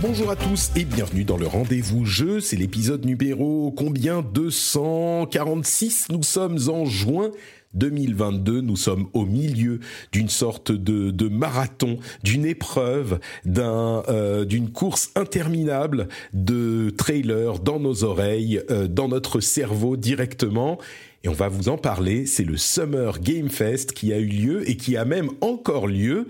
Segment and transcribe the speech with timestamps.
[0.00, 2.38] Bonjour à tous et bienvenue dans le rendez-vous jeu.
[2.38, 4.22] C'est l'épisode numéro combien?
[4.22, 6.10] 246.
[6.10, 7.32] Nous sommes en juin
[7.74, 9.80] 2022, nous sommes au milieu
[10.12, 13.18] d'une sorte de, de marathon, d'une épreuve,
[13.58, 20.78] euh, d'une course interminable de trailers dans nos oreilles, euh, dans notre cerveau directement.
[21.24, 22.24] Et on va vous en parler.
[22.24, 26.28] C'est le Summer Game Fest qui a eu lieu et qui a même encore lieu.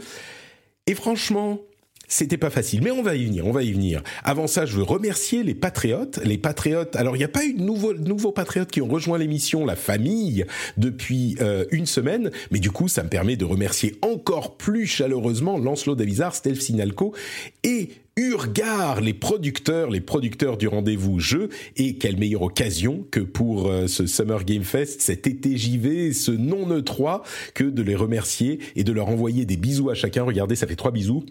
[0.87, 1.61] Et franchement,
[2.09, 4.03] c'était pas facile, mais on va y venir, on va y venir.
[4.25, 6.19] Avant ça, je veux remercier les patriotes.
[6.25, 9.65] Les patriotes, alors il n'y a pas eu de nouveaux, patriotes qui ont rejoint l'émission,
[9.65, 10.45] la famille,
[10.77, 15.59] depuis euh, une semaine, mais du coup, ça me permet de remercier encore plus chaleureusement
[15.59, 17.15] Lancelot Davizard, Steph Sinalco
[17.63, 23.69] et Urgar, les producteurs, les producteurs du rendez-vous jeu, et quelle meilleure occasion que pour
[23.69, 27.23] euh, ce Summer Game Fest, cet été JV, ce non E3,
[27.55, 30.25] que de les remercier et de leur envoyer des bisous à chacun.
[30.25, 31.25] Regardez, ça fait trois bisous.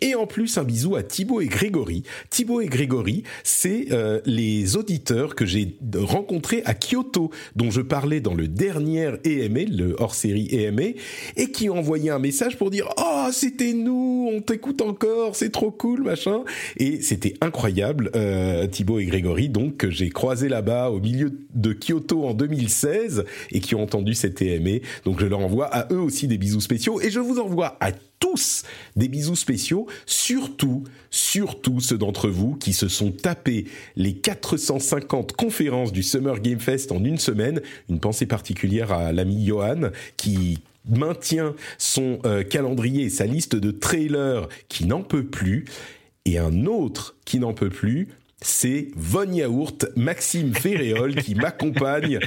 [0.00, 2.02] Et en plus, un bisou à Thibaut et Grégory.
[2.30, 8.20] Thibaut et Grégory, c'est euh, les auditeurs que j'ai rencontrés à Kyoto, dont je parlais
[8.20, 10.94] dans le dernier EMA, le hors-série EMA,
[11.36, 15.50] et qui ont envoyé un message pour dire «Oh, c'était nous, on t'écoute encore, c'est
[15.50, 16.44] trop cool, machin!»
[16.76, 21.72] Et c'était incroyable, euh, Thibaut et Grégory, donc, que j'ai croisé là-bas au milieu de
[21.72, 24.78] Kyoto en 2016, et qui ont entendu cet EMA.
[25.04, 27.92] Donc je leur envoie à eux aussi des bisous spéciaux, et je vous envoie à
[28.18, 28.64] tous
[28.96, 35.92] des bisous spéciaux, surtout, surtout ceux d'entre vous qui se sont tapés les 450 conférences
[35.92, 37.60] du Summer Game Fest en une semaine.
[37.88, 40.58] Une pensée particulière à l'ami Johan qui
[40.88, 45.66] maintient son euh, calendrier sa liste de trailers qui n'en peut plus.
[46.24, 48.08] Et un autre qui n'en peut plus,
[48.40, 52.20] c'est Von Yaourt, Maxime Ferréol, qui m'accompagne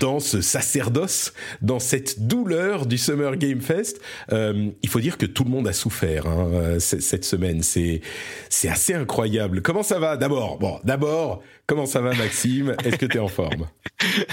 [0.00, 4.00] dans ce sacerdoce, dans cette douleur du Summer Game Fest.
[4.32, 7.62] Euh, il faut dire que tout le monde a souffert hein, euh, cette semaine.
[7.62, 8.00] C'est
[8.48, 9.60] c'est assez incroyable.
[9.60, 10.16] Comment ça va?
[10.16, 12.74] D'abord, bon, d'abord, comment ça va, Maxime?
[12.84, 13.66] Est-ce que tu es en forme?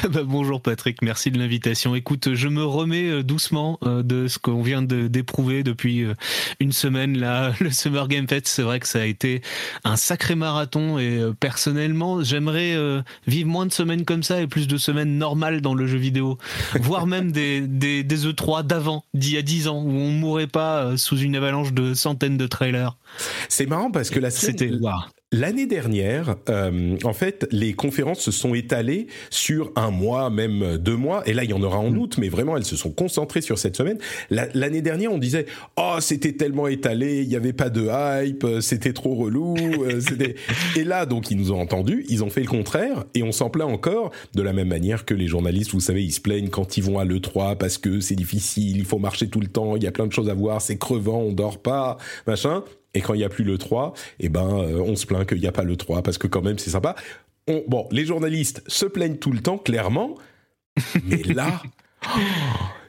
[0.10, 1.96] Bah, Bonjour Patrick, merci de l'invitation.
[1.96, 6.06] Écoute, je me remets euh, doucement de ce qu'on vient d'éprouver depuis
[6.60, 7.54] une semaine là.
[7.60, 9.42] Le Summer Game Fest, c'est vrai que ça a été
[9.84, 14.68] un sacré marathon et personnellement, j'aimerais euh, vivre moins de semaines comme ça et plus
[14.68, 16.38] de semaines normales dans le jeu vidéo,
[16.82, 20.48] voire même des, des, des E3 d'avant, d'il y a 10 ans, où on mourrait
[20.48, 22.98] pas euh, sous une avalanche de centaines de trailers.
[23.50, 24.72] C'est marrant parce que la C'était
[25.38, 30.96] L'année dernière, euh, en fait, les conférences se sont étalées sur un mois, même deux
[30.96, 31.28] mois.
[31.28, 31.98] Et là, il y en aura en mm.
[31.98, 33.98] août, mais vraiment, elles se sont concentrées sur cette semaine.
[34.30, 35.46] L'année dernière, on disait,
[35.76, 39.56] oh, c'était tellement étalé, il n'y avait pas de hype, c'était trop relou.
[39.84, 40.00] Euh,
[40.78, 43.50] et là, donc, ils nous ont entendus, ils ont fait le contraire, et on s'en
[43.50, 46.78] plaint encore, de la même manière que les journalistes, vous savez, ils se plaignent quand
[46.78, 49.84] ils vont à l'E3 parce que c'est difficile, il faut marcher tout le temps, il
[49.84, 52.64] y a plein de choses à voir, c'est crevant, on dort pas, machin.
[52.96, 55.40] Et quand il n'y a plus le 3, eh ben, euh, on se plaint qu'il
[55.40, 56.96] n'y a pas le 3 parce que quand même c'est sympa.
[57.68, 60.16] bon, les journalistes se plaignent tout le temps, clairement.
[61.06, 61.62] Mais là,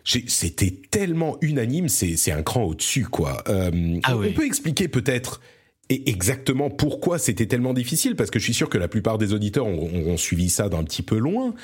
[0.04, 3.42] c'était tellement unanime, c'est un cran au-dessus, quoi.
[3.48, 5.40] Euh, ah on peut expliquer peut-être
[5.88, 9.32] et exactement pourquoi c'était tellement difficile, parce que je suis sûr que la plupart des
[9.34, 11.54] auditeurs ont, suivi ça d'un petit peu loin.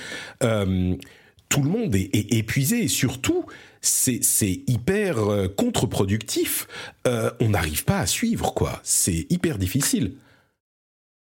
[0.44, 0.94] Euh,
[1.52, 3.44] tout le monde est, épuisé et surtout,
[3.82, 6.66] c'est hyper euh, contre-productif.
[7.06, 8.80] Euh, on n'arrive pas à suivre, quoi.
[8.84, 10.14] C'est hyper difficile.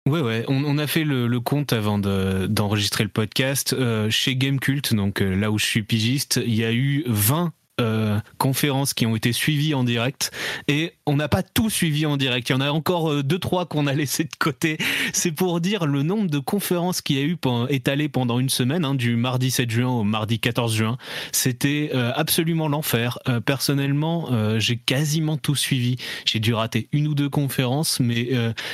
[0.10, 3.74] Ouais, ouais, on, a fait le, compte avant d'enregistrer le podcast.
[3.74, 8.20] Euh, chez Gamecult, donc là où je suis pigiste, il y a eu 20 euh,
[8.38, 10.30] conférences qui ont été suivies en direct
[10.68, 12.48] et on n'a pas tout suivi en direct.
[12.50, 14.78] Il y en a encore euh, deux trois qu'on a laissé de côté.
[15.12, 17.36] C'est pour dire le nombre de conférences qu'il y a eu
[17.70, 20.98] étalées pendant une semaine, hein, du mardi 7 juin au mardi 14 juin.
[21.32, 23.18] C'était euh, absolument l'enfer.
[23.44, 24.30] personnellement,
[24.60, 25.96] j'ai quasiment tout suivi.
[26.26, 28.30] J'ai dû rater une ou deux conférences, mais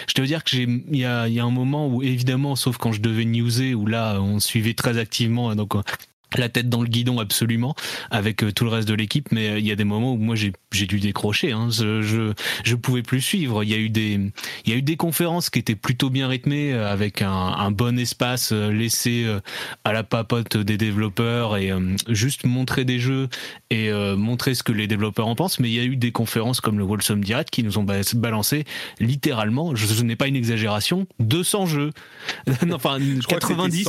[0.07, 2.99] je dois dire que j'ai il y a, un moment où évidemment, sauf quand je
[2.99, 5.75] devais newser, où là on suivait très activement, donc
[6.37, 7.75] la tête dans le guidon absolument
[8.11, 9.31] avec euh, tout le reste de l'équipe.
[9.31, 11.69] Mais euh, il y a des moments où moi j'ai dû décrocher hein.
[11.71, 12.33] je, je
[12.63, 13.63] je pouvais plus suivre.
[13.63, 14.19] Il y a eu des
[14.65, 17.71] il y a eu des conférences qui étaient plutôt bien rythmées euh, avec un, un
[17.71, 19.27] bon espace laissé
[19.83, 21.71] à la papote des développeurs et
[22.07, 23.29] juste montrer des jeux
[23.69, 25.59] et montrer ce que les développeurs en pensent.
[25.59, 28.65] Mais il y a eu des conférences comme le Wholesome Direct qui nous ont balancé
[28.99, 31.91] littéralement je, je n'ai pas une exagération 200 jeux.
[32.73, 32.97] Enfin
[33.27, 33.87] 90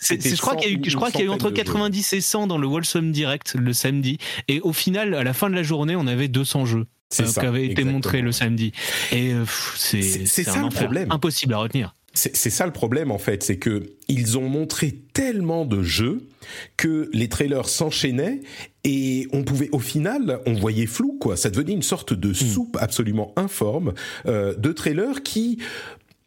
[0.00, 2.12] je crois qu'il y a eu je crois qu'il y a eu entre 90 90
[2.12, 4.18] et 100 dans le Wholesome Direct le samedi.
[4.48, 6.86] Et au final, à la fin de la journée, on avait 200 jeux.
[7.20, 8.72] Euh, qui avaient été montrés le samedi.
[9.10, 9.44] Et euh,
[9.76, 11.12] c'est ça le problème.
[11.12, 11.94] Impossible à retenir.
[12.14, 16.28] C'est ça le problème en fait, c'est que ils ont montré tellement de jeux
[16.76, 18.42] que les trailers s'enchaînaient
[18.84, 21.38] et on pouvait au final on voyait flou quoi.
[21.38, 22.34] Ça devenait une sorte de hmm.
[22.34, 23.94] soupe absolument informe
[24.26, 25.58] euh, de trailers qui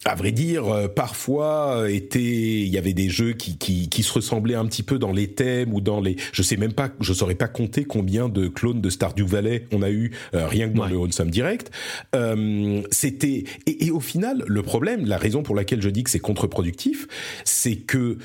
[0.05, 4.03] à vrai dire, euh, parfois euh, était, il y avait des jeux qui, qui, qui,
[4.03, 6.91] se ressemblaient un petit peu dans les thèmes ou dans les, je sais même pas,
[6.99, 10.69] je saurais pas compter combien de clones de Stardew Valley on a eu euh, rien
[10.69, 11.71] que dans le Wholesome Direct.
[12.15, 16.11] Euh, C'était et, et, au final, le problème, la raison pour laquelle je dis que
[16.11, 17.07] c'est contre-productif,
[17.43, 18.17] c'est que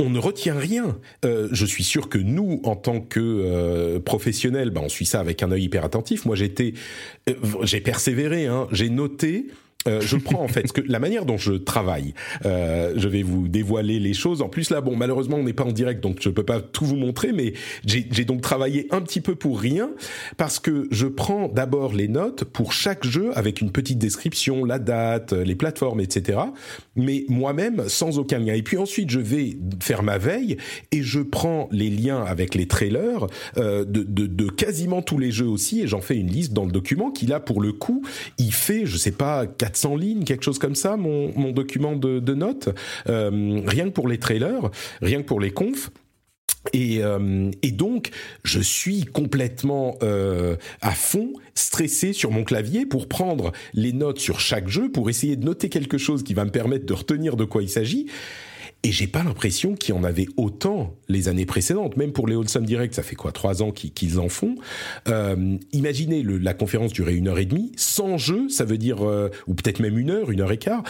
[0.00, 0.98] on ne retient rien.
[1.24, 5.20] Euh, je suis sûr que nous, en tant que euh, professionnels, ben on suit ça
[5.20, 6.24] avec un œil hyper attentif.
[6.24, 6.72] Moi, j'étais,
[7.62, 8.46] j'ai persévéré.
[8.46, 9.46] Hein, j'ai noté
[9.88, 12.14] euh, je prends en fait que la manière dont je travaille.
[12.44, 14.42] Euh, je vais vous dévoiler les choses.
[14.42, 16.84] En plus là, bon, malheureusement, on n'est pas en direct, donc je peux pas tout
[16.84, 17.54] vous montrer, mais
[17.84, 19.90] j'ai donc travaillé un petit peu pour rien
[20.36, 24.78] parce que je prends d'abord les notes pour chaque jeu avec une petite description, la
[24.78, 26.38] date, les plateformes, etc.
[26.96, 28.54] Mais moi-même sans aucun lien.
[28.54, 30.58] Et puis ensuite, je vais faire ma veille
[30.92, 35.30] et je prends les liens avec les trailers euh, de, de, de quasiment tous les
[35.30, 38.02] jeux aussi et j'en fais une liste dans le document qui là pour le coup,
[38.38, 42.68] il fait, je sais pas 400 lignes, quelque chose comme ça, mon, document de, notes,
[43.08, 44.70] euh, rien que pour les trailers,
[45.00, 45.90] rien que pour les confs.
[46.72, 48.10] Et, euh, donc,
[48.44, 54.40] je suis complètement euh, à fond, stressé sur mon clavier pour prendre les notes sur
[54.40, 57.44] chaque jeu, pour essayer de noter quelque chose qui va me permettre de retenir de
[57.44, 58.06] quoi il s'agit.
[58.82, 61.98] Et j'ai pas l'impression qu'il y en avait autant les années précédentes.
[61.98, 64.54] Même pour les Wholesome Direct, ça fait quoi trois ans qu'ils en font.
[65.06, 69.06] Euh, imaginez le, la conférence durait une heure et demie, sans jeu, ça veut dire
[69.06, 70.82] euh, ou peut-être même une heure, une heure et quart.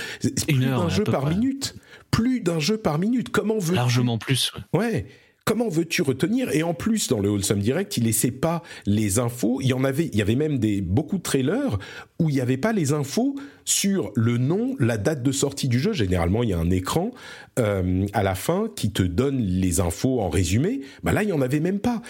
[0.46, 1.74] Plus d'un jeu par minute.
[2.12, 3.30] Plus d'un jeu par minute.
[3.30, 4.52] Comment veut largement plus.
[4.72, 5.06] Ouais
[5.44, 6.50] comment veux-tu retenir?
[6.52, 9.60] Et en plus, dans le Wholesome Direct, il laissait pas les infos.
[9.60, 11.78] Il y en avait, il y avait même des beaucoup de trailers
[12.18, 13.34] où il n'y avait pas les infos
[13.64, 15.92] sur le nom, la date de sortie du jeu.
[15.92, 17.10] Généralement, il y a un écran
[17.58, 20.82] euh, à la fin qui te donne les infos en résumé.
[21.02, 22.02] Bah là, il y en avait même pas.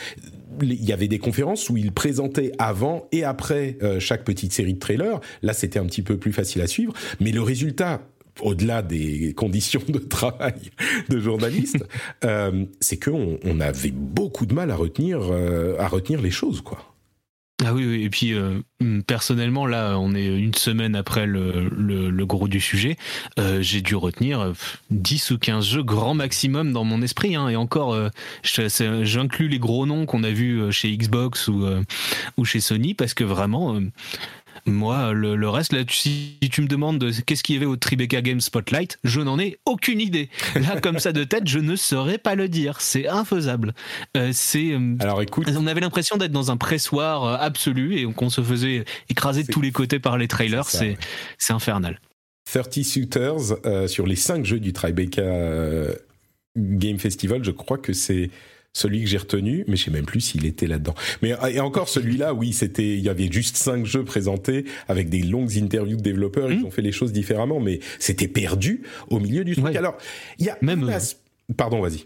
[0.60, 4.74] Il y avait des conférences où il présentait avant et après euh, chaque petite série
[4.74, 5.20] de trailers.
[5.42, 8.02] Là, c'était un petit peu plus facile à suivre, mais le résultat
[8.42, 10.70] au-delà des conditions de travail
[11.08, 11.84] de journaliste,
[12.24, 16.60] euh, c'est qu'on on avait beaucoup de mal à retenir, euh, à retenir les choses,
[16.60, 16.90] quoi.
[17.62, 18.60] Ah oui, oui, et puis euh,
[19.06, 22.96] personnellement, là, on est une semaine après le, le, gros du sujet.
[23.38, 24.52] Euh, j'ai dû retenir
[24.90, 27.36] 10 ou 15 jeux grand maximum dans mon esprit.
[27.36, 28.08] Hein, et encore, euh,
[28.42, 31.66] j'inclus les gros noms qu'on a vus chez Xbox ou,
[32.38, 33.78] ou chez Sony parce que vraiment,
[34.66, 38.40] moi, le, reste, là, si tu me demandes qu'est-ce qu'il y avait au Tribeca Game
[38.40, 40.28] Spotlight, je n'en ai aucune idée.
[40.54, 42.80] Là, comme ça de tête, je ne saurais pas le dire.
[42.80, 43.74] C'est infaisable.
[44.16, 44.72] Euh, c'est.
[44.72, 45.48] Euh, Alors, écoute.
[45.56, 49.52] On avait l'impression d'être dans un pressoir euh, absolu et qu'on se faisait écraser de
[49.52, 50.66] tous les côtés par les trailers.
[50.66, 50.96] C'est
[51.38, 52.00] c'est infernal.
[52.52, 55.22] 30 Shooters sur les 5 jeux du Tribeca
[56.56, 58.30] Game Festival, je crois que c'est
[58.72, 60.94] celui que j'ai retenu, mais je sais même plus s'il était là-dedans.
[61.22, 65.22] Mais et encore celui-là, oui, c'était, il y avait juste cinq jeux présentés avec des
[65.22, 66.50] longues interviews de développeurs.
[66.52, 66.66] Ils mmh.
[66.66, 69.74] ont fait les choses différemment, mais c'était perdu au milieu du truc.
[69.76, 69.96] Alors,
[70.38, 70.90] il y a même.
[71.56, 72.04] Pardon, vas-y.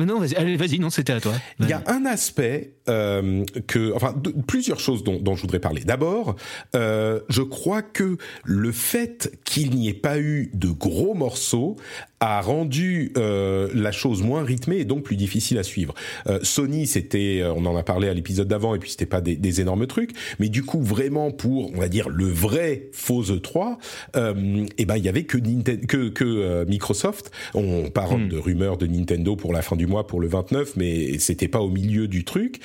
[0.00, 1.32] Mais non, vas-y, vas-y, non, c'était à toi.
[1.60, 4.14] Il y a un aspect euh, que, enfin,
[4.46, 5.82] plusieurs choses dont, dont, je voudrais parler.
[5.84, 6.36] D'abord,
[6.74, 11.76] euh, je crois que le fait qu'il n'y ait pas eu de gros morceaux
[12.20, 15.94] a rendu euh, la chose moins rythmée et donc plus difficile à suivre.
[16.26, 19.22] Euh, Sony, c'était, euh, on en a parlé à l'épisode d'avant, et puis c'était pas
[19.22, 23.22] des, des, énormes trucs, mais du coup vraiment pour, on va dire, le vrai faux
[23.22, 23.78] E3,
[24.16, 27.30] euh, et eh ben il y avait que, Nintendo, que, que Microsoft.
[27.54, 28.28] On parle hmm.
[28.28, 31.60] de rumeurs de Nintendo pour la fin du mois, pour le 29, mais c'était pas
[31.60, 32.60] au milieu du truc.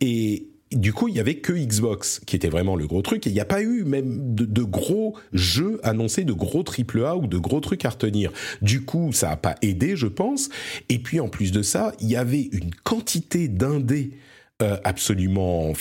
[0.00, 3.26] Et du coup, il y avait que Xbox qui était vraiment le gros truc.
[3.26, 7.26] Et il n'y a pas eu même de, gros jeux annoncés, de gros AAA ou
[7.26, 8.32] de gros trucs à retenir.
[8.62, 10.50] Du coup, ça n'a pas aidé, je pense.
[10.88, 14.12] Et puis, en plus de ça, il y avait une quantité d'indés
[14.62, 15.72] euh, absolument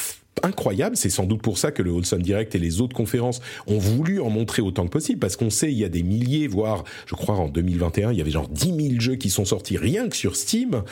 [0.44, 0.98] incroyable.
[0.98, 4.20] C'est sans doute pour ça que le Wholesome Direct et les autres conférences ont voulu
[4.20, 7.15] en montrer autant que possible, parce qu'on sait il y a des milliers, voire, je
[7.15, 10.15] crois en 2021, il y avait genre 10 000 jeux qui sont sortis rien que
[10.15, 10.84] sur Steam.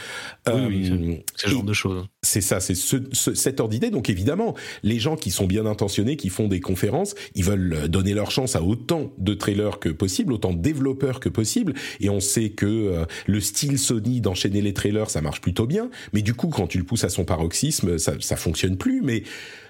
[0.47, 2.05] Oui, euh, c'est ce genre de choses.
[2.21, 3.89] C'est ça, c'est ce, cette ordre d'idée.
[3.89, 8.13] Donc évidemment, les gens qui sont bien intentionnés, qui font des conférences, ils veulent donner
[8.13, 11.73] leur chance à autant de trailers que possible, autant de développeurs que possible.
[11.99, 15.89] Et on sait que euh, le style Sony d'enchaîner les trailers, ça marche plutôt bien.
[16.13, 19.01] Mais du coup, quand tu le pousses à son paroxysme, ça, ça fonctionne plus.
[19.01, 19.23] Mais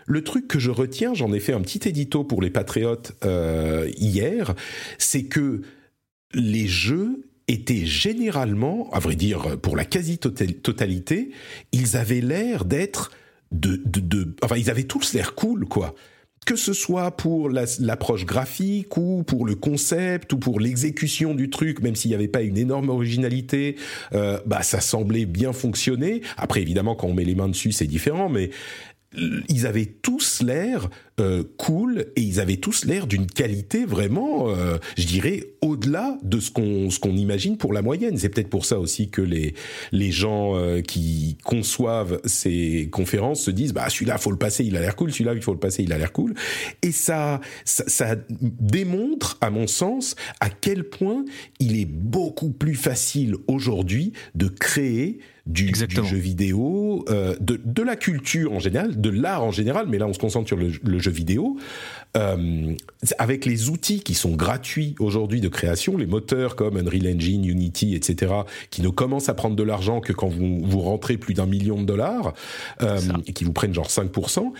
[0.07, 3.89] le truc que je retiens, j'en ai fait un petit édito pour les patriotes euh,
[3.97, 4.53] hier,
[4.97, 5.61] c'est que
[6.33, 11.31] les jeux étaient généralement, à vrai dire, pour la quasi-totalité,
[11.71, 13.11] ils avaient l'air d'être
[14.43, 15.95] enfin, ils avaient tous l'air cool, quoi
[16.45, 21.81] que ce soit pour l'approche graphique ou pour le concept ou pour l'exécution du truc,
[21.81, 23.77] même s'il n'y avait pas une énorme originalité,
[24.13, 26.21] euh, bah ça semblait bien fonctionner.
[26.37, 28.51] Après, évidemment, quand on met les mains dessus, c'est différent, mais
[29.17, 30.89] ils avaient tous l'air
[31.21, 36.41] euh, cool et ils avaient tous l'air d'une qualité vraiment, euh, je dirais, au-delà de
[36.41, 38.17] ce qu'on ce qu'on imagine pour la moyenne.
[38.17, 39.53] C'est peut-être pour ça aussi que les
[39.93, 44.75] les gens euh, qui conçoivent ces conférences se disent bah celui-là faut le passer, il
[44.75, 46.33] a l'air cool, celui-là il faut le passer, il a l'air cool.
[46.81, 51.23] Et ça, ça ça démontre, à mon sens, à quel point
[51.59, 57.83] il est beaucoup plus facile aujourd'hui de créer du, du, jeu vidéo, euh, de, de,
[57.83, 60.71] la culture en général, de l'art en général, mais là on se concentre sur le,
[60.83, 61.57] le jeu vidéo,
[62.15, 62.73] euh,
[63.17, 67.93] avec les outils qui sont gratuits aujourd'hui de création, les moteurs comme Unreal Engine, Unity,
[67.93, 68.33] etc.,
[68.69, 71.79] qui ne commencent à prendre de l'argent que quand vous, vous rentrez plus d'un million
[71.81, 72.33] de dollars,
[72.81, 74.53] euh, et qui vous prennent genre 5%,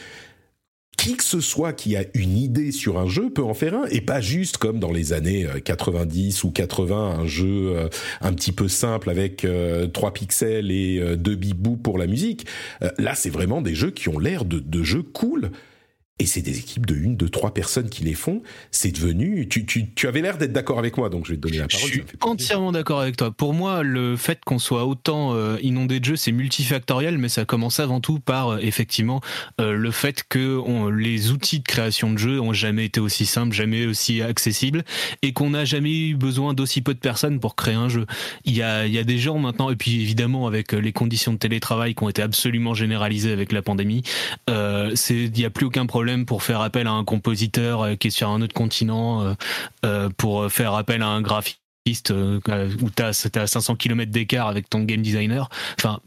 [0.97, 3.85] qui que ce soit qui a une idée sur un jeu peut en faire un
[3.85, 7.89] et pas juste comme dans les années 90 euh, ou 80 un jeu
[8.21, 12.47] un petit peu simple avec euh, 3 pixels et 2 bibous pour la musique.
[12.97, 15.51] là, c'est vraiment des jeux qui ont l'air de, de jeux cool
[16.17, 18.41] et c'est des équipes de une, de trois personnes qui les font.
[18.71, 19.49] C'est devenu.
[19.49, 21.67] Tu, tu, tu avais l'air d'être d'accord avec moi, donc je vais te donner la
[21.67, 21.89] parole.
[21.89, 23.31] Je suis entièrement d'accord avec toi.
[23.31, 27.43] Pour moi, le fait qu'on soit autant euh, inondé de jeux, c'est multifactoriel, mais ça
[27.43, 29.19] commence avant tout par euh, effectivement
[29.59, 33.25] euh, le fait que on, les outils de création de jeux ont jamais été aussi
[33.25, 34.85] simples, jamais aussi accessibles,
[35.21, 38.05] et qu'on n'a jamais eu besoin d'aussi peu de personnes pour créer un jeu.
[38.45, 41.33] Il y a, il y a des gens maintenant, et puis évidemment avec les conditions
[41.33, 44.03] de télétravail qui ont été absolument généralisées avec la pandémie,
[44.47, 48.11] il n'y a plus aucun problème pour faire appel à un compositeur euh, qui est
[48.11, 49.33] sur un autre continent, euh,
[49.85, 54.69] euh, pour faire appel à un graphiste où tu as, as 500 km d'écart avec
[54.69, 55.49] ton game designer.
[55.79, 55.99] Enfin,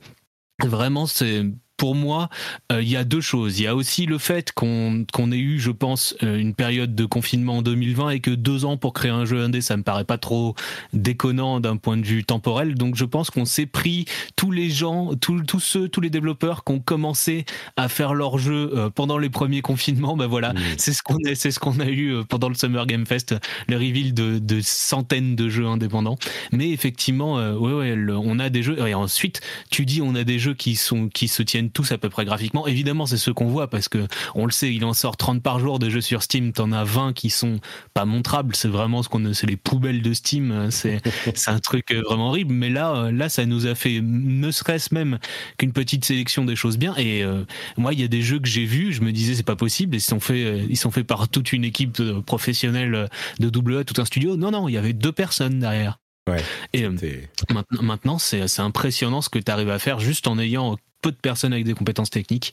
[0.64, 1.44] vraiment, c'est
[1.78, 2.28] pour moi,
[2.72, 3.58] euh, il y a deux choses.
[3.58, 7.06] Il y a aussi le fait qu'on ait eu, je pense, euh, une période de
[7.06, 10.04] confinement en 2020 et que deux ans pour créer un jeu indé, ça me paraît
[10.04, 10.54] pas trop
[10.92, 12.74] déconnant d'un point de vue temporel.
[12.74, 16.64] Donc je pense qu'on s'est pris tous les gens, tous, tous ceux, tous les développeurs
[16.64, 20.16] qui ont commencé à faire leur jeu euh, pendant les premiers confinements.
[20.16, 23.06] Ben voilà, c'est ce qu'on a, c'est ce qu'on a eu pendant le Summer Game
[23.06, 23.36] Fest,
[23.68, 26.18] le reveal de, de centaines de jeux indépendants.
[26.50, 28.76] Mais effectivement, ouais, ouais, on a des jeux.
[28.84, 31.98] Et ensuite, tu dis, on a des jeux qui sont qui se tiennent tous à
[31.98, 32.66] peu près graphiquement.
[32.66, 35.58] Évidemment, c'est ce qu'on voit parce que on le sait, il en sort 30 par
[35.58, 36.52] jour de jeux sur Steam.
[36.52, 37.60] T'en as 20 qui sont
[37.94, 38.54] pas montrables.
[38.54, 40.70] C'est vraiment ce qu'on, c'est les poubelles de Steam.
[40.70, 41.00] C'est,
[41.34, 42.52] c'est un truc euh, vraiment horrible.
[42.52, 45.18] Mais là, euh, là, ça nous a fait, ne serait-ce même
[45.56, 46.94] qu'une petite sélection des choses bien.
[46.96, 47.44] Et euh,
[47.76, 49.96] moi, il y a des jeux que j'ai vus, je me disais c'est pas possible.
[49.96, 53.08] Ils sont faits, ils sont faits par toute une équipe professionnelle
[53.38, 54.36] de double A, tout un studio.
[54.36, 55.98] Non, non, il y avait deux personnes derrière.
[56.28, 56.44] Ouais,
[56.74, 61.10] et maintenant, maintenant c'est impressionnant ce que tu arrives à faire juste en ayant peu
[61.10, 62.52] de personnes avec des compétences techniques.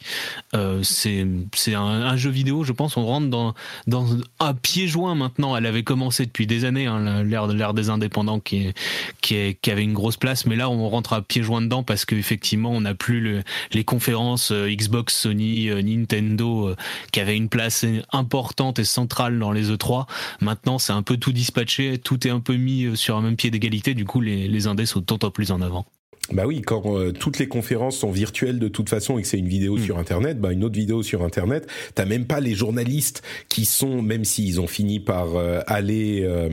[0.54, 1.26] Euh, c'est
[1.74, 2.98] un, un, jeu vidéo, je pense.
[2.98, 3.54] On rentre dans
[3.88, 4.08] dans
[4.40, 5.56] un pied joint maintenant.
[5.56, 8.74] Elle avait commencé depuis des années, hein, l'ère des indépendants qui
[9.22, 11.84] qui, est, qui avait une grosse place, mais là on rentre à pied joint dedans
[11.84, 16.76] parce qu'effectivement on n'a plus le, les conférences euh, Xbox, Sony, euh, Nintendo euh,
[17.12, 20.06] qui avaient une place importante et centrale dans les E3.
[20.42, 23.52] Maintenant c'est un peu tout dispatché, tout est un peu mis sur un même pied
[23.52, 23.94] d'égalité.
[23.94, 25.86] Du coup les les indés sont d'autant plus en avant.
[26.32, 29.38] Bah oui, quand euh, toutes les conférences sont virtuelles de toute façon et que c'est
[29.38, 29.82] une vidéo mm.
[29.82, 34.02] sur Internet, bah une autre vidéo sur Internet, t'as même pas les journalistes qui sont,
[34.02, 36.50] même s'ils ont fini par euh, aller euh,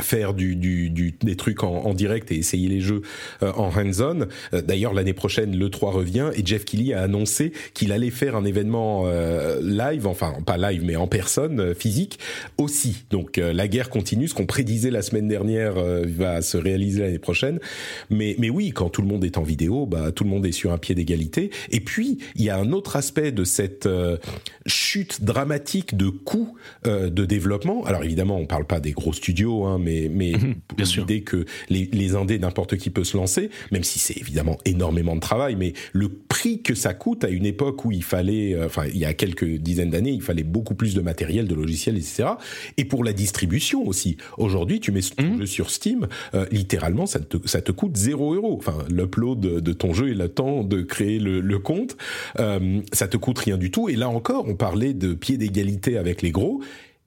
[0.00, 3.02] faire du, du, du, des trucs en, en, direct et essayer les jeux
[3.42, 4.26] euh, en hands-on.
[4.54, 8.34] Euh, D'ailleurs, l'année prochaine, le 3 revient et Jeff Keighley a annoncé qu'il allait faire
[8.34, 12.18] un événement euh, live, enfin pas live mais en personne, euh, physique
[12.56, 13.04] aussi.
[13.10, 17.58] Donc la guerre continue, ce qu'on prédisait la semaine dernière va se réaliser l'année prochaine.
[18.10, 20.52] Mais, mais oui, quand tout le monde est en vidéo, bah, tout le monde est
[20.52, 21.50] sur un pied d'égalité.
[21.70, 23.88] Et puis, il y a un autre aspect de cette
[24.66, 27.84] chute dramatique de coûts de développement.
[27.84, 31.88] Alors évidemment, on parle pas des gros studios, hein, mais, mais mmh, l'idée que les,
[31.92, 35.72] les indés, n'importe qui peut se lancer, même si c'est évidemment énormément de travail, mais
[35.92, 39.04] le prix que ça coûte à une époque où il fallait, euh, enfin il y
[39.04, 42.24] a quelques dizaines d'années, il fallait beaucoup plus de matériel, de logiciels, etc.
[42.76, 44.16] Et pour la distribution aussi.
[44.38, 45.38] Aujourd'hui, tu mets ton mmh.
[45.40, 48.56] jeu sur Steam, euh, littéralement, ça te, ça te coûte 0 euros.
[48.58, 51.96] Enfin, l'upload de, ton jeu et le temps de créer le, compte,
[52.38, 53.88] euh, ça te coûte rien du tout.
[53.88, 56.62] Et là encore, on parlait de pied d'égalité avec les gros.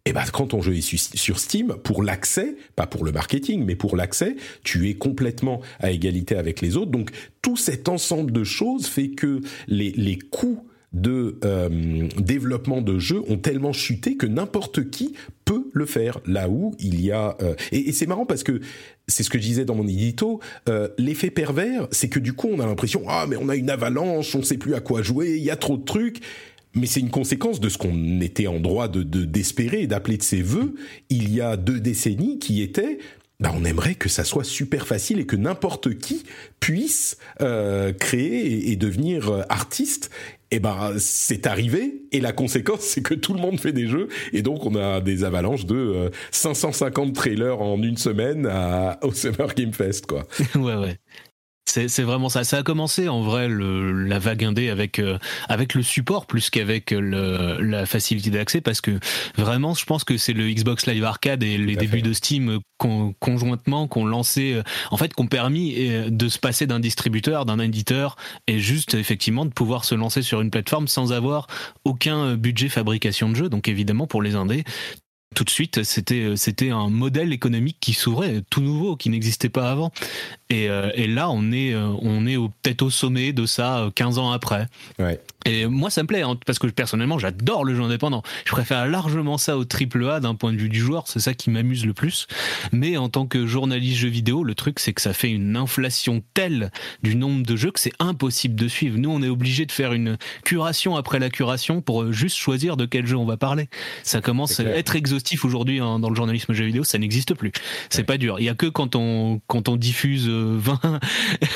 [0.07, 3.65] Et eh ben quand ton jeu est sur Steam, pour l'accès, pas pour le marketing,
[3.65, 6.91] mais pour l'accès, tu es complètement à égalité avec les autres.
[6.91, 7.09] Donc
[7.41, 10.63] tout cet ensemble de choses fait que les, les coûts
[10.95, 16.19] de euh, développement de jeux ont tellement chuté que n'importe qui peut le faire.
[16.25, 18.62] Là où il y a euh, et, c'est marrant parce que
[19.07, 20.39] c'est ce que je disais dans mon édito.
[20.69, 23.69] Euh, l'effet pervers, c'est que du coup on a l'impression ah mais on a une
[23.69, 26.21] avalanche, on sait plus à quoi jouer, il y a trop de trucs
[26.75, 30.24] mais c'est une conséquence de ce qu'on était en droit de d'espérer et d'appeler de
[30.24, 30.75] ses voeux
[31.10, 33.00] il y a deux décennies, qui était
[33.39, 36.24] bah on aimerait que ça soit super facile et que n'importe qui
[36.60, 40.10] puisse euh, créer et, devenir euh, artiste.
[40.51, 43.88] Et eh ben c'est arrivé et la conséquence c'est que tout le monde fait des
[43.88, 49.00] jeux et donc on a des avalanches de 550 euh, trailers en une semaine à,
[49.01, 50.27] au Summer Game Fest quoi.
[50.55, 51.00] ouais ouais.
[51.67, 52.43] C'est vraiment ça.
[52.43, 55.17] Ça a commencé en vrai le, la vague indé avec euh,
[55.50, 59.00] avec le support plus qu'avec la facilité d'accès parce que
[59.36, 63.88] vraiment je pense que c'est le Xbox Live Arcade et les débuts de Steam conjointement
[63.88, 68.15] qu'on lancé euh, en fait qu'on permis euh, de se passer d'un distributeur, d'un éditeur
[68.48, 71.48] et juste effectivement de pouvoir se lancer sur une plateforme sans avoir
[71.84, 73.50] aucun budget fabrication de jeu.
[73.50, 74.63] Donc évidemment pour les indés,
[75.36, 79.69] tout de suite, c'était c'était un modèle économique qui s'ouvrait, tout nouveau, qui n'existait pas
[79.69, 79.91] avant.
[80.50, 84.18] Et, euh, et, là, on est euh, on est peut-être au sommet de ça 15
[84.18, 84.68] euh, ans après.
[85.00, 85.20] Ouais.
[85.48, 88.24] Et moi, ça me plaît hein, parce que personnellement, j'adore le jeu indépendant.
[88.46, 91.08] Je préfère largement ça au triple A d'un point de vue du joueur.
[91.08, 92.28] C'est ça qui m'amuse le plus.
[92.72, 96.24] Mais en tant que journaliste jeu vidéo, le truc c'est que ça fait une inflation
[96.34, 96.72] telle
[97.04, 98.98] du nombre de jeux que c'est impossible de suivre.
[98.98, 102.86] Nous, on est obligé de faire une curation après la curation pour juste choisir de
[102.86, 103.70] quel jeu on va parler.
[104.04, 107.52] Ça commence à être exhaustif aujourd'hui hein, dans le journalisme jeu vidéo, ça n'existe plus.
[107.90, 108.40] C'est pas dur.
[108.40, 111.00] Il y a que quand on quand on diffuse 20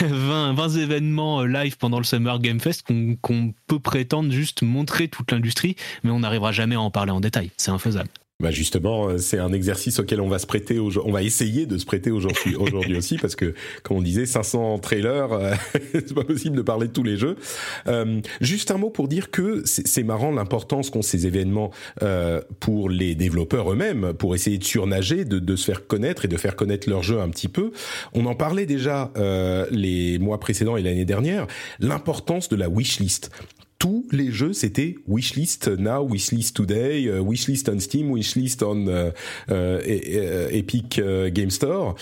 [0.02, 2.86] 20, 20 événements euh, live pendant le Summer Game Fest
[3.22, 7.20] qu'on peut prétendre juste montrer toute l'industrie, mais on n'arrivera jamais à en parler en
[7.20, 7.52] détail.
[7.58, 8.10] C'est infaisable.
[8.42, 11.78] Bah justement, euh, c'est un exercice auquel on va se prêter, on va essayer de
[11.78, 13.54] se prêter aujourd'hui, aujourd'hui aussi, parce que
[13.84, 15.54] comme on disait, 500 trailers, euh,
[15.94, 17.36] c'est pas possible de parler de tous les jeux.
[17.88, 21.72] Euh, juste un mot pour dire que c'est marrant l'importance qu'ont ces événements
[22.02, 26.30] euh, pour les développeurs eux-mêmes, pour essayer de surnager, de, de, se faire connaître et
[26.30, 27.74] de faire connaître leur jeu un petit peu.
[28.14, 31.46] On en parlait déjà euh, les mois précédents et l'année dernière,
[31.82, 33.32] l'importance de la wishlist
[33.80, 39.12] tous les jeux c'était wishlist now, wishlist today, euh, wishlist on Steam, wishlist on euh,
[39.50, 41.02] euh, Epic
[41.34, 41.96] Game Store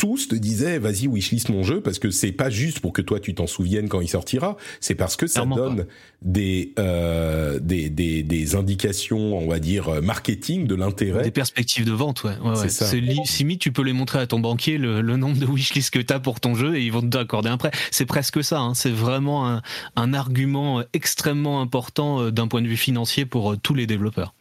[0.00, 3.20] tous te disaient vas-y wishlist mon jeu parce que c'est pas juste pour que toi
[3.20, 5.86] tu t'en souviennes quand il sortira, c'est parce que ça donne
[6.22, 11.92] des, euh, des, des des indications, on va dire marketing de l'intérêt, des perspectives de
[11.92, 12.36] vente, ouais.
[12.42, 12.90] ouais, c'est ça.
[12.96, 16.14] Limite tu peux les montrer à ton banquier le, le nombre de wishlist que tu
[16.14, 17.70] as pour ton jeu et ils vont te accorder un prêt.
[17.90, 18.74] C'est presque ça, hein.
[18.74, 19.62] c'est vraiment un,
[19.96, 24.34] un argument extrêmement important euh, d'un point de vue financier pour euh, tous les développeurs.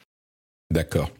[0.72, 1.12] D'accord.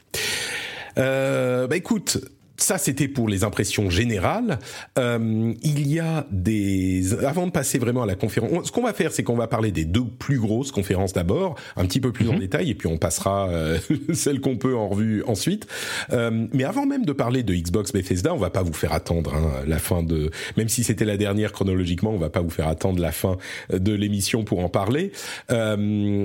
[0.98, 2.18] Euh, bah écoute,
[2.64, 4.60] ça, c'était pour les impressions générales.
[4.98, 7.14] Euh, il y a des...
[7.26, 9.72] Avant de passer vraiment à la conférence, ce qu'on va faire, c'est qu'on va parler
[9.72, 12.40] des deux plus grosses conférences d'abord, un petit peu plus en mhm.
[12.40, 13.80] détail, et puis on passera euh,
[14.14, 15.68] celle qu'on peut en revue ensuite.
[16.12, 19.34] Euh, mais avant même de parler de Xbox Bethesda, on va pas vous faire attendre
[19.36, 20.32] hein, la fin de...
[20.58, 23.38] Même si c'était la dernière chronologiquement, on va pas vous faire attendre la fin
[23.72, 25.12] de l'émission pour en parler.
[25.52, 26.24] Euh,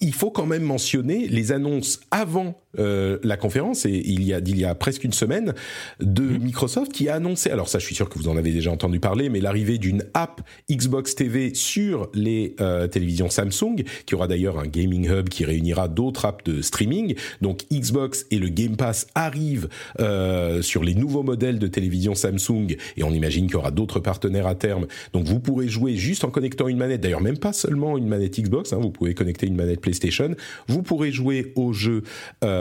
[0.00, 4.40] il faut quand même mentionner les annonces avant euh, la conférence, et il y a
[4.40, 5.54] d'il y a presque une semaine,
[6.00, 6.38] de mhm.
[6.38, 9.00] Microsoft qui a annoncé, alors ça je suis sûr que vous en avez déjà entendu
[9.00, 14.58] parler, mais l'arrivée d'une app Xbox TV sur les euh, télévisions Samsung, qui aura d'ailleurs
[14.60, 17.16] un gaming hub qui réunira d'autres apps de streaming.
[17.40, 22.76] Donc Xbox et le Game Pass arrivent euh, sur les nouveaux modèles de télévision Samsung,
[22.96, 24.86] et on imagine qu'il y aura d'autres partenaires à terme.
[25.12, 28.38] Donc vous pourrez jouer juste en connectant une manette, d'ailleurs même pas seulement une manette
[28.38, 30.36] Xbox, hein, vous pouvez connecter une manette PlayStation,
[30.68, 32.02] vous pourrez jouer au jeu
[32.44, 32.59] euh,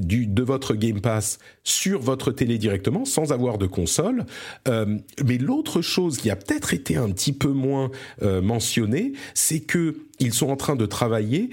[0.00, 4.24] du, de votre Game Pass sur votre télé directement sans avoir de console.
[4.66, 7.90] Euh, mais l'autre chose qui a peut-être été un petit peu moins
[8.22, 11.50] euh, mentionnée, c'est que ils sont en train de travailler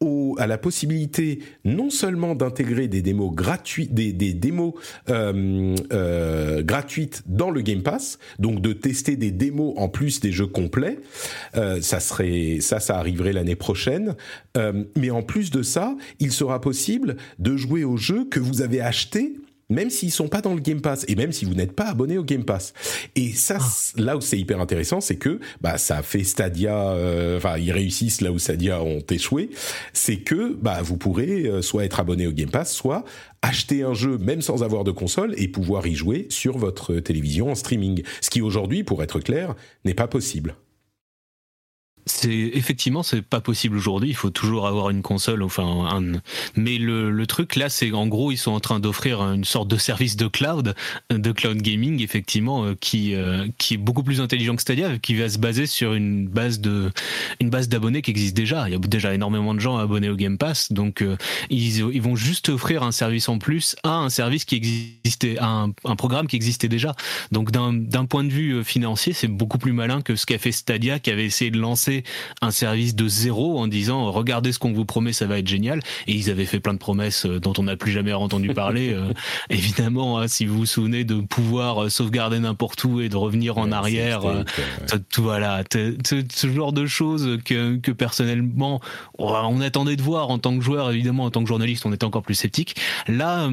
[0.00, 4.74] au, à la possibilité non seulement d'intégrer des démos gratuites, des, des démos
[5.08, 10.32] euh, euh, gratuites dans le Game Pass, donc de tester des démos en plus des
[10.32, 10.98] jeux complets.
[11.56, 14.16] Euh, ça serait ça, ça arriverait l'année prochaine.
[14.56, 18.62] Euh, mais en plus de ça, il sera possible de jouer aux jeux que vous
[18.62, 19.36] avez achetés
[19.68, 22.18] même s'ils sont pas dans le Game Pass et même si vous n'êtes pas abonné
[22.18, 22.72] au Game Pass.
[23.14, 23.66] Et ça, ah.
[23.96, 28.20] là où c'est hyper intéressant, c'est que bah ça fait Stadia, euh, enfin ils réussissent
[28.20, 29.50] là où Stadia ont échoué,
[29.92, 33.04] c'est que bah vous pourrez euh, soit être abonné au Game Pass, soit
[33.42, 37.50] acheter un jeu même sans avoir de console et pouvoir y jouer sur votre télévision
[37.50, 38.02] en streaming.
[38.20, 40.56] Ce qui aujourd'hui, pour être clair, n'est pas possible
[42.06, 44.10] c'est effectivement c'est pas possible aujourd'hui.
[44.10, 45.42] Il faut toujours avoir une console.
[45.42, 46.20] Enfin, un,
[46.54, 49.68] mais le, le truc là, c'est en gros ils sont en train d'offrir une sorte
[49.68, 50.74] de service de cloud,
[51.10, 55.14] de cloud gaming effectivement, euh, qui euh, qui est beaucoup plus intelligent que Stadia, qui
[55.16, 56.92] va se baser sur une base de
[57.40, 58.68] une base d'abonnés qui existe déjà.
[58.68, 61.16] Il y a déjà énormément de gens abonnés au Game Pass, donc euh,
[61.50, 65.48] ils, ils vont juste offrir un service en plus à un service qui existait, à
[65.48, 66.94] un, un programme qui existait déjà.
[67.32, 71.00] Donc d'un point de vue financier, c'est beaucoup plus malin que ce qu'a fait Stadia,
[71.00, 71.95] qui avait essayé de lancer
[72.42, 75.80] un service de zéro en disant regardez ce qu'on vous promet, ça va être génial.
[76.06, 78.92] Et ils avaient fait plein de promesses euh, dont on n'a plus jamais entendu parler.
[78.92, 79.12] Euh,
[79.50, 83.58] évidemment, hein, si vous vous souvenez de pouvoir euh, sauvegarder n'importe où et de revenir
[83.58, 84.22] en arrière,
[85.10, 88.80] tout, voilà, ce genre de choses que, que personnellement
[89.18, 92.04] on attendait de voir en tant que joueur, évidemment en tant que journaliste, on était
[92.04, 92.76] encore plus sceptique.
[93.08, 93.50] Là,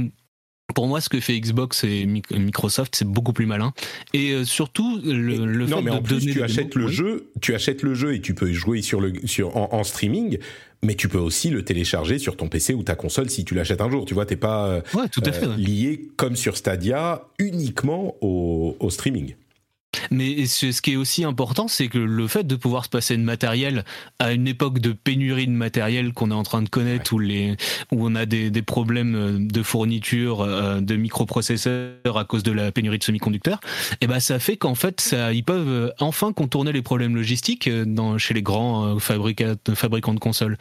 [0.73, 3.73] pour moi, ce que fait Xbox et Microsoft, c'est beaucoup plus malin.
[4.13, 7.83] Et euh, surtout, le, le non, mais en plus, tu achètes le jeu, tu achètes
[7.83, 10.37] le jeu et tu peux jouer sur le sur en, streaming.
[10.85, 13.79] Mais tu peux aussi le télécharger sur ton PC ou ta console si tu l'achètes
[13.79, 14.03] un jour.
[14.03, 19.33] Tu vois, t'es pas euh, euh, lié comme sur Stadia uniquement au, au streaming.
[20.11, 23.23] Mais ce qui est aussi important, c'est que le fait de pouvoir se passer de
[23.23, 23.83] matériel
[24.19, 27.55] à une époque de pénurie de matériel qu'on est en train de connaître, où, les,
[27.91, 32.71] où on a des, des problèmes de fourniture euh, de microprocesseurs à cause de la
[32.71, 33.59] pénurie de semi-conducteurs,
[33.93, 37.67] et eh ben ça fait qu'en fait, ça, ils peuvent enfin contourner les problèmes logistiques
[37.67, 40.57] euh, dans, chez les grands euh, fabricants, fabricants de consoles.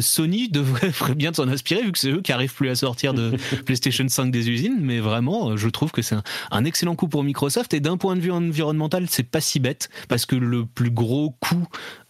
[0.00, 3.32] Sony devrait bien s'en inspirer, vu que c'est eux qui arrivent plus à sortir de
[3.66, 7.24] PlayStation 5 des usines, mais vraiment, je trouve que c'est un, un excellent coup pour
[7.24, 8.71] Microsoft, et d'un point de vue environnemental,
[9.08, 11.66] c'est pas si bête parce que le plus gros coût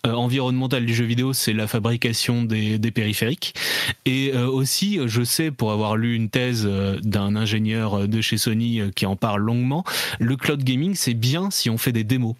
[0.06, 3.54] euh, environnemental du jeu vidéo, c'est la fabrication des, périphériques.
[4.04, 8.36] Et euh, aussi, je sais, pour avoir lu une thèse euh, d'un ingénieur de chez
[8.36, 9.84] Sony qui en parle longuement,
[10.18, 12.34] le cloud gaming, c'est bien si on fait des démos.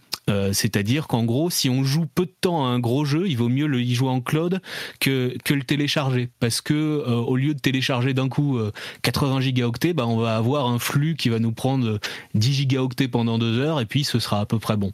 [0.52, 3.48] C'est-à-dire qu'en gros, si on joue peu de temps à un gros jeu, il vaut
[3.48, 4.60] mieux le y jouer en cloud
[5.00, 6.28] que, que le télécharger.
[6.40, 8.58] Parce que au lieu de télécharger d'un coup
[9.02, 11.98] 80 gigaoctets, bah, on va avoir un flux qui va nous prendre
[12.34, 14.92] 10 gigaoctets pendant deux heures et puis ce sera à peu près bon.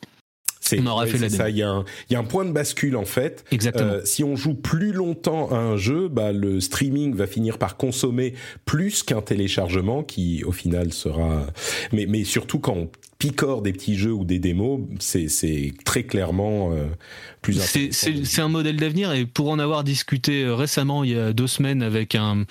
[0.77, 1.51] on aura fait ça.
[1.51, 3.44] Il y, a un, il y a un point de bascule en fait.
[3.51, 3.92] Exactement.
[3.92, 7.77] Euh, si on joue plus longtemps à un jeu, bah, le streaming va finir par
[7.77, 11.46] consommer plus qu'un téléchargement qui au final sera.
[11.92, 16.73] Mais, mais surtout quand on picore des petits jeux ou des démos, c'est très clairement
[16.73, 16.87] euh,
[17.43, 17.61] plus.
[17.91, 21.49] C'est un modèle d'avenir et pour en avoir discuté euh, récemment il y a deux
[21.49, 22.45] semaines avec un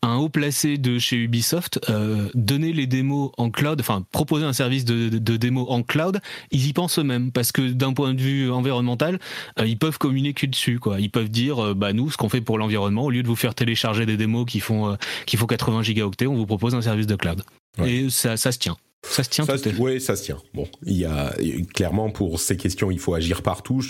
[0.00, 4.52] un haut placé de chez Ubisoft euh, donner les démos en cloud, enfin proposer un
[4.52, 6.20] service de, de, démo en cloud,
[6.52, 9.18] ils y pensent eux-mêmes parce que d'un point de vue environnemental,
[9.58, 11.00] euh, ils peuvent communiquer dessus quoi.
[11.00, 13.54] Ils peuvent dire bah nous ce qu'on fait pour l'environnement au lieu de vous faire
[13.54, 17.16] télécharger des démos qui font qui font 80 gigaoctets, on vous propose un service de
[17.16, 17.42] cloud.
[17.84, 18.76] Et ça ça se tient.
[19.02, 19.44] Ça se tient.
[19.44, 20.42] Ça oui, ça se tient.
[20.54, 21.34] Bon, il y a
[21.74, 23.82] clairement pour ces questions, il faut agir partout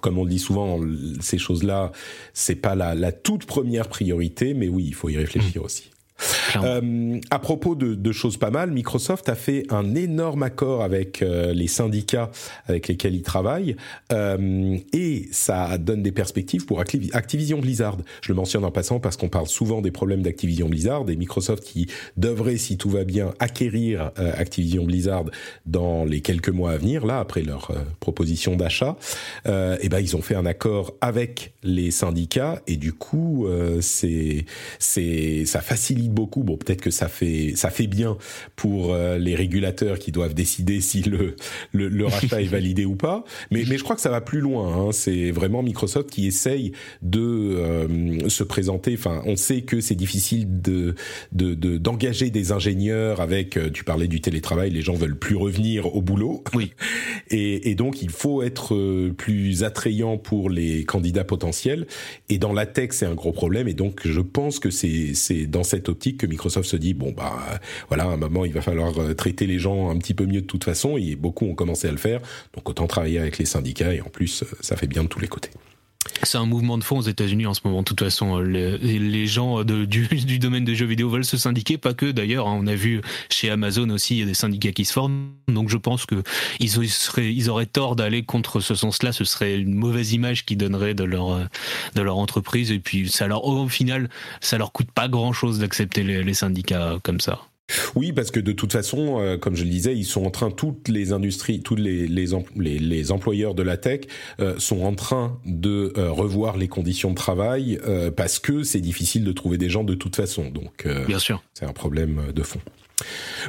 [0.00, 0.80] comme on le dit souvent,
[1.20, 1.92] ces choses-là,
[2.32, 5.64] c'est pas la, la, toute première priorité, mais oui, il faut y réfléchir mmh.
[5.64, 5.90] aussi.
[6.56, 11.22] Euh, à propos de, de, choses pas mal, Microsoft a fait un énorme accord avec
[11.22, 12.30] euh, les syndicats
[12.66, 13.76] avec lesquels ils travaillent
[14.12, 17.98] euh, et ça donne des perspectives pour Activision Blizzard.
[18.22, 21.64] Je le mentionne en passant parce qu'on parle souvent des problèmes d'Activision Blizzard et Microsoft
[21.64, 25.24] qui devrait, si tout va bien, acquérir euh, Activision Blizzard
[25.66, 28.96] dans les quelques mois à venir, là après leur euh, proposition d'achat.
[29.46, 33.46] et ben ils ont fait un accord avec les syndicats et du coup
[33.80, 34.44] c'est
[34.78, 36.42] c'est ça facilite beaucoup.
[36.42, 38.16] Bon, peut-être que ça fait ça fait bien
[38.56, 41.36] pour euh, les régulateurs qui doivent décider si le
[41.72, 43.24] le, rachat est validé ou pas.
[43.50, 44.88] Mais mais je crois que ça va plus loin.
[44.88, 44.92] Hein.
[44.92, 48.94] C'est vraiment Microsoft qui essaye de euh, se présenter.
[48.94, 50.94] Enfin, on sait que c'est difficile de
[51.32, 53.56] d'engager des ingénieurs avec.
[53.56, 54.70] Euh, tu parlais du télétravail.
[54.70, 56.44] Les gens veulent plus revenir au boulot.
[56.54, 56.72] Oui.
[57.30, 61.86] Et, et donc il faut être plus attrayant pour les candidats potentiels.
[62.28, 63.66] Et dans la tech, c'est un gros problème.
[63.66, 67.60] Et donc je pense que c'est c'est dans cette que Microsoft se dit bon bah
[67.88, 70.42] voilà à un moment il va falloir euh, traiter les gens un petit peu mieux
[70.42, 72.20] de toute façon et beaucoup ont commencé à le faire
[72.54, 75.20] donc autant travailler avec les syndicats et en plus euh, ça fait bien de tous
[75.20, 75.50] les côtés.
[76.22, 77.80] C'est un mouvement de fond aux États-Unis en ce moment.
[77.80, 81.78] De toute façon, les, les gens de, du, domaine des jeux vidéo veulent se syndiquer,
[81.78, 82.48] pas que d'ailleurs.
[82.48, 82.58] Hein.
[82.60, 85.30] on a vu chez Amazon aussi, il y a des syndicats qui se forment.
[85.48, 86.22] Donc je pense que
[86.60, 89.12] ils, auraient tort d'aller contre ce sens-là.
[89.12, 91.40] Ce serait une mauvaise image qu'ils donneraient de leur
[91.94, 92.70] de leur entreprise.
[92.70, 94.08] Et puis ça leur, au final,
[94.40, 97.40] ça leur coûte pas grand-chose d'accepter les syndicats comme ça.
[97.94, 100.50] Oui, parce que de toute façon, euh, comme je le disais, ils sont en train,
[100.50, 104.02] toutes les industries, tous les, les, les, employeurs de la tech
[104.40, 107.78] euh, sont en train de euh, revoir les conditions de travail
[108.16, 110.50] parce que c'est difficile de trouver des gens de toute façon.
[110.50, 112.60] Donc, bien sûr, c'est un problème de fond.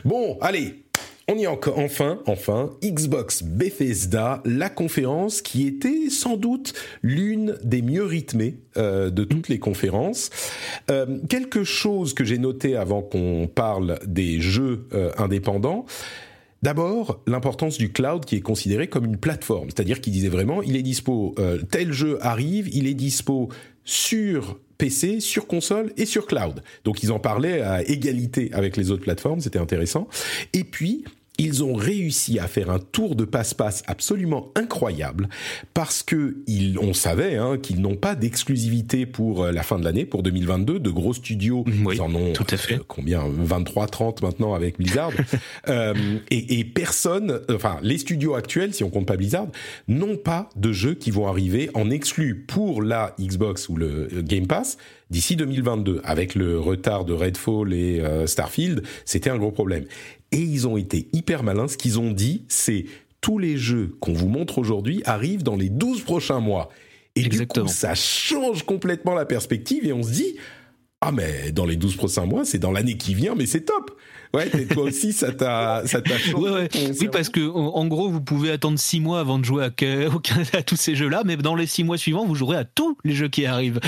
[0.04, 0.85] Bon, allez,
[1.28, 7.58] on y est encore, enfin, enfin, Xbox Bethesda, la conférence qui était sans doute l'une
[7.64, 10.30] des mieux rythmées euh, de toutes les conférences.
[10.92, 15.86] Euh, quelque chose que j'ai noté avant qu'on parle des jeux euh, indépendants.
[16.62, 20.76] D'abord, l'importance du cloud qui est considéré comme une plateforme, c'est-à-dire qu'il disait vraiment, il
[20.76, 21.36] est dispo,
[21.70, 23.50] tel jeu arrive, il est dispo
[23.84, 26.64] sur PC, sur console et sur cloud.
[26.84, 30.08] Donc ils en parlaient à égalité avec les autres plateformes, c'était intéressant.
[30.54, 31.06] Et puis,
[31.38, 35.30] ils ont réussi à faire un tour de passe-passe absolument incroyable
[35.74, 39.84] parce que ils, on savait hein, qu'ils n'ont pas d'exclusivité pour euh, la fin de
[39.84, 40.80] l'année, pour 2022.
[40.80, 42.76] De gros studios, ils en ont tout à fait.
[42.76, 45.12] Euh, combien 23, 30 maintenant avec Blizzard.
[45.70, 45.94] euh,
[46.30, 49.48] et, et, personne, enfin les studios actuels, si on compte pas Blizzard,
[49.88, 54.48] n'ont pas de jeux qui vont arriver en exclu pour la Xbox ou le Game
[54.48, 54.78] Pass
[55.10, 56.02] d'ici 2022.
[56.04, 59.86] Avec le retard de Redfall et euh, Starfield, c'était un gros problème.
[60.36, 61.70] Et ils ont été hyper malins.
[61.70, 62.86] Ce qu'ils ont dit, c'est
[63.22, 66.70] tous les jeux qu'on vous montre aujourd'hui arrivent dans les 12 prochains mois.
[67.16, 70.36] Et du coup, ça change complètement la perspective et on se dit,
[71.00, 73.98] ah mais dans les 12 prochains mois, c'est dans l'année qui vient, mais c'est top.
[74.36, 76.36] Ouais, et toi aussi, ça t'a, ça t'a changé.
[76.36, 76.70] Ouais,
[77.00, 79.68] Oui, parce que en, gros, vous pouvez attendre six mois avant de jouer à,
[80.58, 83.14] à, tous ces jeux-là, mais dans les six mois suivants, vous jouerez à tous les
[83.14, 83.80] jeux qui arrivent.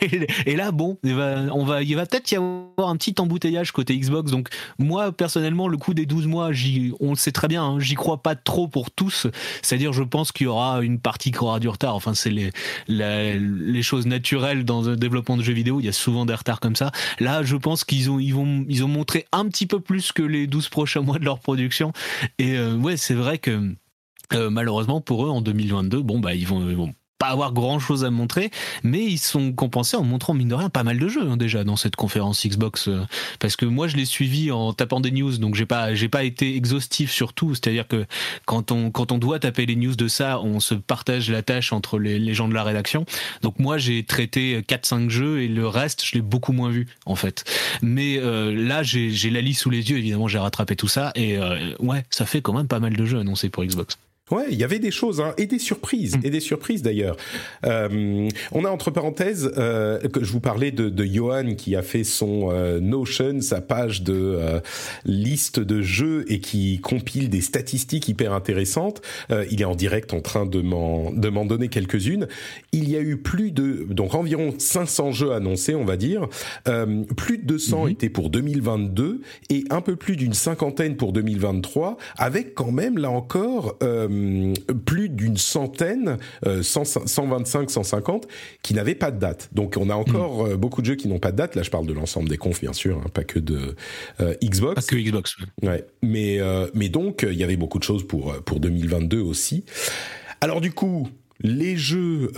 [0.46, 3.70] Et, là, bon, il va, on va, il va peut-être y avoir un petit embouteillage
[3.70, 4.32] côté Xbox.
[4.32, 4.48] Donc,
[4.80, 6.50] moi, personnellement, le coup des 12 mois,
[6.98, 9.28] on le sait très bien, hein, j'y crois pas trop pour tous.
[9.62, 11.94] C'est-à-dire, je pense qu'il y aura une partie qui aura du retard.
[11.94, 12.50] Enfin, c'est les,
[12.88, 15.78] les choses naturelles dans le développement de jeux vidéo.
[15.78, 16.90] Il y a souvent des retards comme ça.
[17.20, 20.22] Là, je pense qu'ils ont, ils vont, ils ont montré un petit peu plus que
[20.22, 21.92] les 12 prochains mois de leur production.
[22.38, 23.74] Et euh, ouais, c'est vrai que
[24.32, 27.78] euh, malheureusement pour eux en 2022, bon bah ils vont, ils vont pas avoir grand
[27.78, 28.50] chose à montrer,
[28.82, 31.64] mais ils sont compensés en montrant mine de rien pas mal de jeux hein, déjà
[31.64, 32.88] dans cette conférence Xbox.
[32.88, 33.04] Euh,
[33.38, 36.24] parce que moi je l'ai suivi en tapant des news, donc j'ai pas j'ai pas
[36.24, 37.54] été exhaustif sur tout.
[37.54, 38.06] C'est-à-dire que
[38.46, 41.72] quand on quand on doit taper les news de ça, on se partage la tâche
[41.72, 43.04] entre les, gens de la rédaction.
[43.42, 47.14] Donc moi j'ai traité 4-5 jeux et le reste je l'ai beaucoup moins vu en
[47.14, 47.44] fait.
[47.82, 51.38] Mais euh, là j'ai la liste sous les yeux évidemment j'ai rattrapé tout ça et
[51.38, 53.98] euh, ouais ça fait quand même pas mal de jeux annoncés pour Xbox.
[54.34, 57.16] Ouais, il y avait des choses hein, et des surprises et des surprises d'ailleurs.
[57.64, 61.82] Euh, on a entre parenthèses euh, que je vous parlais de, de Johan qui a
[61.82, 64.60] fait son euh, Notion, sa page de euh,
[65.04, 69.02] liste de jeux et qui compile des statistiques hyper intéressantes.
[69.30, 72.26] Euh, il est en direct en train de m'en de m'en donner quelques-unes.
[72.72, 76.26] Il y a eu plus de donc environ 500 jeux annoncés, on va dire.
[77.16, 77.90] plus de 200 mhm.
[77.90, 79.20] étaient pour 2022
[79.50, 83.76] et un peu plus d'une cinquantaine pour 2023, avec quand même là encore.
[83.84, 86.18] Euh, euh, plus d'une centaine,
[86.62, 88.28] 125, euh, 150,
[88.62, 89.50] qui n'avaient pas de date.
[89.52, 90.50] Donc on a encore mm.
[90.52, 91.54] euh, beaucoup de jeux qui n'ont pas de date.
[91.54, 93.74] Là, je parle de l'ensemble des confs, bien sûr, hein, pas que de
[94.42, 94.74] Xbox.
[94.74, 95.36] Pas que Xbox.
[95.62, 95.84] Ouais.
[96.02, 96.38] Mais
[96.74, 99.64] mais donc il y avait beaucoup de choses pour pour 2022 aussi.
[100.40, 101.08] Alors du coup,
[101.40, 102.30] les jeux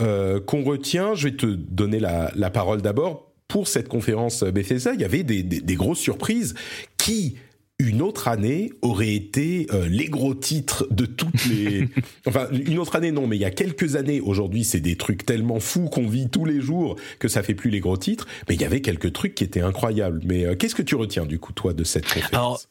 [0.46, 3.24] qu'on retient, je vais te donner la, la parole d'abord.
[3.48, 6.54] Pour cette conférence Bethesda, il y avait des, des, des grosses surprises
[6.98, 7.36] qui
[7.78, 11.88] une autre année aurait été euh, les gros titres de toutes les...
[12.26, 15.26] enfin, une autre année non, mais il y a quelques années, aujourd'hui c'est des trucs
[15.26, 18.54] tellement fous qu'on vit tous les jours que ça fait plus les gros titres, mais
[18.54, 20.20] il y avait quelques trucs qui étaient incroyables.
[20.24, 22.32] Mais euh, qu'est-ce que tu retiens du coup, toi, de cette conférence?
[22.32, 22.62] Alors,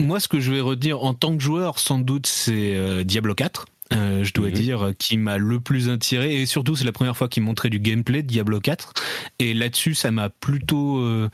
[0.00, 3.34] moi, ce que je vais retenir en tant que joueur, sans doute, c'est euh, Diablo
[3.34, 3.66] 4.
[3.92, 4.54] Euh, je dois mhm.
[4.54, 6.40] dire, qui m'a le plus attiré.
[6.40, 8.92] Et surtout, c'est la première fois qu'il montrait du gameplay de Diablo 4.
[9.38, 11.28] Et là-dessus, ça m'a plutôt, euh,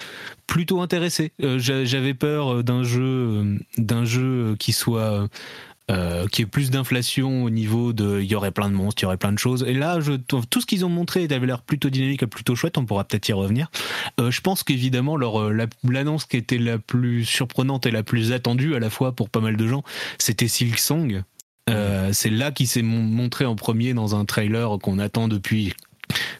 [0.47, 1.33] plutôt intéressé.
[1.43, 5.29] Euh, j'avais peur d'un jeu, d'un jeu qui soit
[6.31, 9.07] qui est plus d'inflation au niveau de il y aurait plein de monstres, il y
[9.07, 9.62] aurait plein de choses.
[9.69, 12.79] Et là, je tout ce qu'ils ont montré avait l'air plutôt dynamique et plutôt chouette.
[12.79, 13.71] On pourra peut-être y revenir.
[14.19, 18.88] Je pense qu'évidemment, l'annonce qui était la plus surprenante et la plus attendue à la
[18.88, 19.83] fois pour pas mal de gens,
[20.17, 21.25] c'était Silksong.
[21.70, 25.75] Euh, c'est là qu'il s'est montré en premier dans un trailer qu'on attend depuis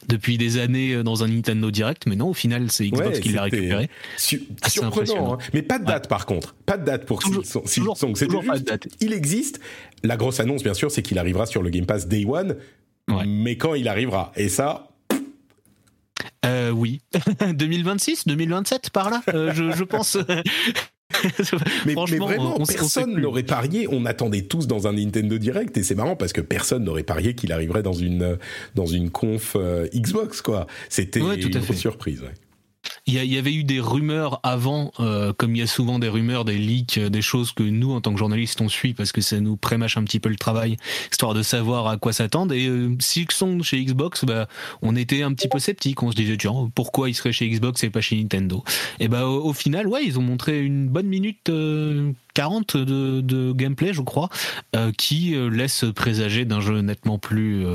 [0.09, 3.31] depuis des années euh, dans un Nintendo Direct, mais non, au final, c'est Xbox qui
[3.31, 3.89] l'a récupéré.
[4.17, 5.39] surprenant, hein.
[5.55, 8.15] mais pas de date par contre, pas de date pour toujours, Silksong.
[8.15, 8.89] Toujours, juste, date.
[9.01, 9.61] il existe.
[10.03, 12.57] La grosse annonce, bien sûr, c'est qu'il arrivera sur le Game Pass Day One,
[13.27, 14.89] mais quand il arrivera, et ça.
[16.45, 17.01] Euh, oui,
[17.55, 20.19] 2026, 2027 par là, euh, je, je pense.
[21.87, 23.87] mais, vraiment, personne n'aurait parié.
[23.91, 27.35] On attendait tous dans un Nintendo Direct et c'est marrant parce que personne n'aurait parié
[27.35, 28.39] qu'il arriverait dans une
[28.75, 30.67] dans une conf euh, Xbox quoi.
[30.89, 32.23] C'était une surprise.
[33.07, 36.45] Il y, avait eu des rumeurs avant, euh, comme il y a souvent des rumeurs,
[36.45, 39.21] des leaks, euh, des choses que nous, en tant que journalistes, on suit parce que
[39.21, 40.77] ça nous prémâche un petit peu le travail,
[41.11, 42.55] histoire de savoir à quoi s'attendre.
[42.55, 44.47] Et euh, s'ils sont chez Xbox, bah,
[44.83, 46.01] on était un petit peu sceptiques.
[46.01, 48.63] On se disait, tiens, pourquoi ils seraient chez Xbox et pas chez Nintendo?
[49.01, 51.51] Et bah, au, final, ouais, ils ont montré une bonne minute.
[52.35, 54.31] 40 de, gameplay, je crois,
[54.97, 57.67] qui laisse présager d'un jeu nettement plus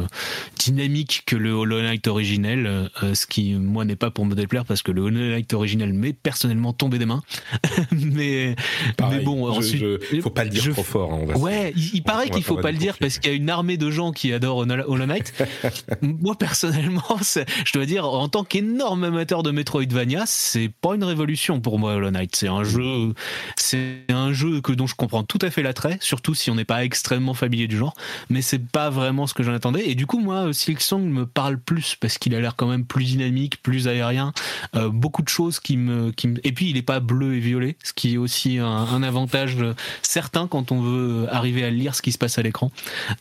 [0.57, 4.81] dynamique que le Hollow Knight originel, ce qui, moi, n'est pas pour me déplaire parce
[4.81, 7.23] que le Knight original m'est personnellement tombé des mains.
[7.91, 8.55] mais,
[8.99, 9.83] mais bon, ensuite.
[10.11, 11.13] Il faut pas le dire trop fort.
[11.13, 13.77] Hein, ouais, il, paraît qu'il faut pas le dire parce qu'il y a une armée
[13.77, 15.33] de gens qui adorent Hollow Knight.
[16.01, 21.59] Moi, personnellement, je dois dire, en tant qu'énorme amateur de Metroidvania, c'est pas une révolution
[21.59, 22.35] pour moi, Hollow Knight.
[22.35, 23.13] C'est un jeu,
[23.55, 26.65] c'est un jeu que, dont je comprends tout à fait l'attrait, surtout si on n'est
[26.65, 27.93] pas extrêmement familier du genre,
[28.29, 29.89] mais c'est pas vraiment ce que j'en attendais.
[29.89, 33.05] Et du coup, moi, Silksong me parle plus parce qu'il a l'air quand même plus
[33.05, 34.33] dynamique, plus aérien,
[34.75, 37.77] euh, beaucoup de choses qui me, qui Et puis, il n'est pas bleu et violet,
[37.83, 39.57] ce qui est aussi un, avantage
[40.01, 42.71] certain quand on veut arriver à lire ce qui se passe à l'écran.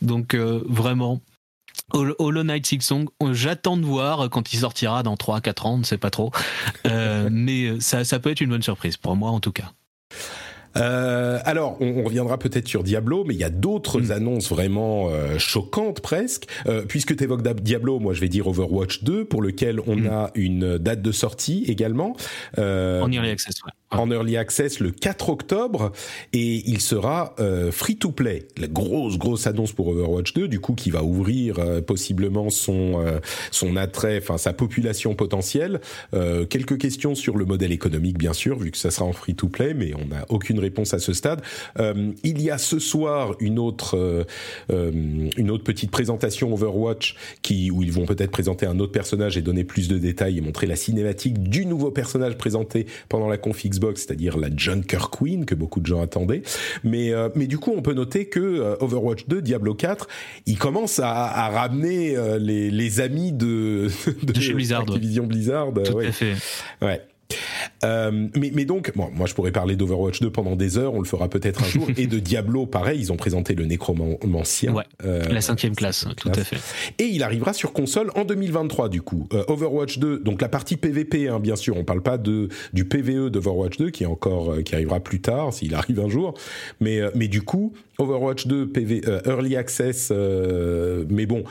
[0.01, 1.21] Donc, euh, vraiment,
[1.93, 5.83] Hollow Knight Six Song, j'attends de voir quand il sortira dans 3-4 ans, on ne
[5.83, 6.31] sait pas trop.
[6.85, 9.71] Euh, mais ça, ça peut être une bonne surprise, pour moi en tout cas.
[10.77, 14.11] Euh, alors, on, reviendra peut-être sur Diablo, mais il y a d'autres mm.
[14.11, 16.45] annonces vraiment euh, choquantes presque.
[16.67, 20.07] Euh, puisque tu évoques Diablo, moi je vais dire Overwatch 2, pour lequel on mm.
[20.07, 22.15] a une date de sortie également.
[22.57, 23.71] en early access, ouais.
[23.91, 25.91] En early access le 4 octobre,
[26.33, 27.35] et il sera
[27.71, 28.47] free to play.
[28.57, 33.03] La grosse grosse annonce pour Overwatch 2, du coup qui va ouvrir possiblement son
[33.51, 35.79] son attrait, enfin sa population potentielle.
[36.49, 39.47] quelques questions sur le modèle économique bien sûr, vu que ça sera en free to
[39.47, 41.41] play, mais on n'a aucune réponse à ce stade.
[41.79, 44.23] Euh, il y a ce soir une autre, euh,
[44.71, 44.91] euh,
[45.37, 49.41] une autre petite présentation Overwatch qui, où ils vont peut-être présenter un autre personnage et
[49.41, 53.65] donner plus de détails et montrer la cinématique du nouveau personnage présenté pendant la conf
[53.77, 56.41] Xbox, c'est-à-dire la Junker Queen que beaucoup de gens attendaient.
[56.83, 60.07] Mais, mais du coup, on peut noter que Overwatch 2, Diablo 4,
[60.45, 63.87] il commence à, à ramener les, les, amis de,
[64.23, 65.73] de, de chez Blizzard, Activision Blizzard.
[65.73, 66.35] Tout à fait.
[66.81, 67.01] Ouais.
[67.83, 70.99] Euh, mais, mais, donc, bon, moi je pourrais parler d'Overwatch 2 pendant des heures, on
[70.99, 71.87] le fera peut-être un jour.
[71.97, 74.73] et de Diablo, pareil, ils ont présenté le Nécromancien.
[74.73, 76.57] Ouais, euh, la cinquième classe, tout à fait.
[76.99, 79.27] Et il arrivera sur console en 2023 du coup.
[79.33, 82.85] Euh, Overwatch 2, donc la partie PVP, hein, bien sûr, on parle pas de du
[82.85, 86.33] PVE d'Overwatch 2 qui est encore qui arrivera plus tard s'il arrive un jour.
[86.79, 91.43] Mais mais du coup, Overwatch 2 PV Early Access, mais bon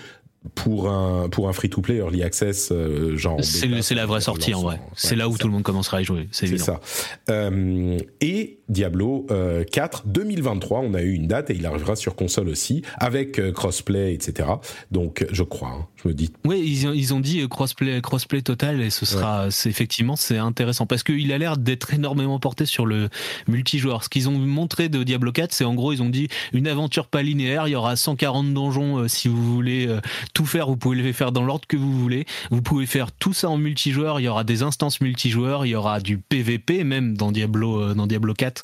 [0.54, 4.54] pour un pour un free to play early access euh, genre c'est la vraie sortie
[4.54, 4.80] en vrai.
[4.94, 6.28] C'est là où tout le monde commencera à y jouer.
[6.30, 6.80] C'est ça.
[7.30, 9.26] Euh, et Diablo
[9.70, 13.40] 4 euh, 2023 on a eu une date et il arrivera sur console aussi avec
[13.52, 14.48] crossplay etc
[14.90, 16.32] donc je crois hein, je me dis.
[16.44, 20.86] Oui ils, ils ont dit crossplay crossplay total et ce sera c'est effectivement c'est intéressant.
[20.86, 23.08] Parce qu'il a l'air d'être énormément porté sur le
[23.48, 24.04] multijoueur.
[24.04, 27.06] Ce qu'ils ont montré de Diablo 4 c'est en gros ils ont dit une aventure
[27.06, 29.88] pas linéaire il y aura 140 donjons si vous voulez
[30.34, 32.26] tout faire, vous pouvez le faire dans l'ordre que vous voulez.
[32.50, 34.20] Vous pouvez faire tout ça en multijoueur.
[34.20, 37.94] Il y aura des instances multijoueurs, il y aura du PVP même dans Diablo euh,
[37.94, 38.55] dans Diablo 4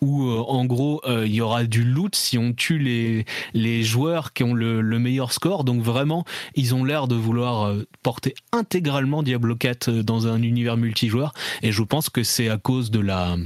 [0.00, 3.82] où euh, en gros euh, il y aura du loot si on tue les les
[3.82, 5.64] joueurs qui ont le, le meilleur score.
[5.64, 11.32] Donc vraiment, ils ont l'air de vouloir porter intégralement Diablo 4 dans un univers multijoueur
[11.62, 13.36] et je pense que c'est à cause de la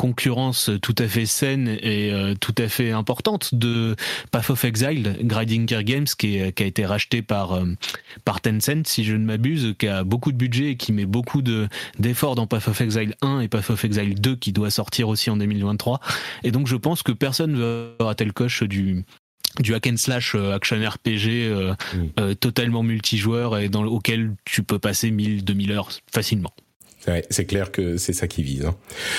[0.00, 3.96] concurrence tout à fait saine et euh, tout à fait importante de
[4.30, 7.66] Path of Exile, Grinding Gear Games, qui, qui, a été racheté par, euh,
[8.24, 11.42] par Tencent, si je ne m'abuse, qui a beaucoup de budget et qui met beaucoup
[11.42, 15.28] d'efforts dans Path of Exile 1 et Path of Exile 2, qui doit sortir aussi
[15.28, 16.00] en 2023.
[16.44, 17.58] Et donc je pense que personne ne
[17.98, 19.04] va rater le coche du,
[19.58, 21.52] du hack and slash euh, action RPG
[21.94, 22.36] mm.
[22.36, 26.54] totalement multijoueur et dans auquel tu peux passer 1000 2000 heures facilement.
[27.08, 28.66] Ouais, c'est clair que c'est ça qu'ils visent.
[28.66, 28.76] Hein.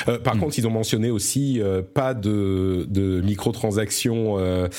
[0.08, 0.39] Euh, par mm.
[0.39, 4.70] contre, ils ont mentionné aussi euh, pas de, de microtransactions euh,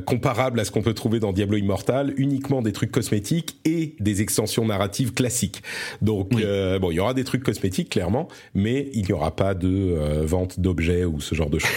[0.00, 4.22] comparables à ce qu'on peut trouver dans Diablo Immortal, uniquement des trucs cosmétiques et des
[4.22, 5.62] extensions narratives classiques.
[6.02, 10.24] Donc, bon, il y aura des trucs cosmétiques clairement, mais il n'y aura pas de
[10.24, 11.70] vente d'objets ou ce genre de choses.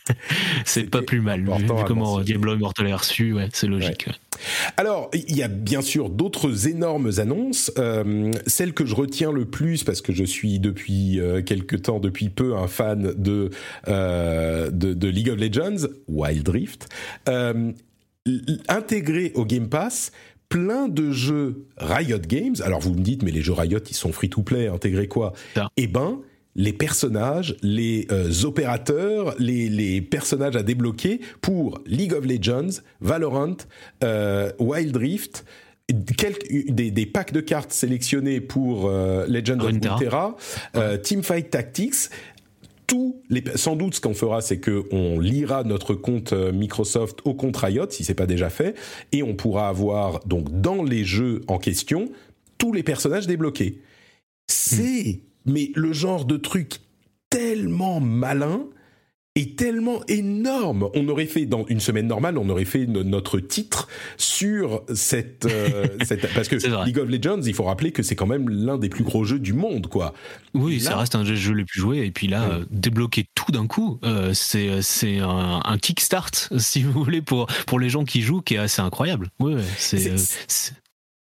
[0.64, 1.40] c'est pas plus mal.
[1.40, 4.06] Vu comment Diablo Immortal est reçu, ouais, c'est logique.
[4.76, 7.72] Alors, il y a bien sûr d'autres énormes annonces.
[8.46, 12.28] Celle que je retiens le plus, parce que je suis depuis euh, quelque temps, depuis
[12.28, 13.50] peu, un fan de,
[13.88, 16.88] euh, de, de, League of Legends, Wild Rift,
[17.28, 17.72] euh,
[18.68, 20.12] intégré au Game Pass
[20.48, 22.56] plein de jeux Riot Games.
[22.62, 25.32] Alors vous me dites, mais les jeux Riot, ils sont free-to-play, intégrés quoi
[25.76, 26.20] Eh ben,
[26.56, 33.56] les personnages, les euh, opérateurs, les, les, personnages à débloquer pour League of Legends, Valorant,
[34.02, 35.44] euh, Wild Rift,
[36.16, 40.36] quelques, des, des, packs de cartes sélectionnés pour euh, Legend of Runeterra,
[40.76, 42.10] euh, Teamfight Tactics.
[42.86, 47.18] Tous les, sans doute, ce qu'on fera, c'est que on lira notre compte euh, Microsoft
[47.24, 48.76] au compte Riot, si c'est pas déjà fait,
[49.10, 52.10] et on pourra avoir donc dans les jeux en question
[52.58, 53.80] tous les personnages débloqués.
[54.46, 55.52] C'est hmm.
[55.52, 56.80] mais le genre de truc
[57.28, 58.68] tellement malin
[59.36, 60.88] est tellement énorme.
[60.94, 65.86] On aurait fait dans une semaine normale, on aurait fait notre titre sur cette, euh,
[66.04, 68.88] cette parce que League of Legends, il faut rappeler que c'est quand même l'un des
[68.88, 70.14] plus gros jeux du monde, quoi.
[70.54, 72.06] Oui, ça reste un des jeux les plus joués.
[72.06, 76.82] Et puis là, euh, débloquer tout d'un coup, euh, c'est c'est un, un, kickstart, si
[76.82, 79.30] vous voulez, pour pour les gens qui jouent, qui est assez incroyable.
[79.38, 80.16] Oui, c'est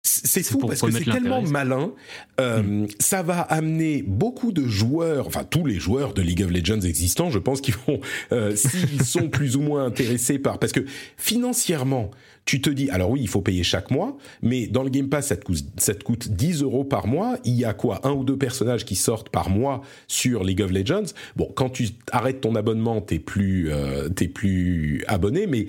[0.05, 1.93] c'est fou parce que c'est tellement malin.
[2.39, 2.89] Euh, mm.
[3.01, 7.31] Ça va amener beaucoup de joueurs, enfin tous les joueurs de League of Legends existants,
[7.31, 8.01] je pense qu'ils vont,
[8.33, 10.85] euh, s'ils sont plus ou moins intéressés par, parce que
[11.17, 12.11] financièrement,
[12.45, 15.29] tu te dis, alors oui, il faut payer chaque mois, mais dans le Game Pass,
[15.29, 17.39] ça te coûte, ça te coûte 10 euros par mois.
[17.47, 20.71] Il y a quoi, un ou deux personnages qui sortent par mois sur League of
[20.71, 21.15] Legends?
[21.37, 25.67] Bon, quand tu arrêtes ton abonnement, t'es plus, euh, t'es plus abonné, mais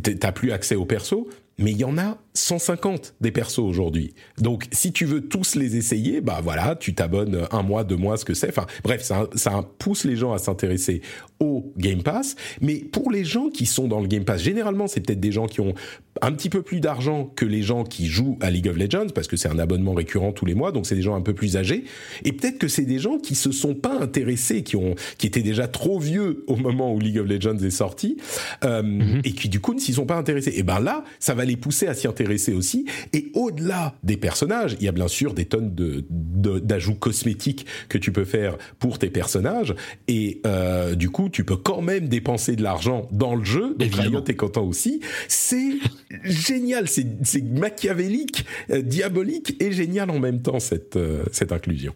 [0.00, 4.14] t'as plus accès au perso mais il y en a 150 des persos aujourd'hui.
[4.38, 8.16] Donc, si tu veux tous les essayer, bah voilà, tu t'abonnes un mois, deux mois,
[8.16, 8.48] ce que c'est.
[8.48, 11.00] Enfin, bref, ça, ça pousse les gens à s'intéresser
[11.38, 12.34] au Game Pass.
[12.60, 15.46] Mais pour les gens qui sont dans le Game Pass, généralement, c'est peut-être des gens
[15.46, 15.74] qui ont
[16.22, 19.28] un petit peu plus d'argent que les gens qui jouent à League of Legends, parce
[19.28, 21.56] que c'est un abonnement récurrent tous les mois, donc c'est des gens un peu plus
[21.56, 21.84] âgés.
[22.24, 25.42] Et peut-être que c'est des gens qui se sont pas intéressés, qui ont, qui étaient
[25.42, 28.16] déjà trop vieux au moment où League of Legends est sorti,
[28.64, 29.20] euh, mhm.
[29.24, 30.52] et qui du coup ne s'y sont pas intéressés.
[30.56, 32.86] Et ben là, ça va les pousser à s'y intéresser aussi.
[33.12, 36.04] Et au-delà des personnages, il y a bien sûr des tonnes de,
[36.58, 39.74] d'ajouts cosmétiques que tu peux faire pour tes personnages.
[40.08, 43.74] Et euh, du coup, tu peux quand même dépenser de l'argent dans le jeu.
[43.78, 45.00] Donc Riot est content aussi.
[45.28, 45.74] C'est
[46.22, 51.94] génial, c'est, c'est machiavélique, euh, diabolique et génial en même temps cette, euh, cette inclusion.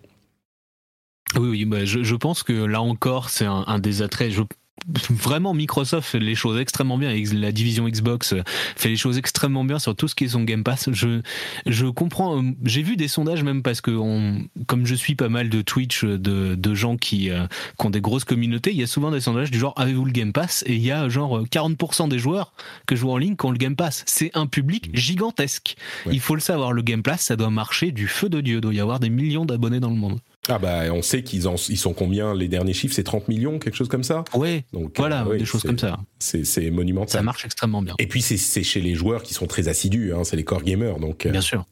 [1.36, 4.30] Oui, oui, bah, je, je, pense que là encore, c'est un, un des attraits.
[4.30, 4.42] Je
[5.10, 8.34] vraiment Microsoft fait les choses extrêmement bien la division Xbox
[8.76, 10.90] fait les choses extrêmement bien sur tout ce qui est son Game Pass.
[10.92, 11.20] Je
[11.66, 15.48] je comprends j'ai vu des sondages même parce que on, comme je suis pas mal
[15.48, 17.46] de Twitch de, de gens qui, euh,
[17.78, 20.12] qui ont des grosses communautés il y a souvent des sondages du genre avez-vous le
[20.12, 20.64] Game Pass?
[20.66, 22.52] Et il y a genre 40% des joueurs
[22.86, 24.04] que jouent en ligne qui ont le Game Pass.
[24.06, 25.76] C'est un public gigantesque.
[26.10, 28.56] Il faut le savoir le Game Pass ça doit marcher du feu de Dieu.
[28.56, 31.44] Il doit y avoir des millions d'abonnés dans le monde ah bah on sait qu'ils
[31.68, 34.24] ils sont combien les derniers chiffres c'est 30 millions quelque chose comme ça.
[34.34, 34.64] Oui.
[34.72, 35.98] Donc voilà des choses comme ça.
[36.18, 37.10] C'est monumental.
[37.10, 37.94] Ça marche extrêmement bien.
[37.98, 40.98] Et puis c'est chez les joueurs qui sont très assidus hein, c'est les core gamers
[40.98, 41.26] donc.
[41.26, 41.64] Euh, bien sûr.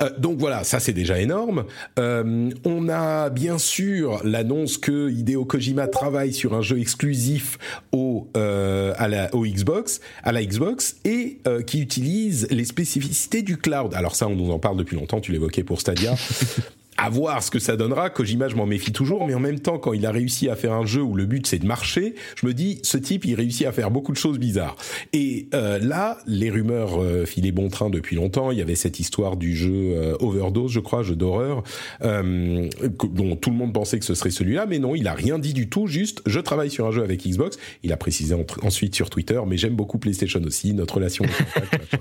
[0.00, 1.64] Euh, donc voilà, ça c'est déjà énorme.
[1.98, 7.58] Euh, on a bien sûr l'annonce que Hideo Kojima travaille sur un jeu exclusif
[7.92, 13.42] au euh, à la au Xbox, à la Xbox et euh, qui utilise les spécificités
[13.42, 13.94] du cloud.
[13.94, 15.20] Alors ça, on nous en parle depuis longtemps.
[15.20, 16.14] Tu l'évoquais pour Stadia.
[16.96, 18.10] à voir ce que ça donnera.
[18.10, 20.72] Kojima, je m'en méfie toujours, mais en même temps, quand il a réussi à faire
[20.72, 23.66] un jeu où le but c'est de marcher, je me dis, ce type, il réussit
[23.66, 24.76] à faire beaucoup de choses bizarres.
[25.12, 28.50] Et euh, là, les rumeurs euh, filaient bon train depuis longtemps.
[28.50, 31.62] Il y avait cette histoire du jeu euh, Overdose, je crois, jeu d'horreur,
[32.02, 32.68] euh,
[33.10, 35.54] dont tout le monde pensait que ce serait celui-là, mais non, il a rien dit
[35.54, 35.86] du tout.
[35.86, 37.58] Juste, je travaille sur un jeu avec Xbox.
[37.82, 40.74] Il a précisé ensuite sur Twitter, mais j'aime beaucoup PlayStation aussi.
[40.74, 41.24] Notre relation,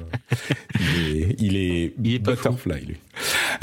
[0.80, 2.98] il est, il est, il est butterfly, lui.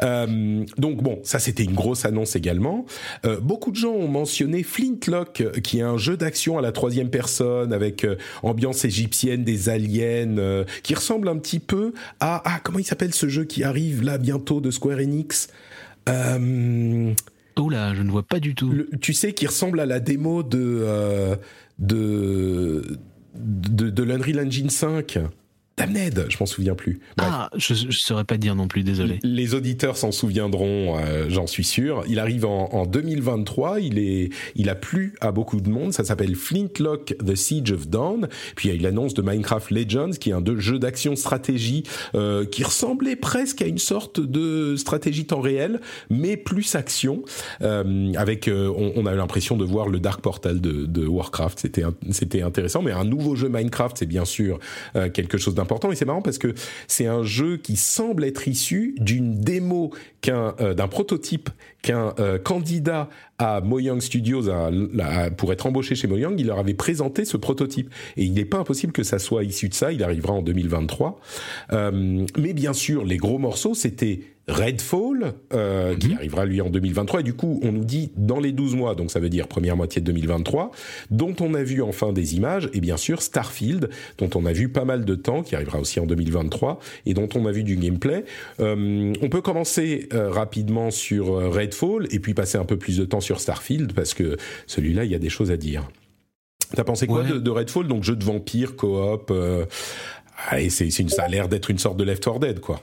[0.02, 2.86] Euh, donc bon, ça c'était une grosse annonce également.
[3.24, 7.10] Euh, beaucoup de gens ont mentionné Flintlock, qui est un jeu d'action à la troisième
[7.10, 12.60] personne avec euh, ambiance égyptienne, des aliens, euh, qui ressemble un petit peu à ah
[12.62, 15.48] comment il s'appelle ce jeu qui arrive là bientôt de Square Enix?
[16.08, 17.12] Euh,
[17.58, 18.72] Oula, je ne vois pas du tout.
[19.00, 21.36] tu sais, qui ressemble à la démo de
[21.78, 22.82] de
[23.34, 25.18] de, de l'Unreal Engine 5.
[25.86, 27.00] Damned, je m'en souviens plus.
[27.18, 29.18] Ah, je, je saurais pas dire non plus, désolé.
[29.22, 32.04] Les auditeurs s'en souviendront, euh, j'en suis sûr.
[32.08, 35.92] Il arrive en, en, 2023, il est, il a plu à beaucoup de monde.
[35.92, 38.28] Ça s'appelle Flintlock: The Siege of Dawn.
[38.56, 41.84] Puis il y a eu l'annonce de Minecraft Legends, qui est un jeu d'action stratégie
[42.14, 47.22] euh, qui ressemblait presque à une sorte de stratégie temps réel, mais plus action.
[47.62, 51.60] Euh, avec, euh, on, on, a l'impression de voir le Dark Portal de, de Warcraft.
[51.60, 52.82] C'était, c'était intéressant.
[52.82, 54.58] Mais un nouveau jeu Minecraft, c'est bien sûr
[54.96, 56.54] euh, quelque chose d'important et c'est marrant parce que
[56.88, 59.92] c'est un jeu qui semble être issu d'une démo
[60.28, 61.48] euh, d'un prototype
[61.82, 63.08] qu'un euh, candidat
[63.38, 64.50] à Mojang Studios
[65.38, 68.58] pour être embauché chez Mojang, il leur avait présenté ce prototype et il n'est pas
[68.58, 69.92] impossible que ça soit issu de ça.
[69.92, 71.20] Il arrivera en 2023,
[71.72, 74.20] euh, mais bien sûr les gros morceaux c'était
[74.50, 76.16] Redfall, euh, qui mhm.
[76.16, 77.20] arrivera lui en 2023.
[77.20, 79.76] Et du coup, on nous dit dans les 12 mois, donc ça veut dire première
[79.76, 80.70] moitié de 2023,
[81.10, 84.68] dont on a vu enfin des images, et bien sûr Starfield, dont on a vu
[84.68, 87.76] pas mal de temps, qui arrivera aussi en 2023, et dont on a vu du
[87.76, 88.24] gameplay.
[88.60, 93.04] Euh, on peut commencer euh, rapidement sur Redfall, et puis passer un peu plus de
[93.04, 94.36] temps sur Starfield, parce que
[94.66, 95.88] celui-là, il y a des choses à dire.
[96.74, 97.88] T'as pensé quoi de, Redfall?
[97.88, 99.32] Donc jeu de vampire, coop.
[100.56, 102.80] et c'est, ça a l'air d'être une sorte de Left 4 Dead, quoi.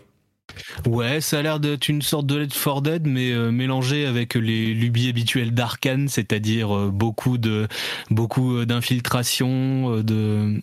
[0.86, 4.36] Ouais, ça a l'air d'être une sorte de Left 4 Dead, mais euh, mélangé avec
[4.36, 7.68] les lubies habituelles d'Arkane, c'est-à-dire euh, beaucoup de
[8.10, 10.62] beaucoup euh, d'infiltration, de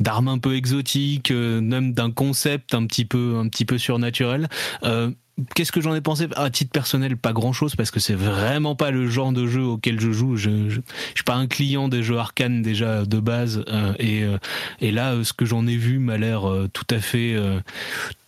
[0.00, 4.48] d'armes un peu exotiques, même d'un concept un petit peu un petit peu surnaturel.
[5.56, 6.28] Qu'est-ce que j'en ai pensé?
[6.36, 9.98] À titre personnel, pas grand-chose parce que c'est vraiment pas le genre de jeu auquel
[9.98, 10.36] je joue.
[10.36, 10.80] Je, je,
[11.14, 13.64] suis pas un client des jeux arcane déjà de base
[13.98, 14.22] et
[14.80, 16.42] et là, ce que j'en ai vu m'a l'air
[16.72, 17.36] tout à fait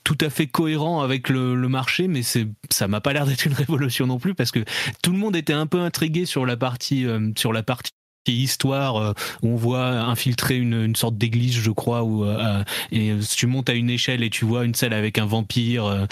[0.07, 3.53] tout à fait cohérent avec le, marché, mais c'est ça m'a pas l'air d'être une
[3.65, 4.61] révolution non plus parce que
[5.03, 7.91] tout le monde était un peu intrigué sur la partie euh, sur la partie
[8.29, 13.15] histoire euh, où on voit infiltrer une, une sorte d'église je crois où euh, et
[13.37, 16.07] tu montes à une échelle et tu vois une salle avec un vampire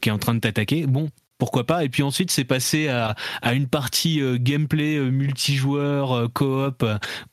[0.00, 0.86] qui est en train de t'attaquer.
[0.86, 1.84] Bon pourquoi pas.
[1.84, 6.84] Et puis ensuite, c'est passé à, à, une partie euh, gameplay euh, multijoueur euh, coop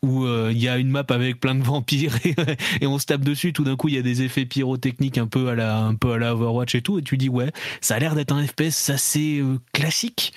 [0.02, 2.14] où il y a une map avec plein de vampires
[2.82, 3.54] et, on se tape dessus.
[3.54, 6.14] Tout d'un coup, il y a des effets pyrotechniques un peu à la un peu
[6.14, 7.00] à la Overwatch et tout.
[7.00, 9.44] Et tu dis ouais, ça a l'air d'être un FPS assez
[9.74, 10.34] classique.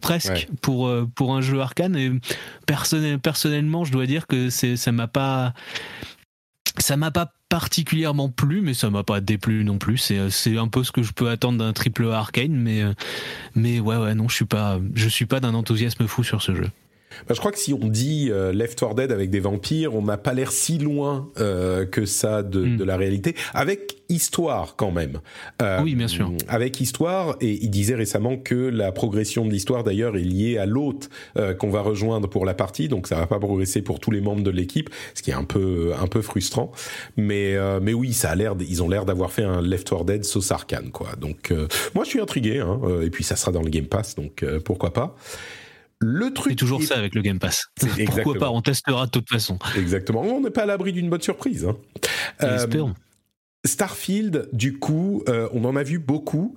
[0.00, 2.12] presque pour pour un jeu arcane et
[2.66, 5.54] personnel, personnellement je dois dire que c'est ça m'a pas
[6.78, 9.98] ça m'a pas particulièrement plu, mais ça m'a pas déplu non plus.
[9.98, 12.94] C'est, euh, c'est un peu ce que je peux attendre d'un triple arcane, mais, euh,
[13.54, 16.54] mais ouais, ouais, non, je suis pas, je suis pas d'un enthousiasme fou sur ce
[16.54, 16.68] jeu.
[17.28, 20.02] Bah, je crois que si on dit euh, Left 4 Dead avec des vampires, on
[20.02, 22.76] n'a pas l'air si loin euh, que ça de, hmm.
[22.76, 23.34] de, la réalité.
[23.54, 25.20] Avec histoire quand même.
[25.62, 26.30] Euh, oui, bien sûr.
[26.48, 30.66] Avec histoire, et il disait récemment que la progression de l'histoire d'ailleurs est liée à
[30.66, 31.08] l'hôte
[31.38, 34.20] euh, qu'on va rejoindre pour la partie, donc ça va pas progresser pour tous les
[34.20, 36.72] membres de l'équipe, ce qui est un peu un peu frustrant.
[37.16, 40.04] Mais euh, mais oui, ça a l'air, ils ont l'air d'avoir fait un Left 4
[40.04, 41.10] Dead sauce arcane quoi.
[41.18, 41.52] Donc
[41.94, 44.92] moi je suis intrigué, hein, et puis ça sera dans le Game Pass, donc pourquoi
[44.92, 45.16] pas.
[46.00, 46.52] Le truc.
[46.52, 47.66] C'est toujours ça avec le Game Pass.
[48.06, 48.50] Pourquoi pas?
[48.50, 49.58] On testera de toute façon.
[49.76, 50.22] Exactement.
[50.22, 51.66] On n'est pas à l'abri d'une bonne surprise.
[51.66, 51.76] Hein.
[52.42, 52.66] Euh,
[53.66, 56.56] Starfield, du coup, euh, on en a vu beaucoup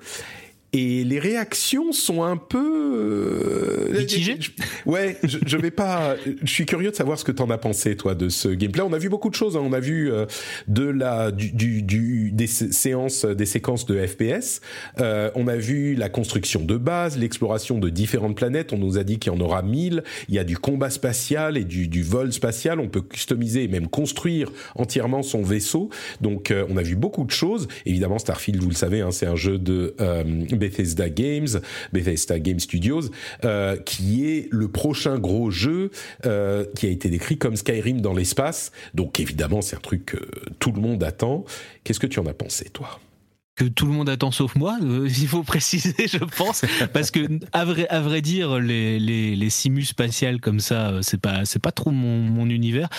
[0.74, 4.40] et les réactions sont un peu euh, mitigées.
[4.86, 6.16] Ouais, je, je, vais pas.
[6.44, 8.82] Je suis curieux de savoir ce que t'en as pensé toi de ce gameplay.
[8.82, 9.56] On a vu beaucoup de choses.
[9.56, 9.62] Hein.
[9.64, 10.26] On a vu euh,
[10.68, 14.62] de la du, du, du, des séances, des séquences de FPS.
[15.00, 18.74] Euh, on a vu la construction de base, l'exploration de différentes planètes.
[18.74, 20.04] On nous a dit qu'il y en aura 1000.
[20.28, 22.80] Il y a du combat spatial et du, du vol spatial.
[22.80, 25.90] On peut customiser et même construire entièrement son vaisseau.
[26.22, 27.68] Donc euh, on a vu beaucoup de choses.
[27.86, 30.24] Évidemment, Starfield, vous le savez, hein, c'est un jeu de euh,
[30.64, 31.60] Bethesda Games,
[31.92, 33.10] Bethesda Game Studios,
[33.44, 35.92] euh, qui est le prochain gros jeu
[36.26, 38.72] euh, qui a été décrit comme Skyrim dans l'espace.
[38.94, 40.18] Donc évidemment, c'est un truc que
[40.60, 41.44] tout le monde attend.
[41.84, 43.02] Qu'est-ce que tu en as pensé, toi?
[43.56, 47.20] Que tout le monde attend sauf moi, euh, il faut préciser, je pense, parce que
[47.52, 51.72] à vrai, à vrai dire, les, les, les simus spatiales comme ça, c'est pas pas
[51.72, 52.90] trop mon, mon univers.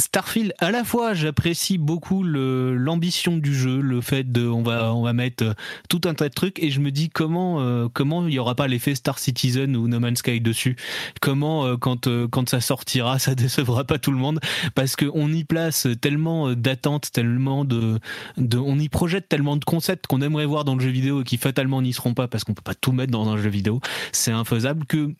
[0.00, 5.02] Starfield, à la fois, j'apprécie beaucoup l'ambition du jeu, le fait de, on va, on
[5.02, 5.54] va mettre euh,
[5.88, 8.54] tout un tas de trucs, et je me dis comment, euh, comment il y aura
[8.54, 10.76] pas l'effet Star Citizen ou No Man's Sky dessus.
[11.20, 14.40] Comment, euh, quand, quand ça sortira, ça décevra pas tout le monde,
[14.74, 18.00] parce que on y place tellement d'attentes, tellement de,
[18.38, 21.24] de, on y projette tellement de concepts qu'on aimerait voir dans le jeu vidéo et
[21.24, 23.80] qui fatalement n'y seront pas parce qu'on peut pas tout mettre dans un jeu vidéo.
[24.12, 25.14] C'est infaisable que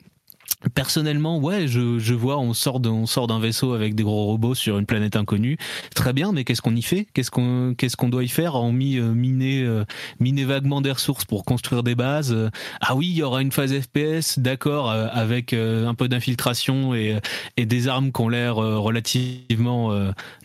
[0.74, 4.26] Personnellement, ouais, je, je vois, on sort d'un, on sort d'un vaisseau avec des gros
[4.26, 5.56] robots sur une planète inconnue.
[5.94, 7.06] Très bien, mais qu'est-ce qu'on y fait?
[7.14, 9.86] Qu'est-ce qu'on, qu'est-ce qu'on doit y faire En mis, euh, miner, euh,
[10.20, 12.36] miner vaguement des ressources pour construire des bases?
[12.82, 17.18] ah oui, il y aura une phase FPS, d'accord, euh, avec un peu d'infiltration et,
[17.56, 19.92] et des armes qui ont l'air relativement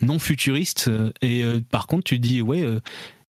[0.00, 0.90] non futuristes.
[1.20, 2.64] Et par contre, tu dis, ouais,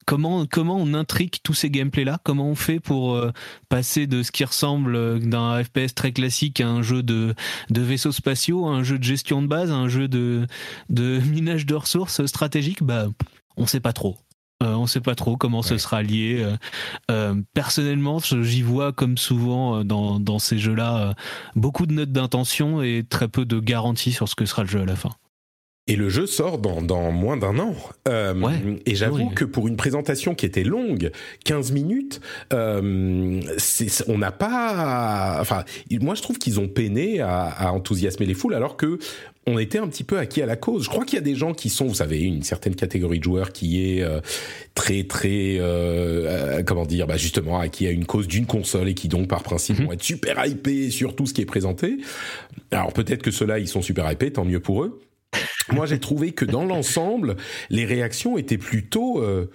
[0.07, 3.33] comment comment on intrigue tous ces gameplays là Comment on fait pour euh,
[3.69, 7.35] passer de ce qui ressemble euh, d'un FPS très classique à un jeu de
[7.69, 10.47] de vaisseaux spatiaux, à un jeu de gestion de base, à un jeu de
[10.89, 12.83] de minage de ressources stratégiques?
[12.83, 13.09] Bah,
[13.57, 14.17] on sait pas trop.
[14.63, 16.47] Euh, on sait pas trop comment ce sera lié.
[17.53, 21.15] personnellement, j'y vois comme souvent dans, dans ces jeux-là
[21.55, 24.81] beaucoup de notes d'intention et très peu de garanties sur ce que sera le jeu
[24.81, 25.11] à la fin.
[25.89, 27.75] Et le jeu sort dans, dans moins d'un an.
[28.09, 31.13] Euh, et j'avoue que pour une présentation qui était longue,
[31.45, 32.21] 15 minutes,
[32.53, 33.41] euh,
[34.09, 35.39] on n'a pas...
[35.41, 35.65] Enfin,
[36.01, 38.99] moi je trouve qu'ils ont peiné à, à, enthousiasmer les foules alors que
[39.47, 40.85] on était un petit peu acquis à la cause.
[40.85, 43.25] Je crois qu'il y a des gens qui sont, vous savez, une certaine catégorie de
[43.25, 44.21] joueurs qui est euh,
[44.75, 48.95] très très euh, euh, comment dire, bah justement acquis à une cause d'une console et
[48.95, 49.87] qui donc par principe mhm.
[49.87, 51.99] vont être super hypés sur tout ce qui est présenté.
[52.73, 55.01] Alors peut-être que ceux-là ils sont super hypés, tant mieux pour eux.
[55.73, 57.37] Moi j'ai trouvé que dans l'ensemble
[57.71, 59.51] les réactions étaient plutôt euh,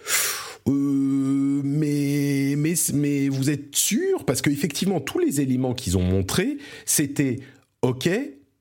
[0.67, 4.25] mais mais mais vous êtes sûr?
[4.25, 7.39] Parce qu'effectivement tous les éléments qu'ils ont montrés c'était
[7.81, 8.09] ok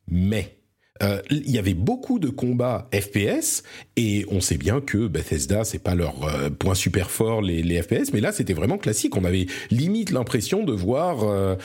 [0.09, 0.60] mais
[1.03, 3.63] euh, il y avait beaucoup de combats FPS
[3.97, 7.81] et on sait bien que Bethesda c'est pas leur euh, point super fort les, les,
[7.81, 9.17] FPS mais là c'était vraiment classique.
[9.17, 11.57] On avait limite l'impression de voir euh,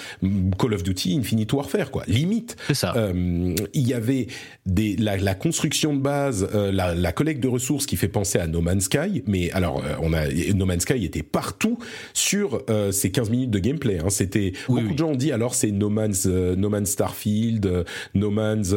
[0.58, 2.04] Call of Duty Infinite Warfare quoi.
[2.08, 2.56] Limite.
[2.68, 2.94] C'est ça.
[3.14, 4.28] Il y avait
[4.66, 8.48] des la, la construction de base la, la, collecte de ressources qui fait penser à
[8.48, 11.78] No Man's Sky mais alors on a No Man's Sky était partout
[12.14, 14.10] sur ces 15 minutes de gameplay hein.
[14.10, 18.74] c'était beaucoup de gens ont dit alors c'est No Man's No Man's Starfield No Man's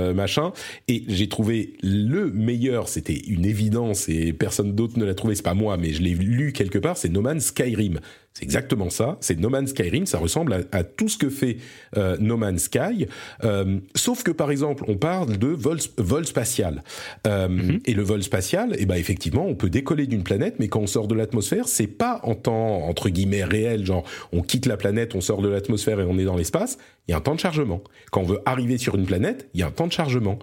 [0.00, 0.52] euh, machin.
[0.88, 5.42] Et j'ai trouvé le meilleur, c'était une évidence et personne d'autre ne l'a trouvé, c'est
[5.42, 8.00] pas moi, mais je l'ai lu quelque part, c'est No Man's Skyrim.
[8.32, 9.18] C'est exactement ça.
[9.20, 10.06] C'est No Man's Skyrim.
[10.06, 11.58] Ça ressemble à, tout ce que fait
[11.96, 13.06] euh, No Man's Sky.
[13.44, 16.82] Euh, sauf que par exemple, on parle de vol, vol spatial.
[17.26, 17.80] Euh, mhm.
[17.86, 20.86] Et le vol spatial, eh ben effectivement, on peut décoller d'une planète, mais quand on
[20.86, 25.14] sort de l'atmosphère, c'est pas en temps entre guillemets réel, genre on quitte la planète,
[25.14, 26.78] on sort de l'atmosphère et on est dans l'espace.
[27.08, 27.82] Il y a un temps de chargement.
[28.12, 30.38] Quand on veut arriver sur une planète, il y a un temps de chargement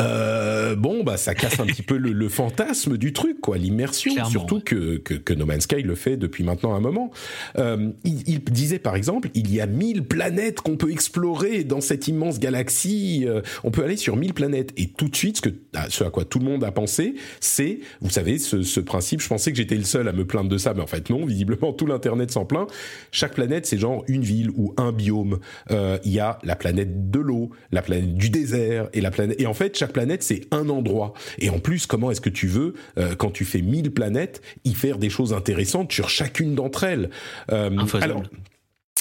[0.00, 4.12] euh, bon, bah ça casse un petit peu le, fantasme du truc, quoi, l'immersion.
[4.24, 7.10] Surtout que, que, que, No Man's Sky le fait depuis maintenant un moment.
[7.58, 11.80] Euh, il, il, disait par exemple, il y a 1000 planètes qu'on peut explorer dans
[11.80, 13.24] cette immense galaxie.
[13.26, 14.72] Euh, on peut aller sur 1000 planètes.
[14.76, 17.14] Et tout de suite, ce, que, ah, ce à quoi tout le monde a pensé,
[17.40, 19.20] c'est, vous savez, ce, ce principe.
[19.20, 21.24] Je pensais que j'étais le seul à me plaindre de ça, mais en fait non.
[21.24, 22.68] Visiblement, tout l'internet s'en plaint.
[23.12, 25.38] Chaque planète, c'est genre une ville ou un biome.
[25.70, 29.40] Euh, il y a la planète de l'eau, la planète du désert et la planète.
[29.40, 31.12] Et en fait, chaque planète, c'est un endroit.
[31.38, 34.74] Et en plus, comment est-ce que tu veux, euh, quand tu fais 1000 planètes, y
[34.74, 37.10] faire des choses intéressantes sur chacune d'entre elles?
[37.52, 37.70] Euh,
[38.00, 38.22] Alors,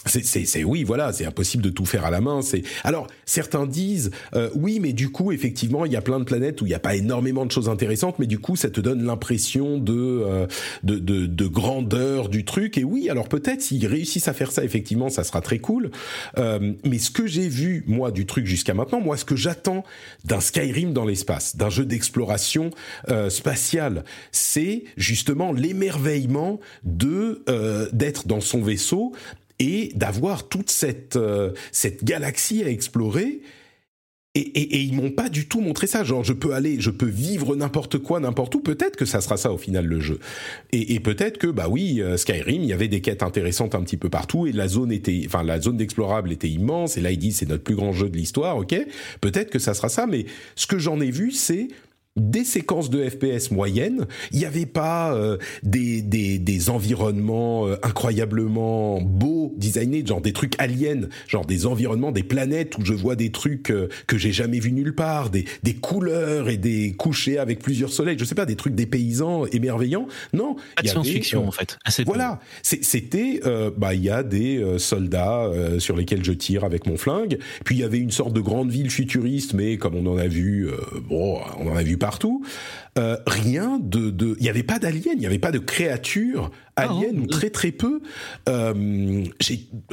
[0.09, 2.41] c'est, oui, voilà, c'est impossible de tout faire à la main.
[2.41, 6.25] C'est alors certains disent euh, oui, mais du coup, effectivement, il y a plein de
[6.25, 8.81] planètes où il n'y a pas énormément de choses intéressantes, mais du coup, ça te
[8.81, 10.47] donne l'impression de, euh,
[10.83, 12.77] de, de, de grandeur du truc.
[12.77, 15.91] Et oui, alors peut-être s'ils réussissent à faire ça, effectivement, ça sera très cool.
[16.37, 19.83] Euh, mais ce que j'ai vu moi du truc jusqu'à maintenant, moi, ce que j'attends
[20.25, 22.71] d'un Skyrim dans l'espace, d'un jeu d'exploration
[23.09, 29.13] euh, spatiale, c'est justement l'émerveillement de euh, d'être dans son vaisseau
[29.59, 33.41] et d'avoir toute cette euh, cette galaxie à explorer.
[34.35, 36.03] Et, et, ils m'ont pas du tout montré ça.
[36.03, 38.59] Genre, je peux aller, je peux vivre n'importe quoi, n'importe où.
[38.61, 40.19] Peut-être que ça sera ça au final le jeu.
[40.71, 43.81] Et, et peut-être que bah oui, euh, Skyrim, il y avait des quêtes intéressantes un
[43.81, 46.95] petit peu partout et la zone était, enfin la zone d'explorable était immense.
[46.95, 48.57] Et là, ils disent c'est notre plus grand jeu de l'histoire.
[48.57, 48.75] Ok,
[49.19, 50.05] peut-être que ça sera ça.
[50.05, 51.67] Mais ce que j'en ai vu, c'est
[52.15, 54.07] des séquences de FPS moyennes.
[54.31, 60.33] Il n'y avait pas euh, des, des, des, environnements euh, incroyablement beaux, designés, genre des
[60.33, 64.31] trucs aliens, genre des environnements, des planètes où je vois des trucs euh, que j'ai
[64.31, 68.17] jamais vus nulle part, des, des couleurs et des couchers avec plusieurs soleils.
[68.17, 70.07] Je sais pas, des trucs des paysans émerveillants.
[70.33, 71.77] Non, il y science-fiction en fait.
[72.05, 73.41] voilà, c'était,
[73.77, 77.39] bah il y a des soldats sur lesquels je tire avec mon flingue.
[77.63, 80.27] Puis il y avait une sorte de grande ville futuriste, mais comme on en a
[80.27, 80.69] vu,
[81.07, 82.43] bon, on en a vu partout.
[82.97, 86.49] Euh, rien de, de, il n'y avait pas d'aliens, il n'y avait pas de créatures
[86.75, 88.01] aliens ou très très peu.
[88.47, 89.23] Euh,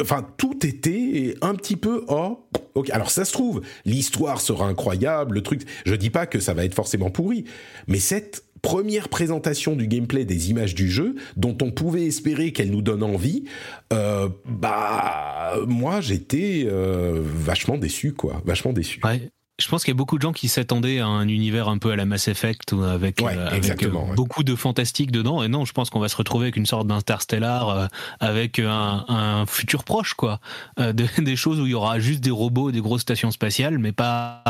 [0.00, 2.48] enfin, tout était un petit peu oh.
[2.74, 5.60] ok Alors ça se trouve, l'histoire sera incroyable, le truc.
[5.84, 7.44] Je dis pas que ça va être forcément pourri,
[7.86, 12.70] mais cette première présentation du gameplay des images du jeu, dont on pouvait espérer qu'elle
[12.70, 13.44] nous donne envie,
[13.92, 19.00] euh, bah moi j'étais euh, vachement déçu quoi, vachement déçu.
[19.04, 19.28] Ouais.
[19.58, 21.90] Je pense qu'il y a beaucoup de gens qui s'attendaient à un univers un peu
[21.90, 25.42] à la Mass Effect avec, euh, euh, beaucoup de fantastique dedans.
[25.42, 27.86] Et non, je pense qu'on va se retrouver avec une sorte d'interstellar euh,
[28.20, 30.40] avec un, un, futur proche, quoi.
[30.78, 34.42] des choses où il y aura juste des robots, des grosses stations spatiales, mais pas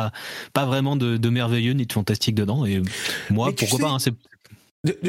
[0.53, 2.67] pas vraiment de, de merveilleux ni de fantastique dedans.
[2.67, 2.83] Et
[3.31, 3.99] moi, pourquoi pas hein,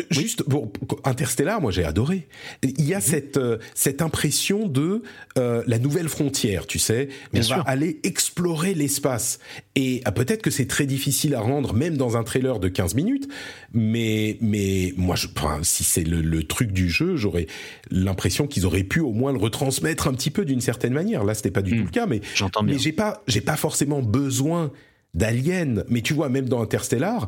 [0.10, 0.72] Juste pour
[1.04, 2.28] Interstellar, moi j'ai adoré.
[2.64, 3.02] Il y a mhm.
[3.02, 5.04] cette euh, cette impression de
[5.38, 7.10] euh, la nouvelle frontière, tu sais.
[7.34, 9.40] on va aller explorer l'espace.
[9.76, 12.96] Et ah, peut-être que c'est très difficile à rendre, même dans un trailer de 15
[12.96, 13.28] minutes.
[13.74, 17.48] Mais mais moi, je, enfin, si c'est le, le, truc du jeu, j'aurais
[17.92, 21.24] l'impression qu'ils auraient pu au moins le retransmettre un petit peu d'une certaine manière.
[21.24, 21.86] Là, c'était pas du tout hmm.
[21.86, 22.76] le cas, mais j'entends bien.
[22.76, 24.72] Mais j'ai pas j'ai pas forcément besoin
[25.14, 25.84] d'aliens.
[25.90, 27.28] Mais tu vois, même dans Interstellar,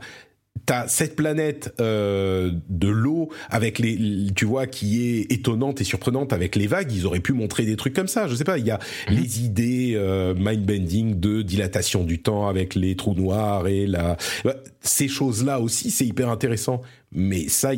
[0.65, 3.97] t'as cette planète euh, de l'eau avec les,
[4.35, 6.91] tu vois, qui est étonnante et surprenante avec les vagues.
[6.91, 8.27] Ils auraient pu montrer des trucs comme ça.
[8.27, 8.57] Je sais pas.
[8.57, 8.79] Il y a
[9.09, 9.15] mhm.
[9.15, 14.17] les idées euh, mind bending de dilatation du temps avec les trous noirs et la.
[14.43, 16.81] Bah, ces choses-là aussi, c'est hyper intéressant.
[17.11, 17.71] Mais ça,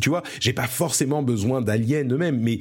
[0.00, 2.58] tu vois, j'ai pas forcément besoin d'aliens eux-mêmes, mais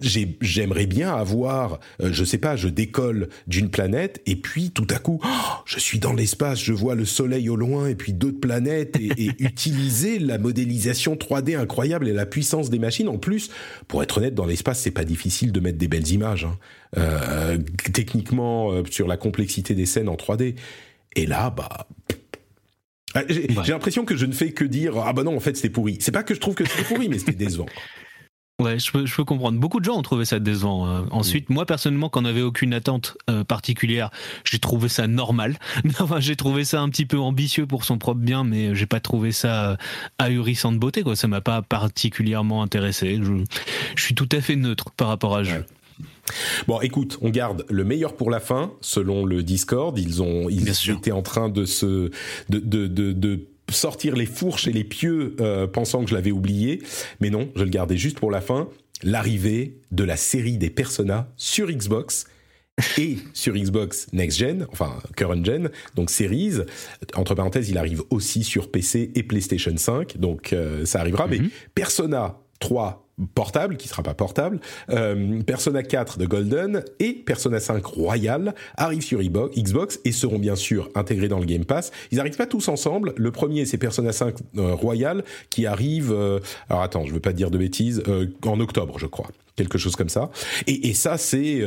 [0.00, 4.98] j'aimerais bien avoir, euh, je sais pas, je décolle d'une planète et puis tout à
[4.98, 5.28] coup, oh,
[5.64, 9.30] je suis dans l'espace, je vois le soleil au loin et puis d'autres planètes et,
[9.38, 13.08] utiliser la modélisation 3D incroyable et la puissance des machines.
[13.08, 13.50] En plus,
[13.86, 16.44] pour être honnête, dans l'espace, c'est pas difficile de mettre des belles images.
[16.44, 16.56] Hein.
[16.96, 17.58] Euh,
[17.92, 20.54] techniquement, euh, sur la complexité des scènes en 3D.
[21.16, 21.86] Et là, bah,
[23.14, 25.70] ah, j'ai l'impression que je ne fais que dire ah bah non en fait c'était
[25.70, 25.96] pourri.
[26.00, 27.66] C'est pas que je trouve que c'était pourri mais c'était décevant.
[28.60, 29.60] Ouais, je peux, je peux comprendre.
[29.60, 30.88] Beaucoup de gens ont trouvé ça décevant.
[30.88, 31.02] Euh.
[31.12, 34.10] ensuite, moi personnellement, quand on n'avait aucune attente euh, particulière,
[34.42, 35.60] j'ai trouvé ça normal.
[36.00, 38.98] enfin, j'ai trouvé ça un petit peu ambitieux pour son propre bien, mais j'ai pas
[38.98, 39.76] trouvé ça euh,
[40.18, 41.04] ahurissant de beauté.
[41.04, 43.20] Quoi, ça m'a pas particulièrement intéressé.
[43.22, 43.44] Je,
[43.94, 45.64] je, suis tout à fait neutre par rapport à ce jeu.
[46.66, 49.96] Bon, écoute, on garde le meilleur pour la fin, selon le Discord.
[49.96, 52.10] Ils ont, ils étaient en train de se,
[52.48, 56.30] de, de, de, de sortir les fourches et les pieux euh, pensant que je l'avais
[56.30, 56.82] oublié,
[57.20, 58.68] mais non, je le gardais juste pour la fin.
[59.02, 62.26] L'arrivée de la série des Persona sur Xbox
[62.96, 66.58] et sur Xbox Next Gen, enfin Current Gen, donc Series.
[67.14, 71.26] Entre parenthèses, il arrive aussi sur PC et PlayStation 5, donc euh, ça arrivera.
[71.26, 71.50] Mais mhm.
[71.74, 74.60] Persona 3 portable, qui sera pas portable,
[74.90, 80.56] euh, Persona 4 de Golden et Persona 5 Royal arrivent sur Xbox et seront bien
[80.56, 81.90] sûr intégrés dans le Game Pass.
[82.10, 83.14] Ils arrivent pas tous ensemble.
[83.16, 87.32] Le premier, c'est Persona 5 euh, Royal qui arrive, euh, alors attends, je veux pas
[87.32, 88.02] dire de bêtises,
[88.44, 90.30] en octobre, je crois quelque chose comme ça.
[90.68, 91.64] Et, et ça, c'est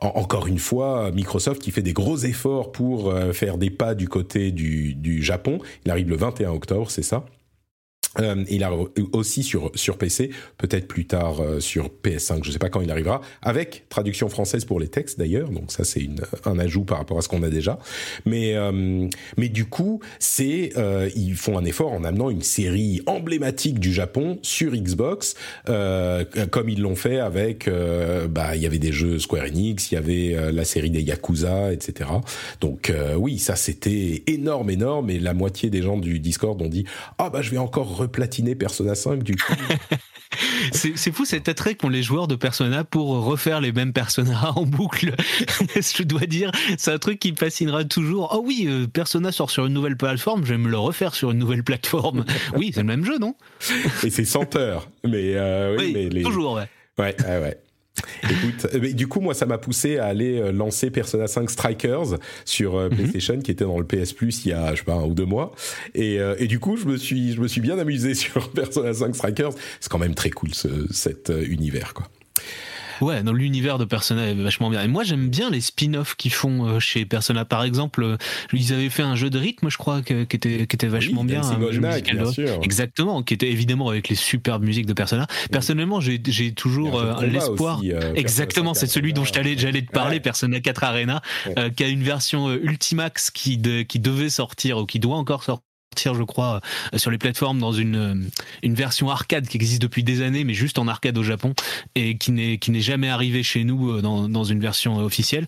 [0.00, 4.52] encore une fois Microsoft qui fait des gros efforts pour faire des pas du côté
[4.52, 5.58] du, du Japon.
[5.84, 7.24] Il arrive le 21 octobre, c'est ça?
[8.20, 8.70] Euh, il a
[9.12, 12.90] aussi sur sur PC, peut-être plus tard euh, sur PS5, je sais pas quand il
[12.90, 15.50] arrivera, avec traduction française pour les textes d'ailleurs.
[15.50, 16.08] Donc ça c'est
[16.44, 17.78] un ajout par rapport à ce qu'on a déjà.
[18.24, 20.72] Mais euh, mais du coup c'est
[21.14, 25.34] ils font un effort en amenant une série emblématique du Japon sur Xbox,
[25.66, 27.68] comme ils l'ont fait avec
[28.30, 31.72] bah il y avait des jeux Square Enix, il y avait la série des Yakuza,
[31.72, 32.10] etc.
[32.60, 36.84] Donc oui ça c'était énorme énorme et la moitié des gens du Discord ont dit
[37.18, 39.52] ah bah je vais encore platiner Persona 5 du coup.
[40.72, 44.64] c'est fou cet attrait qu'ont les joueurs de Persona pour refaire les mêmes Persona en
[44.64, 45.14] boucle.
[45.76, 48.32] je dois dire, c'est un truc qui me fascinera toujours.
[48.34, 51.30] Oh oui, euh, Persona sort sur une nouvelle plateforme, je vais me le refaire sur
[51.30, 52.24] une nouvelle plateforme.
[52.56, 53.34] Oui, c'est le même jeu, non?
[54.04, 54.88] Et c'est 100 heures.
[55.04, 56.68] Mais, euh, oui, mais toujours, ouais.
[56.98, 57.58] Ouais, ouais, ouais.
[58.22, 62.18] Écoute, euh, du coup, moi, ça m'a poussé à aller euh, lancer Persona 5 Strikers
[62.44, 62.96] sur euh, mhm.
[62.96, 65.14] PlayStation, qui était dans le PS Plus il y a, je sais pas, un ou
[65.14, 65.54] deux mois.
[65.94, 69.14] Et, et du coup, je me suis, je me suis bien amusé sur Persona 5
[69.14, 69.52] Strikers.
[69.80, 72.08] C'est quand même très cool ce, cet univers, quoi.
[73.00, 74.82] Ouais, dans l'univers de Persona est vachement bien.
[74.82, 77.44] Et moi, j'aime bien les spin-offs qu'ils font euh, chez Persona.
[77.44, 78.16] Par exemple, euh,
[78.52, 81.42] ils avaient fait un jeu de rythme, je crois, qui était, qui était vachement bien.
[81.68, 82.60] bien sûr.
[82.62, 85.26] Exactement, qui était évidemment avec les superbes musiques de Persona.
[85.50, 86.20] Personnellement, j'ai
[86.52, 87.80] toujours euh, l'espoir.
[88.14, 91.22] Exactement, c'est celui dont j'allais te parler, Persona 4 Arena,
[91.76, 95.66] qui a une version Ultimax qui, de, qui devait sortir ou qui doit encore sortir
[95.96, 96.60] je crois,
[96.94, 98.14] euh, sur les plateformes dans une, euh,
[98.62, 101.54] une version arcade qui existe depuis des années, mais juste en arcade au Japon
[101.94, 105.46] et qui n'est qui n'est jamais arrivé chez nous euh, dans, dans une version officielle.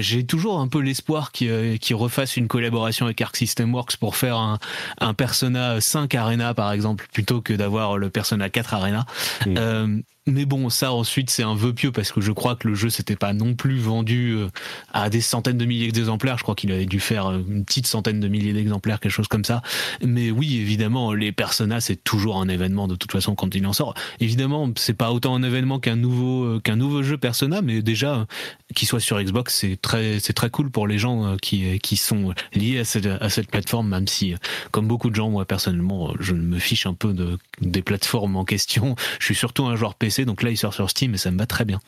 [0.00, 4.16] J'ai toujours un peu l'espoir qu'ils qu refassent une collaboration avec Arc System Works pour
[4.16, 4.58] faire un,
[5.00, 9.06] un Persona 5 Arena par exemple, plutôt que d'avoir le Persona 4 Arena.
[9.46, 10.02] Mm.
[10.30, 12.90] Mais bon, ça ensuite c'est un vœu pieux parce que je crois que le jeu
[12.90, 14.48] s'était pas non plus vendu euh,
[14.92, 16.36] à des centaines de milliers d'exemplaires.
[16.36, 19.28] Je crois qu'il avait dû faire euh, une petite centaine de milliers d'exemplaires, quelque chose
[19.28, 19.62] comme ça.
[20.02, 23.72] Mais oui, évidemment, les Persona c'est toujours un événement de toute façon quand il en
[23.72, 23.94] sort.
[24.20, 28.26] Évidemment, c'est pas autant un événement qu'un nouveau euh, qu'un nouveau jeu Persona, mais déjà
[28.74, 32.80] qu'il soit sur Xbox, c'est très très cool pour les gens qui qui sont liés
[32.80, 34.34] à cette à cette plateforme, même si
[34.72, 38.44] comme beaucoup de gens, moi personnellement, je me fiche un peu de des plateformes en
[38.44, 38.94] question.
[39.20, 41.38] Je suis surtout un joueur PC donc là il sort sur Steam et ça me
[41.38, 41.80] va très bien.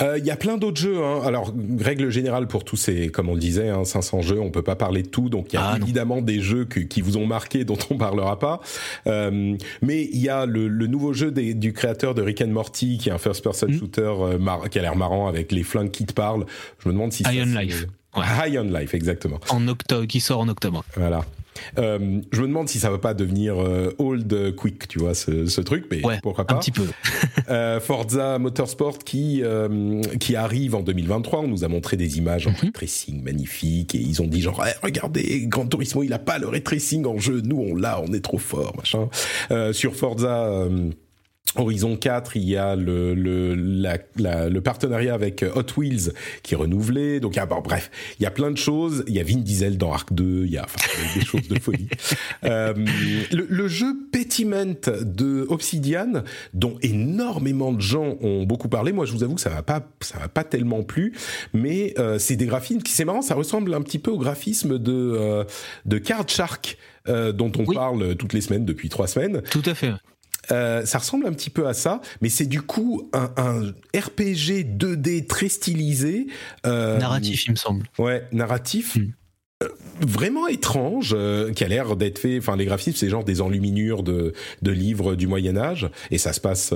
[0.00, 1.02] Euh, il y a plein d'autres jeux.
[1.02, 1.20] Hein.
[1.24, 4.62] Alors, règle générale pour tous ces, comme on le disait, hein, 500 jeux, on peut
[4.62, 5.28] pas parler de tout.
[5.28, 8.38] Donc, il y a ah, évidemment des jeux qui vous ont marqué, dont on parlera
[8.38, 8.60] pas.
[9.06, 13.08] Euh, mais il y a le, nouveau jeu du créateur de Rick and Morty, qui
[13.08, 13.78] est un first-person hmm.
[13.78, 16.46] shooter euh, qui a l'air marrant avec les flingues qui te parlent.
[16.82, 17.86] Je me demande si High on Life.
[18.16, 19.40] High on Life, exactement.
[19.50, 20.84] En octobre, qui sort en octobre.
[20.96, 21.24] Voilà.
[21.78, 25.60] Euh, je me demande si ça va pas devenir euh, old quick, tu vois, ce,
[25.60, 26.54] truc, mais pourquoi pas.
[26.54, 26.86] Un petit peu.
[27.50, 31.40] euh, Forza Motorsport qui euh, qui arrive en 2023.
[31.40, 34.64] On nous a montré des images en ray tracing magnifiques et ils ont dit genre
[34.66, 38.00] eh, regardez, Gran Turismo il a pas le ray tracing en jeu, nous on l'a,
[38.00, 39.08] on est trop fort, machin.
[39.72, 40.68] sur Forza
[41.56, 46.12] Horizon 4, il y a le, le, le partenariat avec Hot Wheels
[46.42, 47.18] qui est renouvelé.
[47.18, 49.04] Donc, ah, bon, bref, il y a plein de choses.
[49.08, 50.80] Il y a Vin Diesel dans Arc 2, il y a enfin,
[51.18, 51.88] des choses de folie.
[52.44, 52.72] Euh,
[53.32, 56.22] le, le, jeu Petiment de Obsidian,
[56.54, 58.92] dont énormément de gens ont beaucoup parlé.
[58.92, 61.12] Moi, je vous avoue que ça m'a pas, ça m'a pas tellement plu,
[61.52, 64.78] mais euh, c'est des graphismes qui, c'est marrant, ça ressemble un petit peu au graphisme
[64.78, 65.44] de euh,
[65.84, 66.78] de Card Shark.
[67.08, 69.40] Euh, dont on parle toutes les semaines depuis trois semaines.
[69.50, 69.90] Tout à fait.
[70.52, 74.76] Euh, ça ressemble un petit peu à ça, mais c'est du coup un, un, RPG
[74.76, 76.26] 2D très stylisé.
[76.66, 77.86] Euh, narratif, il me semble.
[77.98, 78.96] Ouais, narratif.
[78.96, 79.12] Hmm.
[79.62, 79.68] Euh,
[80.00, 82.38] vraiment étrange, euh, qui a l'air d'être fait.
[82.38, 84.32] Enfin, les graphismes, c'est genre des enluminures de,
[84.62, 86.72] de livres du Moyen Âge, et ça se passe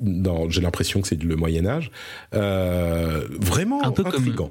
[0.00, 0.48] dans.
[0.48, 1.90] J'ai l'impression que c'est le Moyen Âge.
[2.32, 4.50] vraiment un peu intrigant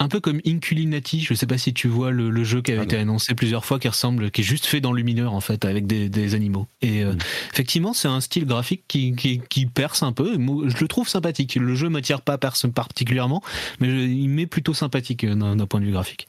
[0.00, 2.84] un peu comme Inculinati, je sais pas si tu vois le, jeu qui avait ah
[2.84, 5.86] été annoncé plusieurs fois, qui ressemble, qui est juste fait dans lumineur en fait, avec
[5.86, 6.66] des, animaux.
[6.82, 7.18] Et euh, mm.
[7.52, 10.34] effectivement, c'est un style graphique qui, qui, perce un peu.
[10.34, 11.56] Je le trouve sympathique.
[11.56, 13.42] Le jeu m'attire pas particulièrement,
[13.80, 16.28] mais il m'est plutôt sympathique euh, d'un point de vue graphique.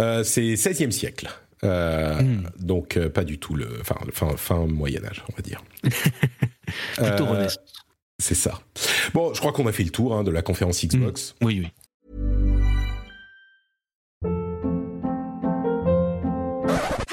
[0.00, 1.30] Euh, c'est 16e siècle.
[1.62, 2.48] Mm.
[2.58, 5.62] Donc pas du tout le fin, fin, fin Moyen Âge, on va dire.
[6.96, 7.58] plutôt Renaissance.
[8.18, 8.60] C'est ça.
[9.14, 11.34] Bon, je crois qu'on a fait le tour hein, de la conférence Xbox.
[11.40, 11.46] Mm.
[11.46, 11.68] Oui, oui.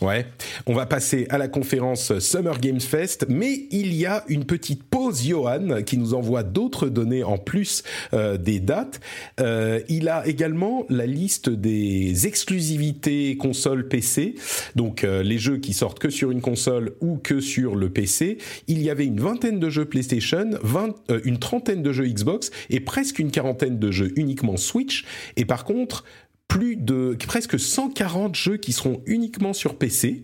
[0.00, 0.26] Ouais,
[0.66, 4.84] on va passer à la conférence Summer Games Fest, mais il y a une petite
[4.84, 7.82] pause, Johan, qui nous envoie d'autres données en plus
[8.12, 9.00] euh, des dates.
[9.40, 14.36] Euh, il a également la liste des exclusivités console PC,
[14.76, 18.38] donc euh, les jeux qui sortent que sur une console ou que sur le PC.
[18.68, 20.94] Il y avait une vingtaine de jeux PlayStation, 20,
[21.24, 25.04] une trentaine de jeux Xbox et presque une quarantaine de jeux uniquement Switch.
[25.36, 26.04] Et par contre,
[26.48, 30.22] plus de presque 140 jeux qui seront uniquement sur PC.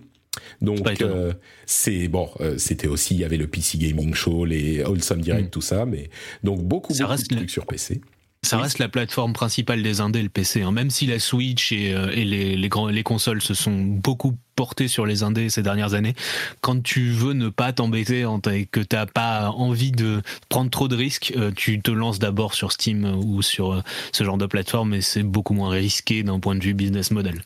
[0.61, 1.33] Donc euh,
[1.65, 5.47] c'est bon, euh, c'était aussi il y avait le PC Gaming Show, les Wholesome Direct,
[5.47, 5.51] mm.
[5.51, 6.11] tout ça, mais
[6.43, 8.01] donc beaucoup, beaucoup de trucs sur PC.
[8.45, 10.63] Ça reste la plateforme principale des indés, le PC.
[10.63, 10.73] Hein.
[10.73, 15.07] Même si la Switch et, euh, les, les, les consoles se sont beaucoup portées sur
[15.07, 16.15] les indés ces dernières années,
[16.61, 20.89] quand tu veux ne pas t'embêter et que tu n'as pas envie de prendre trop
[20.89, 23.83] de risques, euh, tu te lances d'abord sur Steam ou sur euh,
[24.13, 27.43] ce genre de plateforme et c'est beaucoup moins risqué d'un point de vue business model.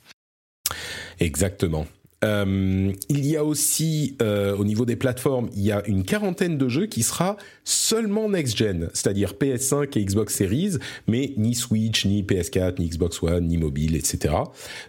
[1.21, 1.87] Exactement.
[2.25, 6.59] Euh, il y a aussi, euh, au niveau des plateformes, il y a une quarantaine
[6.59, 12.23] de jeux qui sera seulement next-gen, c'est-à-dire PS5 et Xbox Series, mais ni Switch, ni
[12.23, 14.35] PS4, ni Xbox One, ni mobile, etc.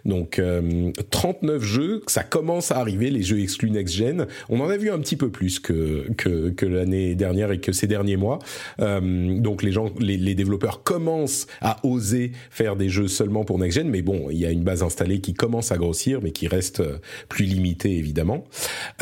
[0.04, 4.26] Donc, euh, 39 jeux, ça commence à arriver, les jeux exclus next-gen.
[4.48, 7.72] On en a vu un petit peu plus que, que, que l'année dernière et que
[7.72, 8.40] ces derniers mois.
[8.80, 13.58] Euh, donc, les gens, les, les développeurs commencent à oser faire des jeux seulement pour
[13.58, 16.48] next-gen, mais bon, il y a une base installée qui commence à grossir, mais qui
[16.48, 16.82] reste
[17.28, 18.44] plus limité évidemment.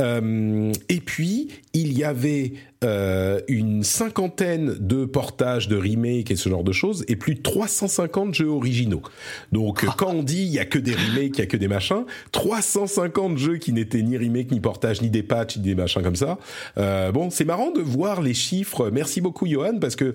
[0.01, 2.53] Euh, et puis il y avait
[2.85, 7.43] euh, une cinquantaine de portages, de remakes et ce genre de choses, et plus de
[7.43, 9.03] 350 jeux originaux.
[9.53, 9.95] Donc ah.
[9.97, 12.05] quand on dit il y a que des remakes, il y a que des machins,
[12.33, 16.17] 350 jeux qui n'étaient ni remakes, ni portages, ni des patchs, ni des machins comme
[16.17, 16.39] ça.
[16.79, 18.91] Euh, bon, c'est marrant de voir les chiffres.
[18.91, 20.13] Merci beaucoup Johan parce que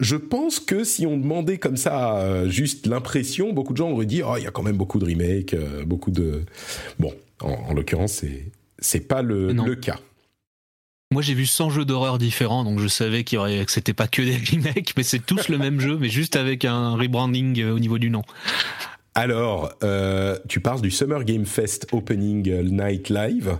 [0.00, 4.06] je pense que si on demandait comme ça euh, juste l'impression, beaucoup de gens auraient
[4.06, 6.42] dit oh il y a quand même beaucoup de remakes, euh, beaucoup de
[6.98, 7.12] bon.
[7.40, 9.98] En, l'occurrence, c'est c'est pas le, le cas.
[11.14, 13.92] Moi, j'ai vu 100 jeux d'horreur différents, donc je savais qu'il y aurait, que c'était
[13.92, 17.60] pas que des remakes, mais c'est tous le même jeu, mais juste avec un rebranding
[17.60, 18.22] euh, au niveau du nom.
[19.14, 23.58] Alors, euh, tu parles du Summer Game Fest Opening Night Live.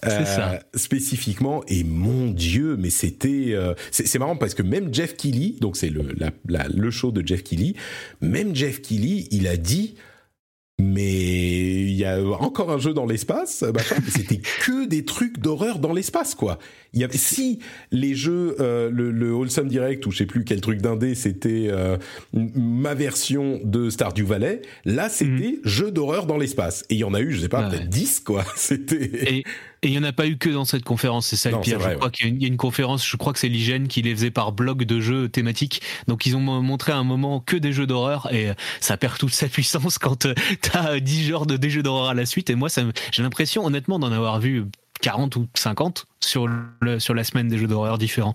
[0.00, 0.60] C'est ça.
[0.76, 3.56] Spécifiquement, et mon Dieu, mais c'était...
[3.90, 6.06] c'est marrant parce que même Jeff Keighley, donc c'est le,
[6.46, 7.74] le show de Jeff Keighley,
[8.20, 9.96] même Jeff Keighley, il a dit
[10.82, 15.78] mais il y a encore un jeu dans l'espace, mais c'était que des trucs d'horreur
[15.78, 16.58] dans l'espace, quoi.
[16.92, 17.60] Il y avait si
[17.90, 21.68] les jeux, euh, le, le Wholesome Direct ou je sais plus quel truc d'indé, c'était
[21.70, 21.96] euh,
[22.32, 24.62] ma version de Stardew Valley.
[24.84, 25.60] Là, c'était mhm.
[25.64, 26.84] jeu d'horreur dans l'espace.
[26.90, 28.44] Et il y en a eu, je sais pas, peut-être 10 quoi.
[28.56, 29.44] C'était.
[29.84, 31.80] Et il y en a pas eu que dans cette conférence, c'est ça le pire.
[31.80, 34.30] je crois qu'il y, a une conférence, je crois que c'est l'hygiène qui les faisait
[34.30, 35.82] par bloc de jeux thématiques.
[36.06, 39.34] Donc ils ont montré à un moment que des jeux d'horreur et ça perd toute
[39.34, 42.48] sa puissance quand euh, t'as 10 genres de des jeux d'horreur à la suite.
[42.48, 42.68] Et moi,
[43.10, 44.66] j'ai l'impression honnêtement d'en avoir vu
[45.02, 46.48] 40 ou 50 sur
[46.80, 48.34] le, sur la semaine des jeux d'horreur différents.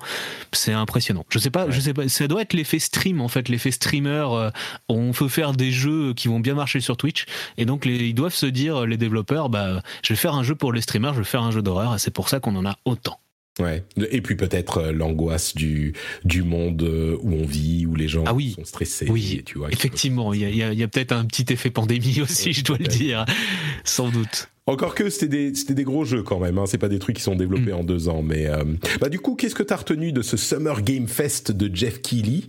[0.51, 1.26] C'est impressionnant.
[1.30, 4.28] Je sais pas, je sais pas, ça doit être l'effet stream en fait, l'effet streamer.
[4.32, 4.51] Euh,
[4.89, 7.26] on peut faire des jeux qui vont bien marcher sur Twitch
[7.57, 10.53] et donc les, ils doivent se dire les développeurs, bah je vais faire un jeu
[10.53, 12.65] pour les streamers, je vais faire un jeu d'horreur et c'est pour ça qu'on en
[12.65, 13.20] a autant.
[13.59, 13.84] Ouais.
[14.11, 15.93] Et puis peut-être euh, l'angoisse du
[16.24, 18.53] du monde euh, où on vit, où les gens ah oui.
[18.55, 19.07] sont stressés.
[19.09, 19.72] Oui, tu vois.
[19.72, 22.88] Effectivement, il y a, y a peut-être un petit effet pandémie aussi, je dois le
[22.88, 23.26] dire,
[23.84, 24.49] sans doute.
[24.68, 26.65] Encore que c'était des, des gros jeux quand même, hein.
[26.68, 27.78] c'est pas des trucs qui sont développés mm.
[27.78, 28.22] en deux ans.
[28.22, 28.63] Mais euh,
[28.99, 32.43] bah du coup, qu'est-ce que t'as retenu de ce Summer Game Fest de Jeff Keighley?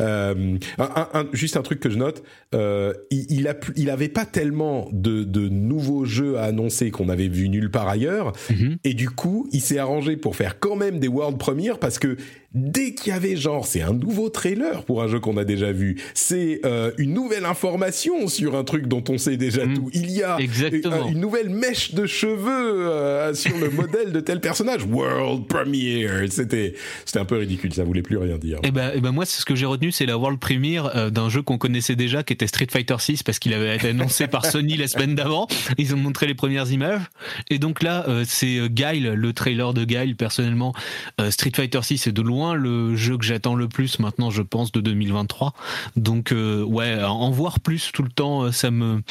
[0.00, 2.22] Euh, un, Juste un truc que je note,
[2.54, 7.08] euh, il, il, a, il avait pas tellement de, de nouveaux jeux à annoncer qu'on
[7.08, 8.76] avait vu nulle part ailleurs, mm-hmm.
[8.84, 12.16] et du coup, il s'est arrangé pour faire quand même des world premiers parce que
[12.54, 15.72] dès qu'il y avait genre c'est un nouveau trailer pour un jeu qu'on a déjà
[15.72, 19.74] vu, c'est euh, une nouvelle information sur un truc dont on sait déjà mm.
[19.74, 19.90] tout.
[19.94, 24.84] Il y a une nouvelle mèche de cheveux euh, sur le modèle de tel personnage.
[24.84, 26.74] World premiere, c'était
[27.04, 28.58] c'était un peu ridicule, ça voulait plus rien dire.
[28.58, 31.28] Et eh ben, ben moi ce que j'ai retenu c'est la world premiere euh, d'un
[31.28, 34.44] jeu qu'on connaissait déjà qui était Street Fighter 6 parce qu'il avait été annoncé par
[34.52, 35.46] Sony la semaine d'avant.
[35.78, 37.02] Ils ont montré les premières images
[37.48, 40.74] et donc là c'est Guile, le trailer de Guile personnellement
[41.30, 44.72] Street Fighter 6 est de loin le jeu que j'attends le plus maintenant, je pense,
[44.72, 45.54] de 2023.
[45.96, 49.02] Donc euh, ouais, en voir plus tout le temps, euh, ça me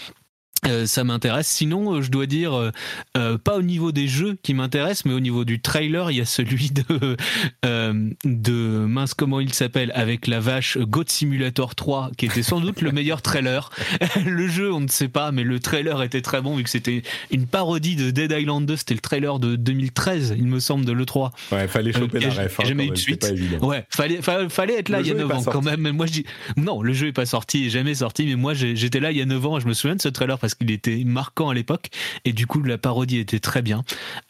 [0.68, 1.48] euh, ça m'intéresse.
[1.48, 2.72] Sinon, euh, je dois dire,
[3.18, 6.22] euh, pas au niveau des jeux qui m'intéressent, mais au niveau du trailer, il y
[6.22, 7.18] a celui de
[8.24, 12.82] de mince comment il s'appelle avec la vache Goat Simulator 3, qui était sans doute
[12.82, 13.72] le meilleur trailer.
[14.26, 17.02] le jeu, on ne sait pas, mais le trailer était très bon vu que c'était
[17.32, 18.76] une parodie de Dead Island 2.
[18.76, 21.32] C'était le trailer de 2013, il me semble, de le 3.
[21.52, 22.60] Ouais, fallait choper la ref.
[22.60, 23.34] Hein, jamais eu de suite.
[23.62, 25.92] Ouais, fallait fallait être là il y a 9 ans quand même.
[25.92, 26.22] moi, je
[26.56, 29.26] non, le jeu est pas sorti, jamais sorti, mais moi j'étais là il y a
[29.26, 29.58] 9 ans.
[29.58, 31.90] Et je me souviens de ce trailer parce qu'il était marquant à l'époque
[32.26, 33.84] et du coup la parodie était très bien.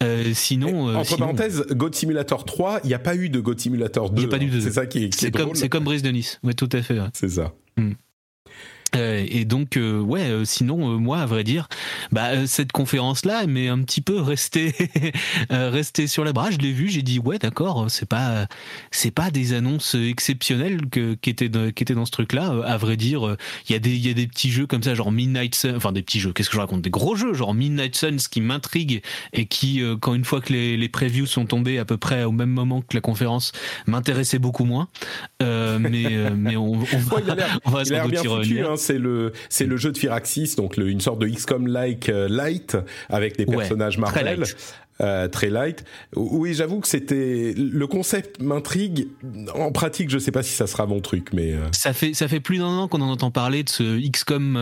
[0.03, 3.59] Euh, sinon, euh, entre parenthèses, God Simulator 3, il n'y a pas eu de God
[3.59, 4.29] Simulator 2.
[4.29, 4.49] pas hein.
[4.59, 6.39] C'est ça qui est, c'est comme c'est comme Brice de Nice.
[6.43, 6.97] Ouais, tout à fait.
[7.13, 7.53] C'est ça.
[7.77, 7.93] Hmm.
[8.95, 11.67] Euh, et donc euh, ouais, euh, sinon moi à vrai dire,
[12.11, 14.73] bah cette conférence là, mais un petit peu resté
[15.49, 16.51] resté sur les bras.
[16.51, 18.47] Je l'ai vu, j'ai dit ouais d'accord, c'est pas
[18.91, 22.53] c'est pas des annonces exceptionnelles que qui étaient qui étaient dans ce truc là.
[22.65, 23.37] À vrai dire,
[23.69, 25.75] il y a des il y a des petits jeux comme ça genre Midnight Sun,
[25.75, 26.33] enfin des petits jeux.
[26.33, 29.01] Qu'est-ce que je raconte Des gros jeux genre Midnight Suns qui m'intriguent
[29.33, 32.31] et qui quand une fois que les les previews sont tombés à peu près au
[32.31, 33.53] même moment que la conférence
[33.87, 34.89] m'intéressaient beaucoup moins.
[35.39, 37.17] mais mais on, on va,
[37.65, 37.83] on va.
[38.61, 42.77] Hein, c'est le c'est le jeu de Firaxis, donc une sorte de XCOM-like euh, light
[43.09, 44.43] avec des personnages Marvel.
[44.99, 45.83] Euh, très light.
[46.15, 49.07] Oui, j'avoue que c'était le concept m'intrigue.
[49.55, 51.65] En pratique, je sais pas si ça sera mon truc, mais euh.
[51.71, 54.57] ça fait ça fait plus d'un an qu'on en entend parler de ce XCOM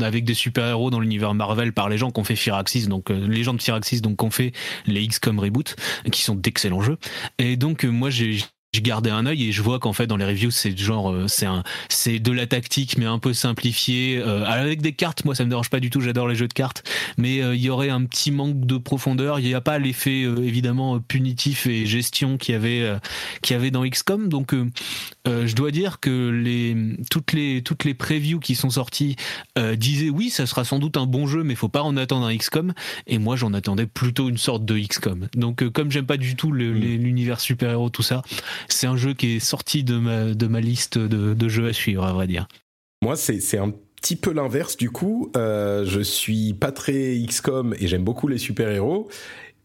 [0.00, 3.10] avec des super héros dans l'univers Marvel par les gens qui ont fait Firaxis, donc
[3.10, 4.52] les gens de Firaxis, donc qui ont fait
[4.86, 5.76] les XCOM reboot,
[6.10, 6.98] qui sont d'excellents jeux.
[7.38, 8.38] Et donc moi j'ai
[8.74, 11.28] je gardais un œil et je vois qu'en fait dans les reviews c'est genre euh,
[11.28, 15.34] c'est un c'est de la tactique mais un peu simplifié euh, avec des cartes moi
[15.34, 16.82] ça me dérange pas du tout j'adore les jeux de cartes.
[17.16, 19.38] Mais euh, il y aurait un petit manque de profondeur.
[19.38, 22.98] Il n'y a pas l'effet évidemment punitif et gestion qu'il y avait
[23.42, 24.54] qu'il y avait dans XCOM donc
[25.26, 26.76] je dois dire que les
[27.10, 29.16] toutes les toutes les previews qui sont sorties
[29.76, 32.36] disaient oui ça sera sans doute un bon jeu mais faut pas en attendre un
[32.36, 32.72] XCOM
[33.06, 36.52] et moi j'en attendais plutôt une sorte de XCOM donc comme j'aime pas du tout
[36.52, 38.22] l'univers super héros tout ça
[38.68, 42.26] c'est un jeu qui est sorti de ma, liste de, jeux à suivre, à vrai
[42.26, 42.46] dire.
[43.02, 43.72] Moi, c'est un
[44.04, 45.30] petit peu l'inverse du coup.
[45.36, 49.08] Euh, je suis pas très XCOM et j'aime beaucoup les super-héros.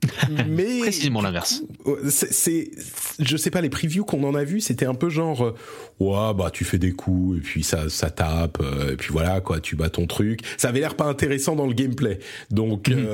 [0.47, 1.63] mais précisément l'inverse.
[2.07, 2.71] C'est,
[3.19, 5.55] je sais pas, les previews qu'on en a vu, c'était un peu genre, euh,
[5.99, 9.41] ouais, bah tu fais des coups et puis ça, ça tape, euh, et puis voilà
[9.41, 10.41] quoi, tu bats ton truc.
[10.57, 12.19] Ça avait l'air pas intéressant dans le gameplay,
[12.49, 13.07] donc mhm.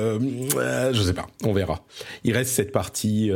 [0.56, 1.84] euh, je sais pas, on verra.
[2.24, 3.30] Il reste cette partie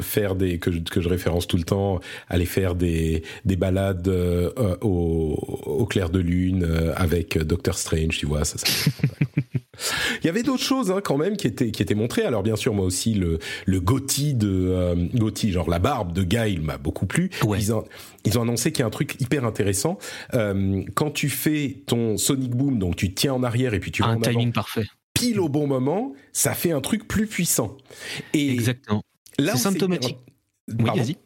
[0.00, 4.08] faire des que je, que je référence tout le temps, aller faire des des balades
[4.80, 8.58] au, au clair de lune avec Doctor Strange, tu vois, ça.
[8.58, 8.66] ça
[10.22, 12.22] Il y avait d'autres choses hein, quand même qui étaient qui étaient montrées.
[12.22, 16.58] Alors bien sûr, moi aussi le le Gotti de euh, genre la barbe de Guy,
[16.58, 17.30] m'a beaucoup plu.
[17.56, 17.84] Ils, ont,
[18.24, 19.98] ils ont annoncé qu'il y a un truc hyper intéressant.
[20.34, 24.02] Euh, quand tu fais ton Sonic Boom, donc tu tiens en arrière et puis tu
[24.02, 24.86] un timing parfait.
[25.14, 27.76] Pile au bon moment, ça fait un truc plus puissant.
[28.34, 29.02] Et Exactement.
[29.38, 30.18] C'est symptomatique.
[30.68, 31.16] Oui, vas-y.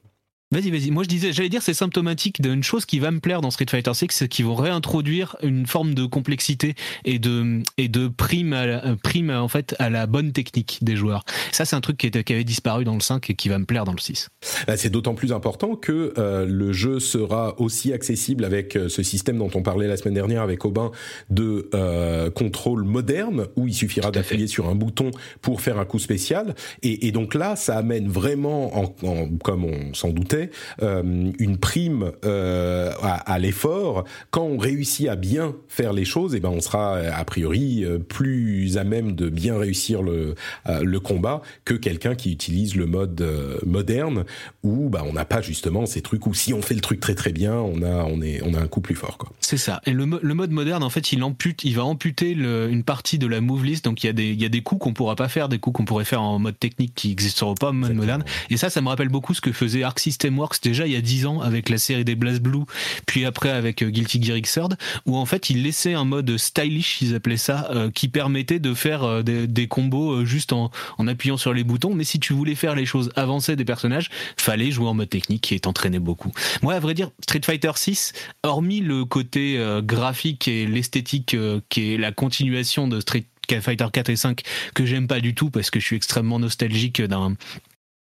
[0.53, 0.91] Vas-y, vas-y.
[0.91, 3.67] Moi, je disais, j'allais dire, c'est symptomatique d'une chose qui va me plaire dans Street
[3.71, 6.75] Fighter 6, c'est qu'ils vont réintroduire une forme de complexité
[7.05, 10.97] et de et de prime à la, prime en fait à la bonne technique des
[10.97, 11.23] joueurs.
[11.53, 13.61] Ça, c'est un truc qui, était, qui avait disparu dans le 5 et qui va
[13.61, 14.29] me plaire dans le 6.
[14.67, 19.05] Bah, c'est d'autant plus important que euh, le jeu sera aussi accessible avec euh, ce
[19.05, 20.91] système dont on parlait la semaine dernière avec Aubin
[21.31, 26.01] de euh, contrôle moderne où il suffira d'appuyer sur un bouton pour faire un coup
[26.01, 26.57] spécial.
[26.83, 30.40] Et, et donc là, ça amène vraiment, en, en, comme on s'en doutait
[30.83, 34.05] euh, une prime euh, à, l'effort.
[34.31, 37.85] Quand on réussit à bien faire les choses, et eh ben on sera a priori
[37.85, 40.35] euh, plus à même de bien réussir le
[40.83, 43.25] le combat que quelqu'un qui utilise le mode
[43.67, 44.25] moderne
[44.63, 47.15] où bah on n'a pas justement ces trucs où si on fait le truc très
[47.15, 49.33] très bien, on a on est on a un coup plus fort quoi.
[49.41, 49.81] C'est ça.
[49.87, 53.19] Et le, le mode moderne en fait, il ampute, il va amputer le, une partie
[53.19, 53.85] de la move list.
[53.85, 55.59] Donc il y a des il y a des coups qu'on pourra pas faire, des
[55.59, 58.25] coups qu'on pourrait faire en mode technique qui n'existeront pas en mode moderne.
[58.51, 60.30] Et ça, ça me rappelle beaucoup ce que faisait Arc System
[60.63, 62.65] Déjà il y a 10 ans avec la série des Blast Blue,
[63.07, 64.77] puis après avec euh, Guilty Gear Xrd,
[65.07, 68.75] où en fait ils laissaient un mode stylish, ils appelaient ça, euh, qui permettait de
[68.75, 70.71] faire euh, des, combos juste en,
[71.07, 71.95] appuyant sur les boutons.
[71.95, 75.53] Mais si tu voulais faire les choses avancées des personnages, fallait jouer en mode technique
[75.53, 76.33] et t'entraîner beaucoup.
[76.63, 78.13] Moi, à vrai dire, Street Fighter 6,
[78.43, 81.37] hormis le côté graphique et l'esthétique
[81.69, 83.27] qui est la continuation de Street
[83.59, 84.43] Fighter 4 et 5
[84.75, 87.35] que j'aime pas du tout parce que je suis extrêmement nostalgique d'un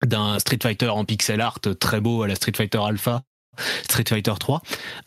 [0.05, 3.23] d'un Street Fighter en pixel art très beau à la Street Fighter Alpha
[3.83, 4.61] Street Fighter 3.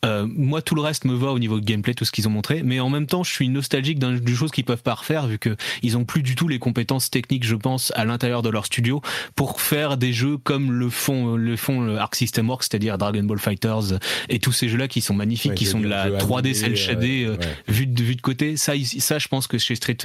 [0.04, 2.30] Euh, moi, tout le reste me va au niveau de gameplay, tout ce qu'ils ont
[2.30, 5.38] montré, mais en même temps, je suis nostalgique d'une chose qu'ils peuvent pas refaire vu
[5.38, 8.66] que ils ont plus du tout les compétences techniques, je pense, à l'intérieur de leur
[8.66, 9.02] studio
[9.36, 13.22] pour faire des jeux comme le font le font le Arc System Works, c'est-à-dire Dragon
[13.22, 13.98] Ball Fighters
[14.28, 17.36] et tous ces jeux-là qui sont magnifiques, qui sont de la 3D cel shaded euh,
[17.68, 18.56] vue de vue de côté.
[18.56, 19.96] Ça, ça, je pense que chez Street,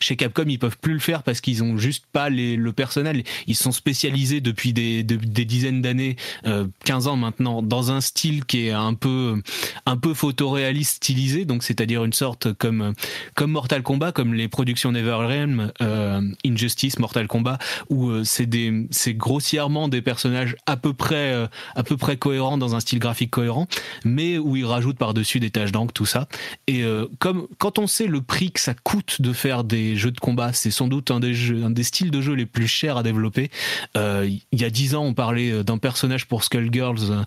[0.00, 3.24] chez Capcom, ils peuvent plus le faire parce qu'ils ont juste pas les, le personnel.
[3.46, 8.00] Ils sont spécialisés depuis des, des dizaines d'années, euh, 15 ans maintenant, dans un un
[8.00, 9.40] style qui est un peu
[9.86, 12.94] un peu photoréaliste stylisé, donc c'est-à-dire une sorte comme
[13.34, 18.86] comme Mortal Kombat, comme les productions NetherRealm, euh, Injustice, Mortal Kombat, où euh, c'est des
[18.90, 22.98] c'est grossièrement des personnages à peu près euh, à peu près cohérents dans un style
[22.98, 23.66] graphique cohérent,
[24.04, 26.28] mais où ils rajoutent par-dessus des taches d'encre, tout ça.
[26.66, 26.84] Et
[27.18, 30.52] comme quand on sait le prix que ça coûte de faire des jeux de combat,
[30.52, 33.02] c'est sans doute un des jeux, un des styles de jeu les plus chers à
[33.02, 33.50] développer.
[33.96, 37.24] il y a dix ans, on parlait d'un personnage pour Skullgirls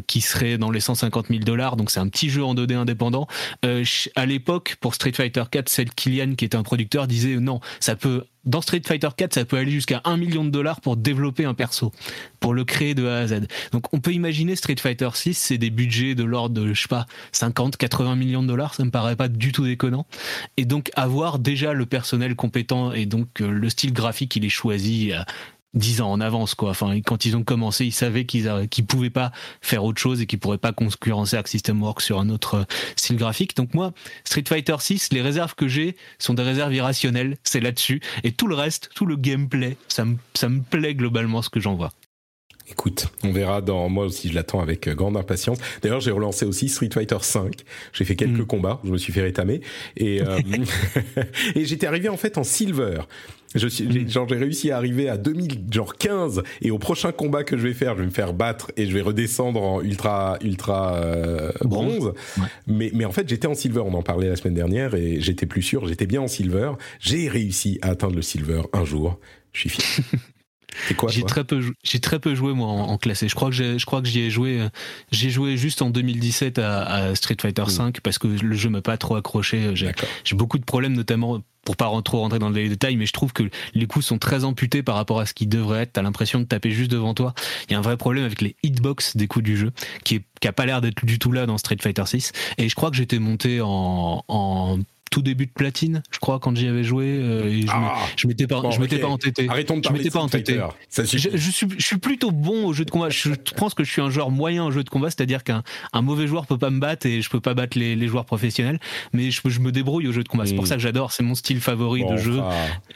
[0.00, 1.76] qui serait dans les 150 000 dollars.
[1.76, 3.26] Donc c'est un petit jeu en 2D indépendant.
[3.64, 3.84] Euh,
[4.16, 7.96] à l'époque, pour Street Fighter 4, celle Killian, qui était un producteur, disait non, ça
[7.96, 11.44] peut dans Street Fighter 4, ça peut aller jusqu'à 1 million de dollars pour développer
[11.44, 11.92] un perso,
[12.40, 13.46] pour le créer de A à Z.
[13.70, 16.88] Donc on peut imaginer Street Fighter 6, c'est des budgets de l'ordre de, je sais
[16.88, 20.06] pas, 50, 80 millions de dollars, ça me paraît pas du tout déconnant.
[20.56, 24.50] Et donc avoir déjà le personnel compétent et donc euh, le style graphique, il est
[24.50, 25.12] choisi
[25.74, 26.70] dix ans en avance quoi.
[26.70, 30.26] Enfin, quand ils ont commencé, ils savaient qu'ils qu'ils pouvaient pas faire autre chose et
[30.26, 32.64] qu'ils pourraient pas concurrencer Arc System Works sur un autre euh,
[32.96, 33.56] style graphique.
[33.56, 33.92] Donc moi,
[34.24, 38.46] Street Fighter 6, les réserves que j'ai sont des réserves irrationnelles, c'est là-dessus et tout
[38.46, 41.90] le reste, tout le gameplay, ça me ça me plaît globalement ce que j'en vois.
[42.72, 45.58] Écoute, on verra dans moi aussi, je l'attends avec euh, grande impatience.
[45.82, 47.64] D'ailleurs, j'ai relancé aussi Street Fighter 5.
[47.92, 48.46] J'ai fait quelques mm.
[48.46, 49.60] combats, je me suis fait rétamer
[49.96, 50.38] et euh,
[51.54, 53.02] et j'étais arrivé en fait en silver.
[53.54, 57.44] Je suis, genre, j'ai réussi à arriver à 2000, genre 15, et au prochain combat
[57.44, 60.38] que je vais faire, je vais me faire battre et je vais redescendre en ultra,
[60.42, 62.12] ultra euh, bronze.
[62.66, 63.82] Mais, mais en fait, j'étais en silver.
[63.84, 65.86] On en parlait la semaine dernière et j'étais plus sûr.
[65.86, 66.72] J'étais bien en silver.
[67.00, 69.18] J'ai réussi à atteindre le silver un jour.
[69.52, 70.04] Je suis fier.
[71.08, 73.28] J'ai très peu, j'ai très peu joué moi en, classé.
[73.28, 74.68] Je crois que j'ai, je crois que j'y ai joué, euh,
[75.10, 77.92] j'ai joué juste en 2017 à, Street Fighter V mm.
[78.02, 79.74] parce que le jeu m'a pas trop accroché.
[79.74, 79.92] J'ai,
[80.34, 83.44] beaucoup de problèmes, notamment pour pas trop rentrer dans les détails, mais je trouve que
[83.74, 85.92] les coups sont très amputés par rapport à ce qu'ils devraient être.
[85.92, 87.34] T'as l'impression de taper juste devant toi.
[87.68, 89.70] Il y a un vrai problème avec les hitbox des coups du jeu,
[90.04, 92.32] qui est, qui a pas l'air d'être du tout là dans Street Fighter 6.
[92.58, 94.78] Et je crois que j'étais monté en, en
[95.12, 97.06] tout début de platine, je crois, quand j'y avais joué.
[97.06, 97.94] et je Ah.
[98.26, 99.46] m'étais pas, je m'étais pas entêté.
[99.48, 100.58] Arrêtons de Je parler m'étais de pas entêté.
[100.88, 101.04] Ça.
[101.04, 103.10] Je, je suis, je suis plutôt bon au jeu de combat.
[103.10, 106.02] Je pense que je suis un joueur moyen au jeu de combat, c'est-à-dire qu'un un
[106.02, 108.80] mauvais joueur peut pas me battre et je peux pas battre les, les joueurs professionnels,
[109.12, 110.46] mais je, je me débrouille au jeu de combat.
[110.46, 110.68] C'est pour Mm.
[110.68, 112.40] ça que j'adore, c'est mon style favori Bon, de jeu.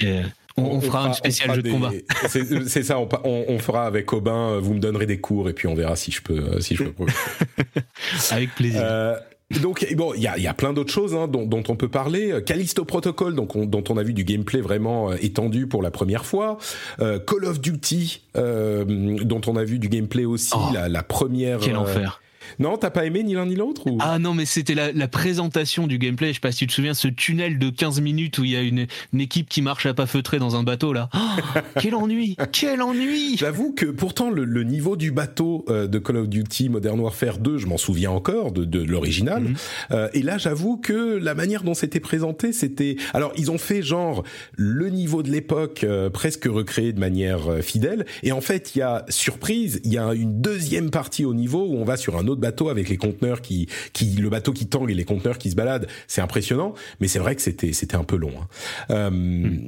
[0.01, 0.21] Et
[0.57, 1.91] on, on fera un spécial fera jeu de combat.
[2.67, 4.53] C'est ça, on, fera avec Aubin.
[4.53, 6.76] euh, Vous me donnerez des cours et puis on verra si je peux, euh, si
[6.76, 7.05] je peux.
[8.30, 8.80] Avec plaisir.
[8.83, 9.17] Euh,
[9.63, 11.89] donc bon, il y a, y a plein d'autres choses hein, dont, dont on peut
[11.89, 12.41] parler.
[12.45, 15.91] Callisto Protocol, donc on- dont on a vu du gameplay vraiment euh, étendu pour la
[15.91, 16.59] première fois.
[17.01, 18.85] Euh, Call of Duty, euh,
[19.23, 21.59] dont on a vu du gameplay aussi Oh, la, la première.
[21.61, 22.21] Quel euh, enfer.
[22.59, 23.99] Non, t'as pas aimé ni l'un ni l'autre ou?
[24.01, 26.29] Ah non, mais c'était la, la présentation du gameplay.
[26.29, 28.57] Je sais pas si tu te souviens, ce tunnel de 15 minutes où il y
[28.57, 31.09] a une, une équipe qui marche à pas feutré dans un bateau là.
[31.14, 35.99] Oh, quel ennui Quel ennui J'avoue que pourtant le, le niveau du bateau euh, de
[35.99, 39.43] Call of Duty Modern Warfare 2, je m'en souviens encore de, de l'original.
[39.43, 39.55] Mhm.
[39.93, 43.83] Euh, et là, j'avoue que la manière dont c'était présenté, c'était alors ils ont fait
[43.83, 44.23] genre
[44.57, 48.07] le niveau de l'époque euh, presque recréé de manière euh, fidèle.
[48.23, 51.64] Et en fait, il y a surprise, il y a une deuxième partie au niveau
[51.67, 54.67] où on va sur un autre bateau avec les conteneurs qui, qui le bateau qui
[54.67, 55.87] tangue et les conteneurs qui se baladent.
[56.07, 58.33] C'est impressionnant, mais c'est vrai que c'était c'était un peu long.
[58.41, 58.46] hein.
[58.91, 59.58] Euh,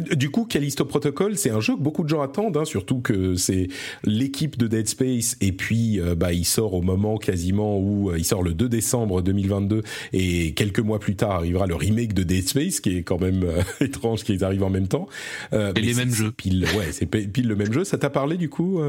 [0.00, 3.36] du coup, Callisto Protocol, c'est un jeu que beaucoup de gens attendent, hein, surtout que
[3.36, 3.68] c'est
[4.04, 8.18] l'équipe de Dead Space, et puis euh, bah, il sort au moment quasiment où euh,
[8.18, 12.22] il sort le 2 décembre 2022, et quelques mois plus tard arrivera le remake de
[12.22, 15.08] Dead Space, qui est quand même euh, étrange qu'ils arrivent en même temps.
[15.52, 16.32] Et les mêmes jeux.
[16.32, 17.84] Pile, ouais, c'est pile le même jeu.
[17.84, 18.80] Ça t'a parlé du coup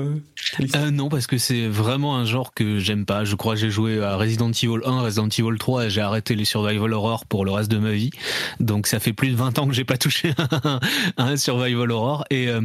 [0.91, 3.23] non, parce que c'est vraiment un genre que j'aime pas.
[3.23, 6.35] Je crois que j'ai joué à Resident Evil 1, Resident Evil 3 et j'ai arrêté
[6.35, 8.11] les survival horror pour le reste de ma vie.
[8.59, 10.79] Donc ça fait plus de 20 ans que j'ai pas touché à
[11.17, 12.25] un survival horror.
[12.29, 12.61] Et euh,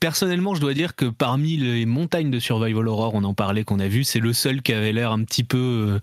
[0.00, 3.80] personnellement, je dois dire que parmi les montagnes de survival horror, on en parlait, qu'on
[3.80, 6.00] a vu, c'est le seul qui avait l'air un petit peu...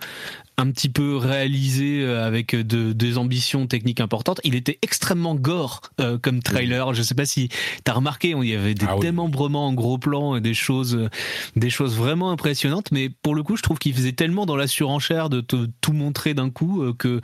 [0.60, 4.40] euh, un petit peu réalisé euh, avec de, des ambitions techniques importantes.
[4.44, 6.94] Il était extrêmement gore euh, comme trailer.
[6.94, 7.50] Je sais pas si
[7.84, 9.02] t'as remarqué, il y avait des Ah oui.
[9.02, 11.10] démembrements en gros plan et des choses, euh,
[11.56, 12.92] des choses vraiment impressionnantes.
[12.92, 15.94] Mais pour le coup, je trouve qu'il faisait tellement dans la surenchère de te- tout
[15.94, 17.22] montrer d'un coup euh, que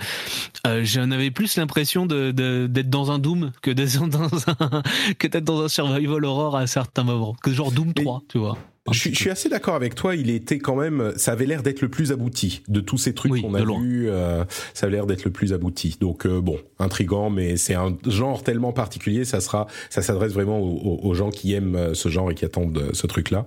[0.67, 4.81] euh, j'en avais plus l'impression de- de- d'être dans un Doom que d'être dans un
[5.19, 7.35] que d'être dans un survival horror à certains moments.
[7.41, 8.57] Que genre Doom 3, tu vois.
[8.91, 10.15] Je, suis- petit je suis assez d'accord avec toi.
[10.15, 13.31] Il était quand même, ça avait l'air d'être le plus abouti de tous ces trucs
[13.31, 14.09] Oui, qu'on a vus.
[14.09, 14.43] euh,
[14.73, 15.97] ça avait l'air d'être le plus abouti.
[15.99, 19.23] Donc euh, bon, intrigant, mais c'est un genre tellement particulier.
[19.23, 22.89] Ça sera, ça s'adresse vraiment aux, gens qui aiment euh, ce genre et qui attendent
[22.93, 23.45] ce truc-là.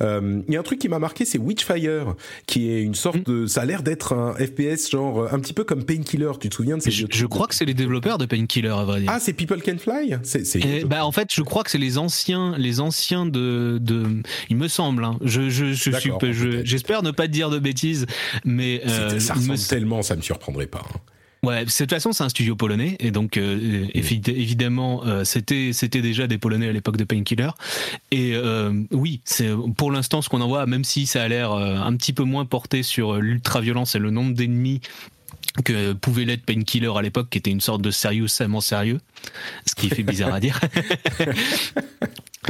[0.00, 2.14] Euh, Il y a un truc qui m'a marqué, c'est Witchfire,
[2.46, 5.64] qui est une sorte de, ça a l'air d'être un FPS genre un petit peu
[5.64, 6.30] comme Painkiller.
[6.40, 8.84] Tu te souviens de ces Je, je crois que c'est les développeurs de Painkiller, à
[8.84, 9.10] vrai dire.
[9.12, 10.18] Ah, c'est People Can Fly?
[10.22, 10.54] C'est.
[10.56, 14.04] Et, bah en fait, je crois que c'est les anciens, les anciens de, de,
[14.50, 15.04] il me semble.
[15.04, 16.66] Hein, je, je, je suis, D'accord, je- peut-être.
[16.66, 18.06] j'espère ne pas dire de bêtises,
[18.44, 20.84] mais euh, ça il me ressemble tellement, ça me surprendrait pas.
[20.94, 20.98] hein.
[21.44, 25.72] Ouais, de toute façon, c'est un studio polonais, et donc euh, évi- évidemment, euh, c'était
[25.72, 27.50] c'était déjà des Polonais à l'époque de Painkiller.
[28.10, 31.52] Et euh, oui, c'est pour l'instant ce qu'on en voit, même si ça a l'air
[31.52, 34.80] euh, un petit peu moins porté sur euh, l'ultra-violence et le nombre d'ennemis
[35.64, 39.00] que pouvait l'être Painkiller à l'époque, qui était une sorte de sérieux seulement sérieux,
[39.66, 40.60] ce qui fait bizarre à dire.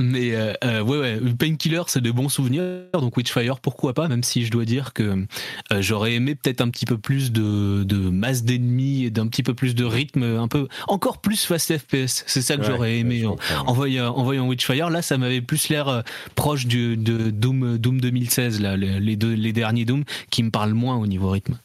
[0.01, 2.63] Mais euh, euh, ouais, ouais, Painkiller, c'est de bons souvenirs.
[2.93, 5.25] Donc Witchfire, pourquoi pas, même si je dois dire que
[5.73, 9.43] euh, j'aurais aimé peut-être un petit peu plus de, de masse d'ennemis et d'un petit
[9.43, 12.25] peu plus de rythme, un peu encore plus fast FPS.
[12.27, 13.37] C'est ça que Ouais, j'aurais aimé en,
[13.67, 14.91] en voyant, en voyant Witchfire.
[14.91, 16.03] Là, ça m'avait plus l'air euh,
[16.35, 20.51] proche du, de Doom, Doom 2016, là, les, les deux, les derniers Doom, qui me
[20.51, 21.59] parlent moins au niveau rythme.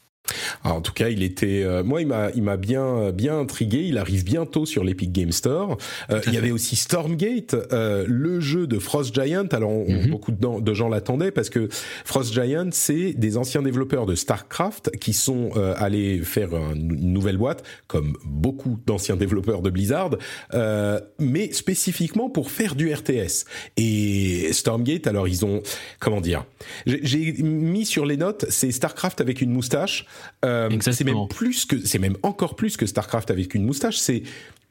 [0.64, 3.84] Alors, en tout cas, il était, euh, moi, il m'a, il m'a bien, bien intrigué.
[3.86, 5.78] Il arrive bientôt sur l'Epic Game Store.
[6.12, 9.48] Euh, il y avait aussi Stormgate, euh, le jeu de Frost Giant.
[9.52, 10.10] Alors, on- Mhm.
[10.10, 11.68] beaucoup de, de gens l'attendaient parce que
[12.06, 17.14] Frost Giant, c'est des anciens développeurs de Starcraft qui sont euh, allés faire un- une
[17.14, 20.12] nouvelle boîte, comme beaucoup d'anciens développeurs de Blizzard,
[20.54, 23.46] euh, mais spécifiquement pour faire du RTS.
[23.78, 25.62] Et Stormgate, alors ils ont,
[26.00, 26.46] comment dire,
[26.86, 30.06] j'ai j'ai mis sur les notes, c'est Starcraft avec une moustache.
[30.46, 33.98] Euh, c'est même plus que, c'est même encore plus que Starcraft avec une moustache.
[33.98, 34.24] C'est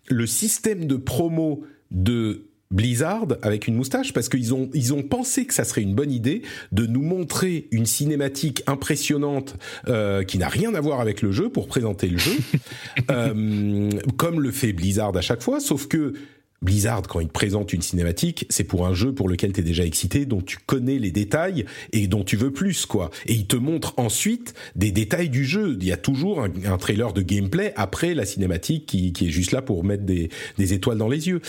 [0.08, 5.44] le système de promo de Blizzard avec une moustache parce qu'ils ont ils ont pensé
[5.44, 6.42] que ça serait une bonne idée
[6.72, 9.56] de nous montrer une cinématique impressionnante
[9.88, 12.32] euh, qui n'a rien à voir avec le jeu pour présenter le jeu
[13.10, 16.14] euh, comme le fait Blizzard à chaque fois sauf que
[16.62, 19.62] Blizzard, quand il te présente une cinématique, c'est pour un jeu pour lequel tu es
[19.62, 23.10] déjà excité, dont tu connais les détails et dont tu veux plus, quoi.
[23.26, 25.76] Et il te montre ensuite des détails du jeu.
[25.80, 29.52] Il y a toujours un, trailer de gameplay après la cinématique qui, qui est juste
[29.52, 31.40] là pour mettre des, des étoiles dans les yeux.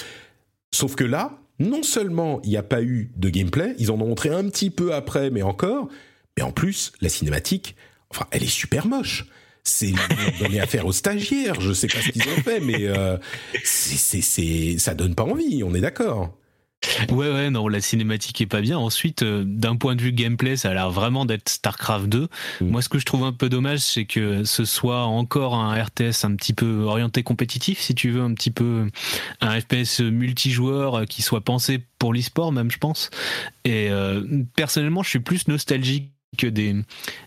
[0.72, 4.08] Sauf que là, non seulement il n'y a pas eu de gameplay, ils en ont
[4.08, 5.88] montré un petit peu après, mais encore,
[6.38, 7.76] mais en plus, la cinématique,
[8.10, 9.28] enfin, elle est super moche.
[9.64, 9.94] C'est
[10.40, 11.60] donné à faire aux stagiaires.
[11.62, 13.18] Je sais pas ce qu'ils ont fait, mais euh,
[13.64, 15.64] c'est, c'est, ça donne pas envie.
[15.64, 16.34] On est d'accord.
[17.10, 18.78] Ouais, ouais, non, la cinématique est pas bien.
[18.78, 22.28] Ensuite, euh, d'un point de vue gameplay, ça a l'air vraiment d'être StarCraft 2.
[22.62, 22.68] Mm.
[22.68, 26.26] Moi, ce que je trouve un peu dommage, c'est que ce soit encore un RTS
[26.26, 28.88] un petit peu orienté compétitif, si tu veux, un petit peu
[29.42, 33.10] un FPS multijoueur qui soit pensé pour l'e-sport, même, je pense.
[33.64, 36.76] Et euh, personnellement, je suis plus nostalgique que des,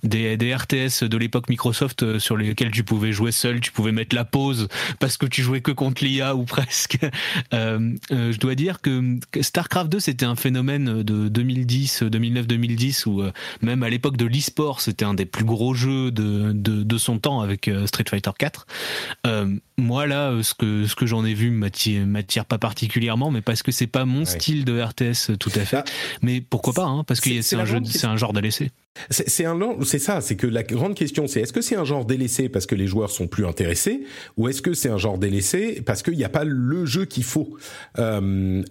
[0.02, 3.92] des, des RTS de l'époque Microsoft euh, sur lesquels tu pouvais jouer seul, tu pouvais
[3.92, 4.68] mettre la pause
[4.98, 6.98] parce que tu jouais que contre l'IA ou presque.
[7.52, 13.22] Euh, euh, je dois dire que StarCraft 2 c'était un phénomène de 2010, 2009-2010 où
[13.22, 16.98] euh, même à l'époque de l'e-sport c'était un des plus gros jeux de, de, de
[16.98, 18.66] son temps avec Street Fighter 4.
[19.78, 23.72] moi là, ce que, ce que j'en ai vu m'attire pas particulièrement, mais parce que
[23.72, 24.24] c'est pas mon ouais.
[24.24, 25.76] style de RTS tout à fait.
[25.76, 25.84] Ah,
[26.22, 28.70] mais pourquoi pas, hein, parce que c'est un, jeu, c'est un genre d'ALC.
[29.10, 32.04] C'est un c'est ça, c'est que la grande question c'est est-ce que c'est un genre
[32.04, 34.02] délaissé parce que les joueurs sont plus intéressés
[34.36, 37.24] ou est-ce que c'est un genre délaissé parce qu'il n'y a pas le jeu qu'il
[37.24, 37.56] faut?
[37.98, 38.62] Euh,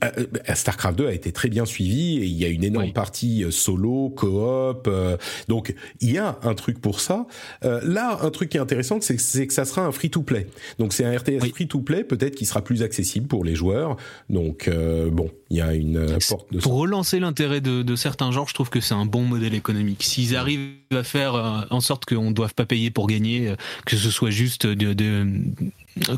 [0.54, 2.94] Starcraft 2 a été très bien suivi et il y a une énorme oui.
[2.94, 7.26] partie solo, coop, euh, donc il y a un truc pour ça.
[7.64, 9.16] Euh, là, un truc qui est intéressant, c'est
[9.48, 10.48] que ça sera un free-to-play.
[10.80, 11.50] Donc c'est un RTS oui.
[11.50, 13.98] free-to-play, peut-être qui sera plus accessible pour les joueurs.
[14.30, 18.32] Donc euh, bon, il y a une porte de pour relancer l'intérêt de, de certains
[18.32, 21.82] genres, je trouve que c'est un bon modèle économique s'ils arrivent à faire euh, en
[21.82, 23.56] sorte qu'on ne doive pas payer pour gagner, euh,
[23.86, 25.28] que ce soit juste de, de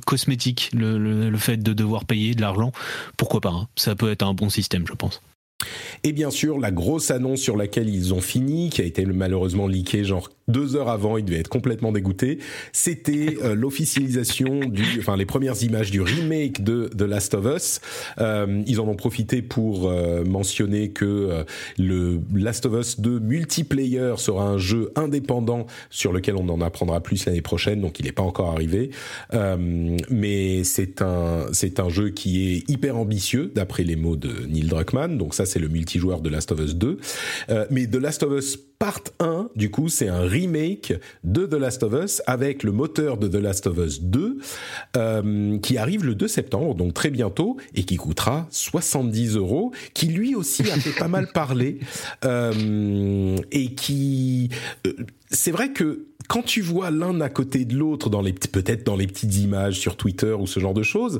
[0.05, 2.71] cosmétique, le, le, le, fait de devoir payer de l'argent,
[3.17, 3.67] pourquoi pas hein.
[3.75, 5.21] Ça peut être un bon système, je pense.
[6.03, 9.67] Et bien sûr, la grosse annonce sur laquelle ils ont fini, qui a été malheureusement
[9.67, 12.39] leakée genre deux heures avant, il devait être complètement dégoûté,
[12.71, 17.81] c'était euh, l'officialisation du, enfin les premières images du remake de The Last of Us.
[18.19, 21.45] Euh, ils en ont profité pour euh, mentionner que
[21.77, 27.01] le Last of Us 2 multiplayer sera un jeu indépendant sur lequel on en apprendra
[27.01, 28.91] plus l'année prochaine, donc il n'est pas encore arrivé.
[30.09, 34.65] Mais c'est un c'est un jeu qui est hyper ambitieux d'après les mots de Neil
[34.65, 35.17] Druckmann.
[35.17, 36.97] Donc ça c'est le multijoueur de Last of Us 2.
[37.49, 40.93] Euh, mais The Last of Us Part 1, du coup, c'est un remake
[41.23, 44.37] de The Last of Us avec le moteur de The Last of Us 2
[44.95, 50.07] euh, qui arrive le 2 septembre, donc très bientôt, et qui coûtera 70 euros, qui
[50.07, 51.79] lui aussi a fait pas mal parler
[52.23, 54.49] euh, et qui...
[55.31, 58.95] C'est vrai que quand tu vois l'un à côté de l'autre dans les peut-être dans
[58.95, 61.19] les petites images sur Twitter ou ce genre de choses,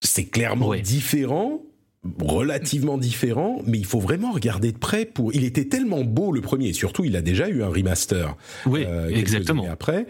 [0.00, 0.80] c'est clairement ouais.
[0.80, 1.62] différent
[2.20, 5.34] relativement différent, mais il faut vraiment regarder de près pour.
[5.34, 8.36] Il était tellement beau le premier, et surtout il a déjà eu un remaster.
[8.66, 9.66] Oui, euh, exactement.
[9.70, 10.06] Après,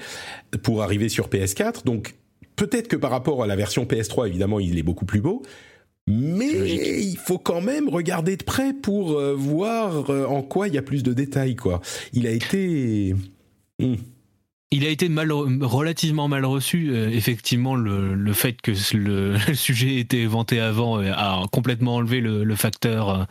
[0.63, 2.15] pour arriver sur PS4, donc
[2.57, 5.43] peut-être que par rapport à la version PS3, évidemment, il est beaucoup plus beau.
[6.09, 6.81] Mais Logique.
[6.85, 10.79] il faut quand même regarder de près pour euh, voir euh, en quoi il y
[10.79, 11.81] a plus de détails, quoi.
[12.13, 13.15] Il a été.
[13.79, 13.95] Mmh
[14.73, 16.91] il a été mal, relativement mal reçu.
[16.91, 21.97] Euh, effectivement, le, le, fait que le, le, sujet était vanté avant euh, a complètement
[21.97, 23.27] enlevé le, le facteur,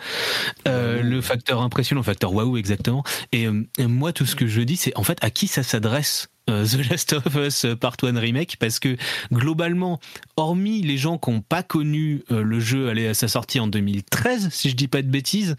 [0.67, 3.03] euh, le facteur impressionnant, le facteur waouh exactement.
[3.31, 3.47] Et,
[3.77, 6.29] et, moi, tout ce que je dis, c'est en fait à qui ça s'adresse.
[6.47, 8.57] The Last of Us Part 1 Remake?
[8.57, 8.97] Parce que
[9.31, 10.01] globalement,
[10.35, 14.49] hormis les gens qui n'ont pas connu le jeu aller à sa sortie en 2013,
[14.51, 15.55] si je dis pas de bêtises,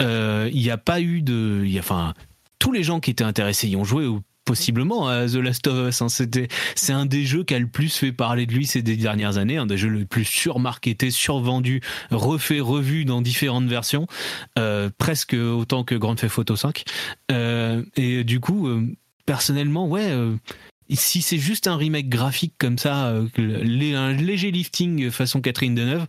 [0.00, 2.14] il euh, n'y a pas eu de, y a, enfin,
[2.58, 5.88] tous les gens qui étaient intéressés y ont joué ou possiblement à The Last of
[5.88, 6.00] Us.
[6.00, 6.08] Hein.
[6.08, 9.36] C'était, c'est un des jeux qui a le plus fait parler de lui ces dernières
[9.36, 14.06] années, un des jeux les plus surmarketés, survendus, refait, revu dans différentes versions,
[14.58, 16.84] euh, presque autant que Grand Theft Auto 5.
[17.30, 18.86] Euh, et du coup, euh,
[19.26, 20.10] personnellement, ouais
[20.96, 26.06] si c'est juste un remake graphique comme ça, euh, un léger lifting façon Catherine Deneuve,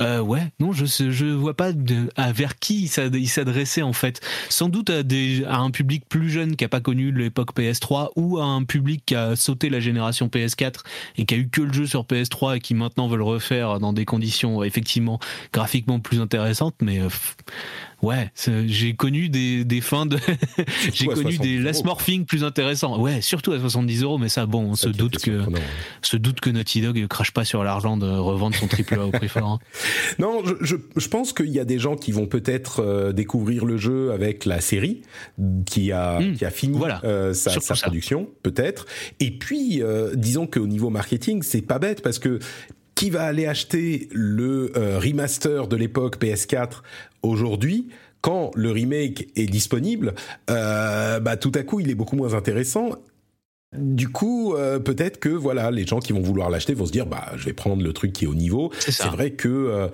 [0.00, 4.20] euh, ouais, non, je je vois pas de, à vers qui il s'adressait en fait.
[4.48, 8.10] Sans doute à, des, à un public plus jeune qui a pas connu l'époque PS3
[8.16, 10.80] ou à un public qui a sauté la génération PS4
[11.16, 13.80] et qui a eu que le jeu sur PS3 et qui maintenant veut le refaire
[13.80, 15.18] dans des conditions effectivement
[15.52, 17.08] graphiquement plus intéressantes, mais euh,
[18.02, 18.30] ouais,
[18.66, 20.18] j'ai connu des, des fins de,
[20.92, 23.00] j'ai connu des last morphing plus intéressants.
[23.00, 25.42] Ouais, surtout à 70 euros, mais ça, bon, on se doute que,
[26.02, 29.10] se doute que Naughty Dog crache pas sur l'argent de revendre son triple A au
[29.10, 29.48] prix fort.
[29.48, 29.58] Hein.
[30.18, 33.64] Non, je, je, je, pense qu'il y a des gens qui vont peut-être euh, découvrir
[33.64, 35.02] le jeu avec la série
[35.66, 38.86] qui a, mmh, qui a fini voilà, euh, sa, sa production, peut-être.
[39.20, 42.38] Et puis, euh, disons qu'au niveau marketing, c'est pas bête parce que
[42.98, 46.82] qui va aller acheter le euh, remaster de l'époque PS4
[47.22, 47.88] aujourd'hui
[48.20, 50.14] quand le remake est disponible,
[50.50, 52.90] euh, bah tout à coup il est beaucoup moins intéressant.
[53.76, 57.06] Du coup, euh, peut-être que voilà, les gens qui vont vouloir l'acheter vont se dire
[57.06, 58.72] bah je vais prendre le truc qui est au niveau.
[58.80, 59.88] C'est vrai que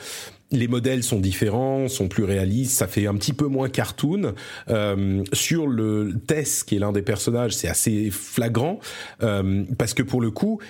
[0.55, 4.35] les modèles sont différents, sont plus réalistes, ça fait un petit peu moins cartoon.
[4.69, 8.79] Euh, sur le Tess, qui est l'un des personnages, c'est assez flagrant
[9.23, 10.61] euh, parce que pour le coup,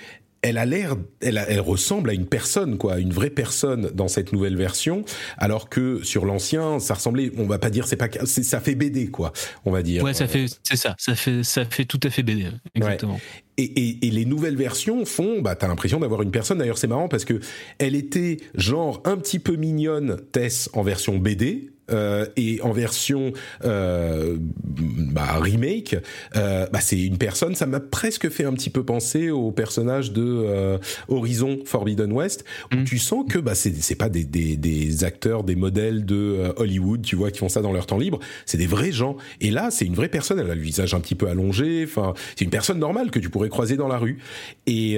[0.41, 4.31] elle a l'air, elle, elle, ressemble à une personne, quoi, une vraie personne dans cette
[4.31, 5.03] nouvelle version,
[5.37, 9.07] alors que sur l'ancien, ça ressemblait, on va pas dire, c'est pas, ça fait BD,
[9.07, 9.33] quoi,
[9.65, 10.03] on va dire.
[10.03, 13.19] Ouais, ça fait, c'est ça, ça fait, ça fait tout à fait BD, exactement.
[13.57, 16.57] Et, et, et, les nouvelles versions font, bah, t'as l'impression d'avoir une personne.
[16.57, 17.39] D'ailleurs, c'est marrant parce que
[17.79, 23.31] elle était genre un petit peu mignonne, Tess, en version BD, euh, et en version
[23.63, 25.95] euh, bah, remake,
[26.35, 27.55] euh, bah, c'est une personne.
[27.55, 32.77] Ça m'a presque fait un petit peu penser au personnage de Horizon Forbidden West, où
[32.77, 32.83] mm.
[32.85, 37.15] tu sens que bah, c'est pas des, des, des, acteurs, des modèles de Hollywood, tu
[37.15, 38.19] vois, qui font ça dans leur temps libre.
[38.45, 39.17] C'est des vrais gens.
[39.41, 40.39] Et là, c'est une vraie personne.
[40.39, 41.83] Elle a le visage un petit peu allongé.
[41.85, 44.19] Enfin, c'est une personne normale que tu pourrais croiser dans la rue.
[44.65, 44.97] Et,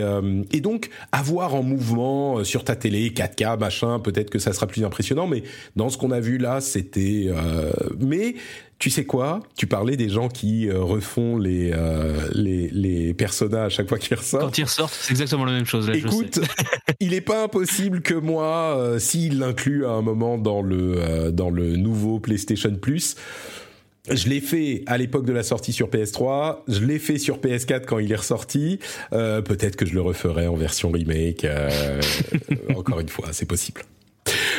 [0.52, 4.84] et donc avoir en mouvement sur ta télé 4K, machin, peut-être que ça sera plus
[4.84, 5.28] impressionnant.
[5.28, 5.44] Mais
[5.76, 7.28] dans ce qu'on a vu là, c'était.
[7.30, 8.36] Euh, mais
[8.80, 9.42] tu sais quoi?
[9.58, 13.98] Tu parlais des gens qui euh, refont les, euh, les, les personnages à chaque fois
[13.98, 14.44] qu'ils ressortent.
[14.44, 15.90] Quand ils ressortent, c'est exactement la même chose.
[15.90, 16.40] Là, Écoute,
[17.00, 21.32] il est pas impossible que moi, euh, s'il l'inclut à un moment dans le euh,
[21.32, 23.16] dans le nouveau PlayStation Plus.
[24.10, 27.84] Je l'ai fait à l'époque de la sortie sur PS3, je l'ai fait sur PS4
[27.84, 28.80] quand il est ressorti.
[29.12, 31.46] Peut-être que je le referai en version remake.
[32.78, 33.82] encore une fois, c'est possible.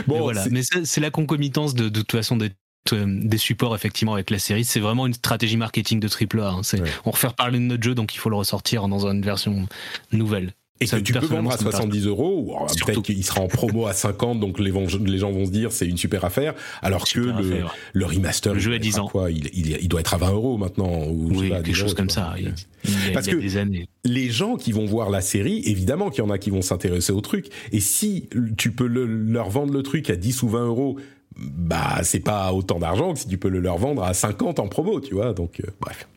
[0.07, 2.51] Bon, mais voilà, mais c'est la concomitance de, de toute façon des
[2.95, 4.65] des supports effectivement avec la série.
[4.65, 6.51] C'est vraiment une stratégie marketing de triple A.
[6.51, 6.63] Hein.
[6.73, 6.91] Ouais.
[7.05, 9.69] On refait parler de notre jeu, donc il faut le ressortir dans une version
[10.13, 10.55] nouvelle.
[10.81, 12.57] Et ça, que tu peux vendre à 70 euros,
[12.87, 14.73] peut-être qu'il sera en promo à 50, donc les,
[15.05, 17.71] les, gens vont se dire c'est une super affaire, alors super que affaire, le, ouais.
[17.95, 20.31] le, remaster, le jeu à 10 ans, quoi, il, il, il, doit être à 20
[20.33, 22.35] euros maintenant, ou oui, quelque chose comme ça.
[22.39, 23.89] Il, il Parce a que des années.
[24.05, 27.13] les gens qui vont voir la série, évidemment qu'il y en a qui vont s'intéresser
[27.13, 30.67] au truc, et si tu peux le, leur vendre le truc à 10 ou 20
[30.67, 30.97] euros,
[31.37, 34.69] bah c'est pas autant d'argent que si tu peux le leur vendre à 50 en
[34.69, 35.33] promo, tu vois.
[35.33, 36.09] Donc euh, bref.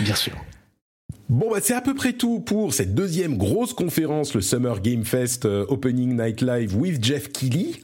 [0.00, 0.32] Bien sûr.
[1.32, 5.02] Bon, bah, c'est à peu près tout pour cette deuxième grosse conférence, le Summer Game
[5.02, 7.76] Fest euh, Opening Night Live with Jeff Keighley.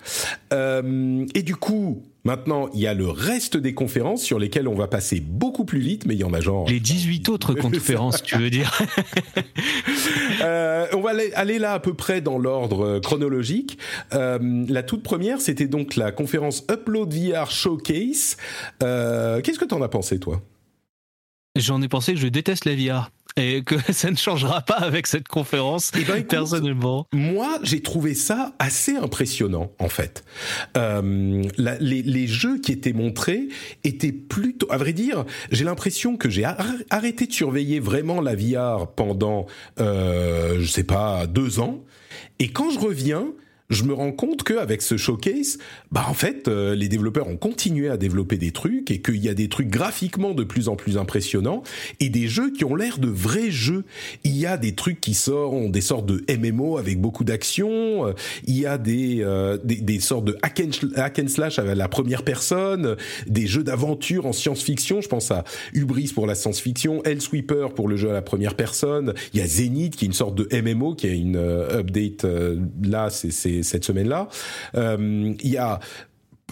[0.53, 4.75] Euh, et du coup, Maintenant, il y a le reste des conférences sur lesquelles on
[4.75, 6.69] va passer beaucoup plus vite, mais il y en a genre...
[6.69, 8.79] Les 18 autres conférences, tu veux dire
[10.43, 13.79] euh, On va aller, aller, là à peu près dans l'ordre chronologique.
[14.13, 18.37] Euh, la toute première, c'était donc la conférence Upload VR Showcase.
[18.83, 20.43] Euh, Qu'est-ce que t'en as pensé, toi?
[21.57, 25.07] J'en ai pensé que je déteste la VR et que ça ne changera pas avec
[25.07, 27.07] cette conférence et ben, écoute, personnellement.
[27.13, 30.25] Moi, j'ai trouvé ça assez impressionnant en fait.
[30.77, 33.49] Euh, la, les, les, jeux qui étaient montrés
[33.85, 38.89] étaient plutôt, à vrai dire, j'ai l'impression que j'ai arrêté de surveiller vraiment la VR
[38.89, 39.47] pendant,
[39.81, 41.85] euh, je sais pas, deux ans.
[42.39, 43.29] Et quand je reviens,
[43.71, 45.59] je me rends compte qu'avec ce showcase,
[45.93, 49.29] bah en fait, euh, les développeurs ont continué à développer des trucs et qu'il y
[49.29, 51.63] a des trucs graphiquement de plus en plus impressionnants
[52.01, 53.85] et des jeux qui ont l'air de vrais jeux.
[54.25, 58.07] Il y a des trucs qui sortent, des sortes de MMO avec beaucoup d'action.
[58.07, 58.13] Euh,
[58.47, 60.63] il y a des, euh, des, des sortes de hack
[61.21, 62.97] and, slash avec la première personne,
[63.27, 65.03] des jeux d'aventure en science-fiction.
[65.03, 69.13] Je pense à Hubris pour la science-fiction, Hellsweeper pour le jeu à la première personne.
[69.35, 72.27] Il y a Zenith qui est une sorte de MMO qui a une euh, update
[72.83, 74.29] là, c'est cette semaine-là.
[74.75, 75.81] Euh, il y a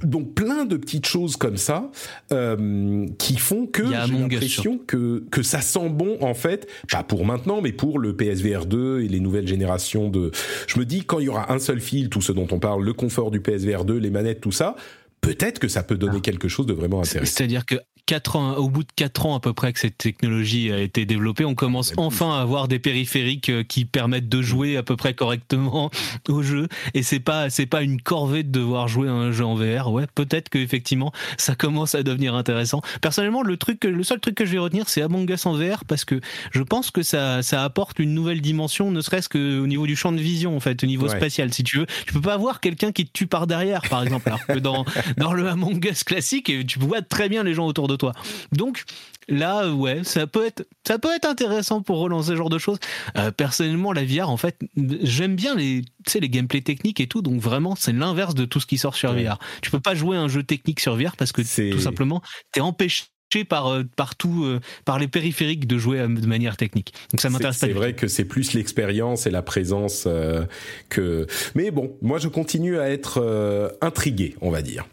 [0.02, 1.90] donc plein de petites choses comme ça
[2.30, 7.24] euh, qui font que j'ai l'impression que que ça sent bon en fait pas pour
[7.24, 10.32] maintenant mais pour le PSVR 2 et les nouvelles générations de
[10.66, 12.84] je me dis quand il y aura un seul fil tout ce dont on parle
[12.84, 14.76] le confort du PSVR 2 les manettes tout ça
[15.22, 16.20] peut-être que ça peut donner ah.
[16.20, 17.76] quelque chose de vraiment intéressant c'est-à-dire que
[18.06, 21.04] 4 ans, au bout de 4 ans à peu près que cette technologie a été
[21.06, 24.96] développée, on commence enfin à avoir des périphériques euh, qui permettent de jouer à peu
[24.96, 25.90] près correctement
[26.28, 26.68] au jeu.
[26.94, 29.90] Et c'est pas, c'est pas une corvée de devoir jouer à un jeu en VR.
[29.90, 32.80] Ouais, peut-être que effectivement, ça commence à devenir intéressant.
[33.00, 35.84] Personnellement, le truc, le seul truc que je vais retenir, c'est Among Us en VR
[35.84, 36.20] parce que
[36.52, 40.12] je pense que ça, ça apporte une nouvelle dimension, ne serait-ce qu'au niveau du champ
[40.12, 41.16] de vision, en fait, au niveau ouais.
[41.16, 41.86] spatial, si tu veux.
[42.06, 44.84] Tu peux pas avoir quelqu'un qui te tue par derrière, par exemple, alors que dans,
[45.16, 48.12] dans le Among Us classique, tu vois très bien les gens autour de toi.
[48.52, 48.84] Donc
[49.28, 52.78] là, ouais, ça peut être, ça peut être intéressant pour relancer ce genre de choses.
[53.16, 54.58] Euh, personnellement, la VR, en fait,
[55.02, 55.82] j'aime bien les,
[56.14, 57.22] les gameplays techniques et tout.
[57.22, 59.24] Donc vraiment, c'est l'inverse de tout ce qui sort sur ouais.
[59.24, 59.38] VR.
[59.62, 61.42] Tu peux pas jouer un jeu technique sur VR parce que
[61.72, 63.04] tout simplement, t'es empêché
[63.44, 66.92] par euh, partout euh, par les périphériques de jouer de manière technique.
[67.10, 67.66] Donc ça m'intéresse pas.
[67.66, 70.44] C'est vrai que c'est plus l'expérience et la présence euh,
[70.88, 71.26] que.
[71.54, 74.86] Mais bon, moi je continue à être intrigué, on va dire.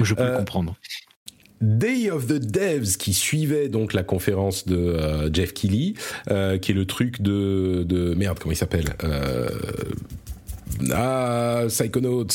[0.00, 0.76] Je peux comprendre.
[1.60, 5.94] Day of the Devs qui suivait donc la conférence de euh, Jeff Keighley,
[6.30, 9.48] euh, qui est le truc de, de merde comment il s'appelle euh,
[10.92, 12.26] ah, Psychonauts.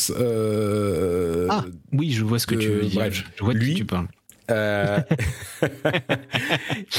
[1.50, 3.00] ah, oui, je vois ce que tu veux dire.
[3.00, 4.08] Bref, je vois de lui, qui tu parles.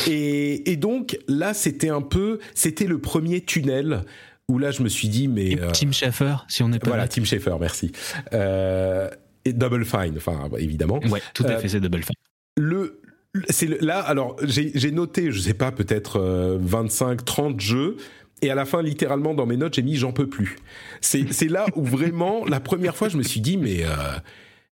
[0.06, 4.04] et, et, donc là, c'était un peu, c'était le premier tunnel
[4.48, 7.24] où là, je me suis dit, mais Tim Schafer, si on n'est pas voilà, Tim
[7.24, 7.92] Schafer, merci.
[9.44, 11.00] Et Double Fine, enfin évidemment.
[11.10, 12.16] Ouais, tout à fait, c'est Double Fine.
[12.56, 13.00] Le
[13.48, 16.20] c'est là, alors j'ai noté, je sais pas, peut-être
[16.60, 17.96] 25, 30 jeux
[18.42, 20.56] et à la fin, littéralement, dans mes notes, j'ai mis j'en peux plus.
[21.00, 23.88] C'est là où vraiment, la première fois, je me suis dit, mais euh,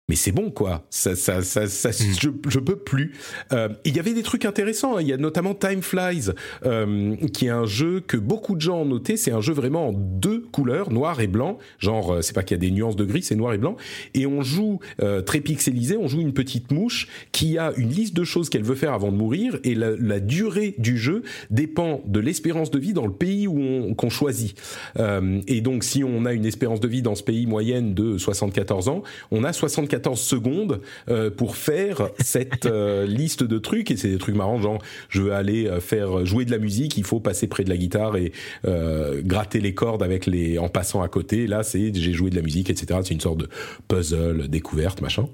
[0.09, 1.93] mais c'est bon quoi, ça, ça, ça, ça mm.
[2.19, 3.13] je, je peux plus.
[3.53, 5.01] Euh, il y avait des trucs intéressants, hein.
[5.01, 6.31] il y a notamment Time Flies,
[6.65, 9.89] euh, qui est un jeu que beaucoup de gens ont noté, c'est un jeu vraiment
[9.89, 12.95] en deux couleurs, noir et blanc, genre euh, c'est pas qu'il y a des nuances
[12.95, 13.77] de gris, c'est noir et blanc,
[14.15, 18.15] et on joue euh, très pixelisé, on joue une petite mouche qui a une liste
[18.15, 21.21] de choses qu'elle veut faire avant de mourir, et la, la durée du jeu
[21.51, 24.55] dépend de l'espérance de vie dans le pays où on qu'on choisit.
[24.97, 28.17] Euh, et donc si on a une espérance de vie dans ce pays moyenne de
[28.17, 33.91] 74 ans, on a 74 14 secondes euh, pour faire cette euh, liste de trucs
[33.91, 36.97] et c'est des trucs marrants genre je veux aller euh, faire jouer de la musique
[36.97, 38.31] il faut passer près de la guitare et
[38.63, 42.41] gratter les cordes avec les en passant à côté là c'est j'ai joué de la
[42.41, 43.49] musique etc c'est une sorte de
[43.87, 45.27] puzzle découverte machin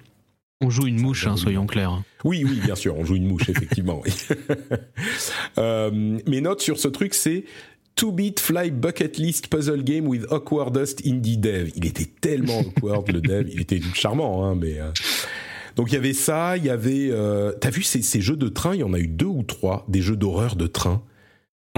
[0.62, 2.02] on joue une mouche, hein, soyons clairs.
[2.24, 4.02] Oui, oui, bien sûr, on joue une mouche, effectivement.
[5.58, 7.44] mes notes sur ce truc, c'est
[7.98, 11.72] 2-Bit Fly Bucket List Puzzle Game with Awkwardest Indie Dev.
[11.76, 14.80] Il était tellement awkward le dev, il était charmant, hein, mais.
[14.80, 14.92] Euh.
[15.76, 17.10] Donc il y avait ça, il y avait.
[17.12, 17.52] Euh...
[17.54, 18.74] T'as vu ces, ces, jeux de train?
[18.76, 21.04] Il y en a eu deux ou trois, des jeux d'horreur de train.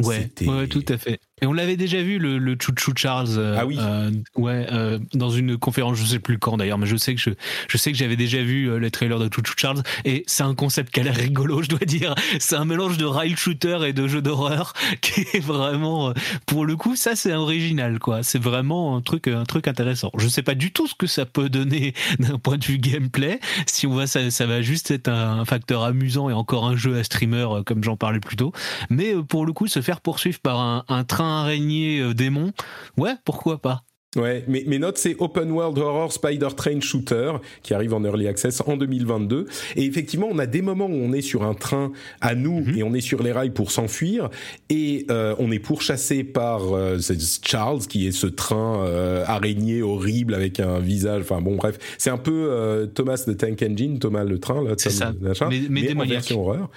[0.04, 1.20] Ouais, ouais, tout à fait.
[1.40, 3.38] Et on l'avait déjà vu le, le Chouchou Charles.
[3.38, 3.78] Euh, ah oui.
[3.80, 7.22] Euh, ouais, euh, dans une conférence, je sais plus quand d'ailleurs, mais je sais que
[7.22, 7.30] je,
[7.68, 10.56] je sais que j'avais déjà vu euh, les trailers de Chouchou Charles et c'est un
[10.56, 12.16] concept qui a l'air rigolo, je dois dire.
[12.40, 16.14] C'est un mélange de rail shooter et de jeu d'horreur qui est vraiment, euh,
[16.48, 18.24] pour le coup, ça c'est original quoi.
[18.24, 20.10] C'est vraiment un truc, un truc intéressant.
[20.18, 23.40] Je sais pas du tout ce que ça peut donner d'un point de vue gameplay.
[23.68, 26.98] Si on voit ça, ça va juste être un facteur amusant et encore un jeu
[26.98, 28.54] à streamer comme j'en parlais plus tôt.
[28.90, 32.52] Mais pour le coup, se faire poursuivre par un, un train araignée euh, démon,
[32.98, 33.84] ouais, pourquoi pas
[34.18, 38.28] Ouais, mais mes notes c'est Open World Horror Spider Train Shooter qui arrive en early
[38.28, 39.46] access en 2022
[39.76, 42.78] et effectivement on a des moments où on est sur un train à nous mhm.
[42.78, 44.30] et on est sur les rails pour s'enfuir.
[44.70, 46.98] Et euh, on est pourchassé par euh,
[47.44, 51.78] Charles qui est ce train euh, araignée horrible avec un visage enfin bon bref.
[51.98, 55.14] C'est un peu euh, Thomas de Tank Engine Thomas le train là c'est ça.
[55.22, 56.70] Mais, mais, mais en version horreur.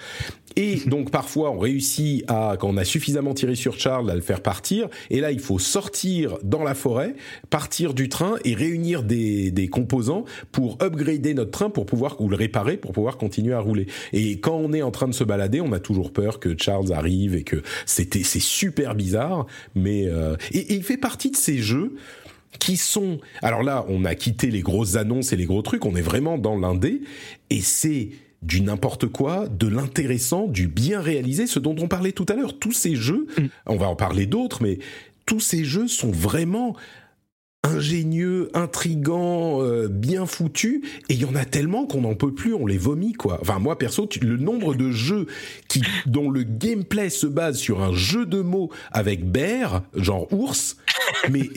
[0.55, 4.21] Et donc parfois on réussit à, quand on a suffisamment tiré sur Charles, à le
[4.21, 4.87] faire partir.
[5.09, 7.15] Et là il faut sortir dans la forêt,
[7.49, 12.29] partir du train et réunir des, des composants pour upgrader notre train pour pouvoir ou
[12.29, 13.87] le réparer pour pouvoir continuer à rouler.
[14.13, 16.93] Et quand on est en train de se balader, on a toujours peur que Charles
[16.93, 19.45] arrive et que c'était c'est super bizarre.
[19.75, 21.95] Mais euh, et, et il fait partie de ces jeux
[22.59, 25.95] qui sont alors là on a quitté les grosses annonces et les gros trucs on
[25.95, 27.01] est vraiment dans l'indé
[27.49, 28.09] et c'est
[28.41, 32.57] du n'importe quoi, de l'intéressant, du bien réalisé, ce dont on parlait tout à l'heure.
[32.57, 33.45] Tous ces jeux, mm.
[33.67, 34.79] on va en parler d'autres, mais
[35.25, 36.75] tous ces jeux sont vraiment
[37.63, 42.53] ingénieux, intrigants, euh, bien foutus, et il y en a tellement qu'on n'en peut plus,
[42.53, 43.37] on les vomit quoi.
[43.41, 45.27] Enfin moi perso, le nombre de jeux
[45.67, 50.77] qui dont le gameplay se base sur un jeu de mots avec bear, genre ours,
[51.29, 51.49] mais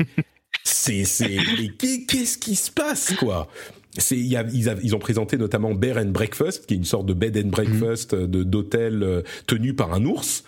[0.62, 1.38] c'est c'est
[1.78, 3.48] qu'est-ce qui se passe quoi?
[3.96, 6.84] C'est il y a, ils, ils, ont présenté notamment Bear and Breakfast qui est une
[6.84, 8.26] sorte de bed and breakfast mhm.
[8.26, 10.42] de d'hôtel euh, tenu par un ours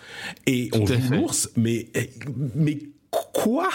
[0.47, 1.87] et on joue l'ours mais
[2.55, 2.77] mais
[3.33, 3.69] quoi?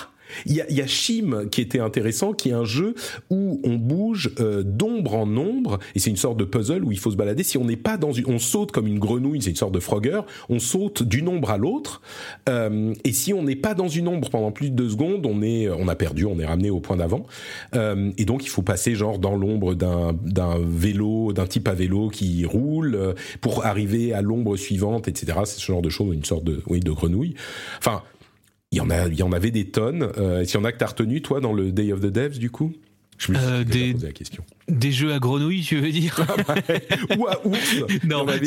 [0.46, 2.94] Il y a, y a Shim qui était intéressant, qui est un jeu
[3.30, 6.98] où on bouge euh, d'ombre en ombre, et c'est une sorte de puzzle où il
[6.98, 7.42] faut se balader.
[7.42, 9.80] Si on n'est pas dans une, on saute comme une grenouille, c'est une sorte de
[9.80, 12.02] Frogger, on saute d'une ombre à l'autre,
[12.48, 15.42] euh, et si on n'est pas dans une ombre pendant plus de deux secondes, on
[15.42, 17.26] est, on a perdu, on est ramené au point d'avant,
[17.74, 21.74] euh, et donc il faut passer genre dans l'ombre d'un d'un vélo, d'un type à
[21.74, 25.38] vélo qui roule euh, pour arriver à l'ombre suivante, etc.
[25.44, 27.34] C'est ce genre de choses, une sorte de, oui, de grenouille.
[27.78, 28.02] Enfin
[28.72, 30.10] il y en a, il y en avait des tonnes.
[30.18, 32.06] Euh, Est-ce qu'il y en a que t'as retenu toi dans le Day of the
[32.06, 32.72] Devs du coup?
[33.18, 34.42] Je me suis euh, des, la question.
[34.68, 36.26] Des jeux à grenouilles, tu veux dire?
[36.48, 36.54] Ah
[37.16, 38.40] Ou à ours Non, mais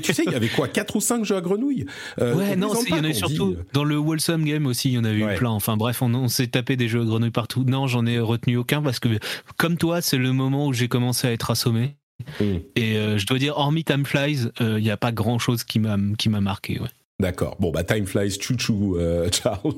[0.00, 0.68] tu sais, il y avait quoi?
[0.68, 1.86] 4 ou 5 jeux à grenouilles?
[2.20, 4.98] Euh, Ouais, non, il y en avait surtout dans le Wholesome Game aussi, il y
[4.98, 5.50] en avait eu plein.
[5.50, 7.64] Enfin bref, on, on s'est tapé des jeux à grenouilles partout.
[7.64, 9.08] Non, j'en ai retenu aucun parce que,
[9.56, 11.96] comme toi, c'est le moment où j'ai commencé à être assommé.
[12.40, 12.44] Mm.
[12.76, 15.78] Et euh, je dois dire, hormis Time Flies, il n'y a pas grand chose qui
[15.78, 16.78] m'a qui m'a marqué.
[16.80, 16.88] Ouais.
[17.20, 17.56] D'accord.
[17.60, 19.74] Bon, bah, time flies, chouchou, euh, Charles.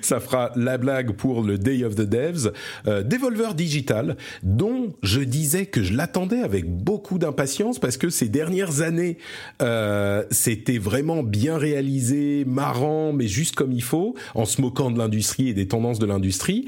[0.00, 2.52] Ça fera la blague pour le Day of the Devs.
[2.86, 8.28] Euh, Devolver Digital, dont je disais que je l'attendais avec beaucoup d'impatience parce que ces
[8.28, 9.18] dernières années,
[9.60, 14.98] euh, c'était vraiment bien réalisé, marrant, mais juste comme il faut, en se moquant de
[14.98, 16.66] l'industrie et des tendances de l'industrie.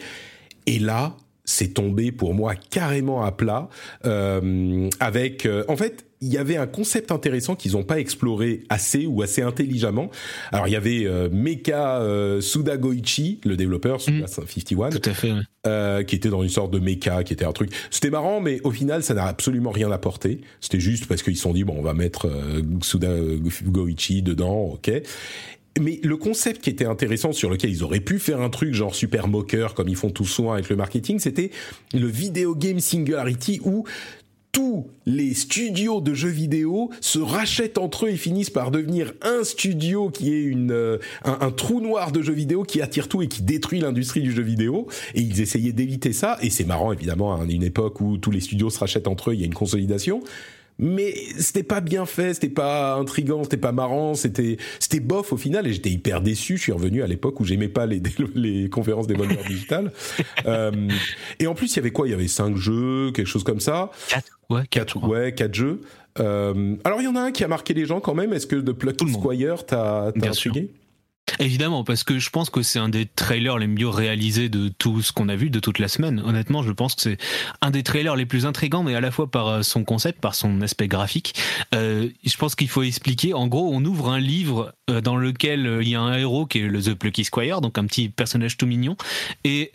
[0.66, 1.16] Et là,
[1.52, 3.68] c'est tombé pour moi carrément à plat
[4.06, 8.62] euh, avec euh, en fait il y avait un concept intéressant qu'ils n'ont pas exploré
[8.68, 10.08] assez ou assez intelligemment.
[10.52, 14.90] Alors il y avait euh, Mecha euh, Suda Goichi, le développeur Suda 51, mm.
[14.92, 15.32] Tout à fait,
[15.66, 17.72] euh, qui était dans une sorte de mecha, qui était un truc.
[17.90, 20.40] C'était marrant, mais au final ça n'a absolument rien apporté.
[20.60, 22.30] C'était juste parce qu'ils se sont dit bon on va mettre
[22.82, 23.10] Suda
[23.64, 24.92] Goichi dedans, ok
[25.80, 28.94] mais le concept qui était intéressant sur lequel ils auraient pu faire un truc genre
[28.94, 31.50] super moqueur comme ils font tout soin avec le marketing, c'était
[31.94, 33.84] le video game singularity où
[34.52, 39.44] tous les studios de jeux vidéo se rachètent entre eux et finissent par devenir un
[39.44, 43.22] studio qui est une euh, un, un, trou noir de jeux vidéo qui attire tout
[43.22, 44.88] et qui détruit l'industrie du jeu vidéo.
[45.14, 46.36] Et ils essayaient d'éviter ça.
[46.42, 49.34] Et c'est marrant évidemment à une époque où tous les studios se rachètent entre eux
[49.34, 50.22] il y a une consolidation
[50.78, 55.36] mais c'était pas bien fait, c'était pas intrigant, c'était pas marrant, c'était c'était bof au
[55.36, 56.56] final et j'étais hyper déçu.
[56.56, 58.02] Je suis revenu à l'époque où j'aimais pas les
[58.34, 59.92] les conférences des vendeurs digitales.
[60.46, 60.88] euh,
[61.38, 62.08] et en plus, il y avait quoi?
[62.08, 63.90] Il y avait cinq jeux, quelque chose comme ça.
[64.08, 65.80] Quatre, ouais, quatre, ouais, quatre jeux.
[66.20, 68.32] Euh, alors il y en a un qui a marqué les gens quand même.
[68.32, 70.70] Est-ce que de Plucky Squire t'as intrigué?
[71.38, 75.02] Évidemment, parce que je pense que c'est un des trailers les mieux réalisés de tout
[75.02, 76.22] ce qu'on a vu de toute la semaine.
[76.24, 77.18] Honnêtement, je pense que c'est
[77.60, 80.34] un des trailers les plus intrigants, mais à la fois par euh, son concept, par
[80.34, 81.34] son aspect graphique.
[81.74, 83.34] Euh, je pense qu'il faut expliquer.
[83.34, 86.58] En gros, on ouvre un livre euh, dans lequel il y a un héros qui
[86.58, 88.96] est le The Plucky Squire, donc un petit personnage tout mignon,
[89.44, 89.70] et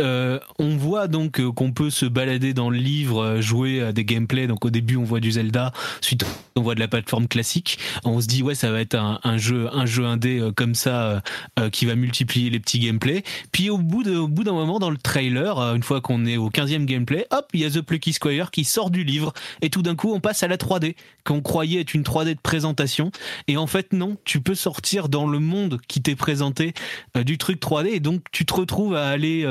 [0.59, 4.47] on voit donc qu'on peut se balader dans le livre, jouer à des gameplays.
[4.47, 5.71] Donc au début, on voit du Zelda,
[6.01, 6.25] ensuite
[6.55, 7.79] on voit de la plateforme classique.
[8.03, 11.21] On se dit ouais, ça va être un jeu, un jeu indé comme ça
[11.59, 13.23] euh, qui va multiplier les petits gameplays.
[13.51, 16.85] Puis au bout d'un moment dans le trailer, euh, une fois qu'on est au 15e
[16.85, 19.33] gameplay, hop, il y a The Plucky Squire qui sort du livre.
[19.61, 22.39] Et tout d'un coup on passe à la 3D qu'on croyait être une 3D de
[22.39, 23.11] présentation.
[23.47, 26.73] Et en fait non, tu peux sortir dans le monde qui t'est présenté
[27.15, 29.45] euh, du truc 3D et donc tu te retrouves à aller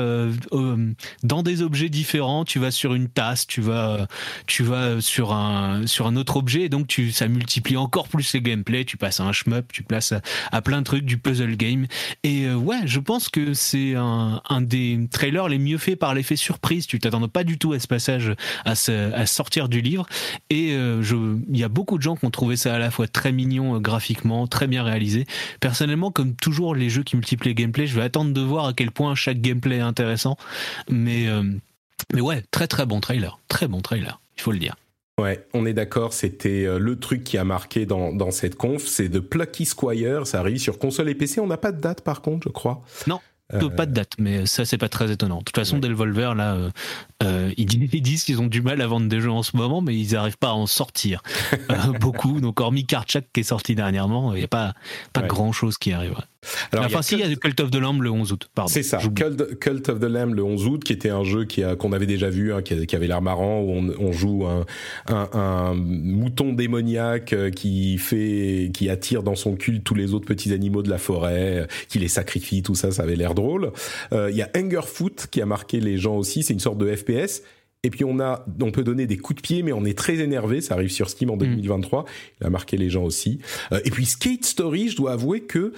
[1.23, 4.07] dans des objets différents, tu vas sur une tasse, tu vas
[4.47, 6.61] sur un autre objet.
[6.61, 10.13] Et donc ça multiplie encore plus les gameplays, tu passes à un shmup, tu passes
[10.51, 11.76] à plein de trucs du puzzle game
[12.23, 16.35] et euh, ouais, je pense que c'est un, des trailers les mieux faits par l'effet
[16.35, 16.87] surprise.
[16.87, 18.33] Tu t'attends pas du tout à ce passage,
[18.65, 20.07] à sortir du livre.
[20.49, 21.03] Et euh,
[21.49, 23.75] il y a beaucoup de gens qui ont trouvé ça à la fois très mignon
[23.75, 25.25] euh, graphiquement, très bien réalisé.
[25.59, 28.73] Personnellement, comme toujours les jeux qui multiplient les gameplay, je vais attendre de voir à
[28.73, 30.37] quel point chaque gameplay est intéressant.
[30.89, 31.27] Mais
[32.13, 34.75] mais ouais, très très bon trailer, très bon trailer, il faut le dire.
[35.19, 38.85] Ouais, on est d'accord, c'était euh, le truc qui a marqué dans, dans cette conf,
[38.85, 42.01] c'est de Plucky Squire, ça arrive sur console et PC, on n'a pas de date
[42.01, 42.83] par contre, je crois.
[43.07, 43.19] Non,
[43.53, 43.69] euh...
[43.69, 45.39] Pas de date, mais ça c'est pas très étonnant.
[45.39, 45.81] De toute façon, ouais.
[45.81, 46.57] Delvolver là,
[47.23, 49.95] euh, ils, disent qu'ils ont du mal à vendre des jeux en ce moment, mais
[49.95, 51.23] ils n'arrivent pas à en sortir
[51.71, 52.41] euh, beaucoup.
[52.41, 54.73] Donc hormis Karchak qui est sorti dernièrement, il n'y a pas
[55.13, 55.27] pas ouais.
[55.27, 56.15] grand chose qui arrive.
[56.71, 58.71] Alors, enfin, si, il y a Cult of the Lamb le 11 août, pardon.
[58.71, 61.63] C'est ça, Cult, Cult, of the Lamb le 11 août, qui était un jeu qui
[61.63, 64.45] a, qu'on avait déjà vu, hein, qui, qui, avait l'air marrant, où on, on joue
[64.45, 64.65] un,
[65.07, 70.25] un, un, mouton démoniaque euh, qui fait, qui attire dans son culte tous les autres
[70.25, 73.71] petits animaux de la forêt, euh, qui les sacrifie, tout ça, ça avait l'air drôle.
[74.13, 76.93] Euh, il y a Hungerfoot qui a marqué les gens aussi, c'est une sorte de
[76.93, 77.43] FPS.
[77.83, 80.15] Et puis on a, on peut donner des coups de pied, mais on est très
[80.15, 80.61] énervé.
[80.61, 82.01] Ça arrive sur Steam en 2023.
[82.01, 82.05] Mmh.
[82.41, 83.39] Il a marqué les gens aussi.
[83.85, 85.73] Et puis Skate Story, je dois avouer que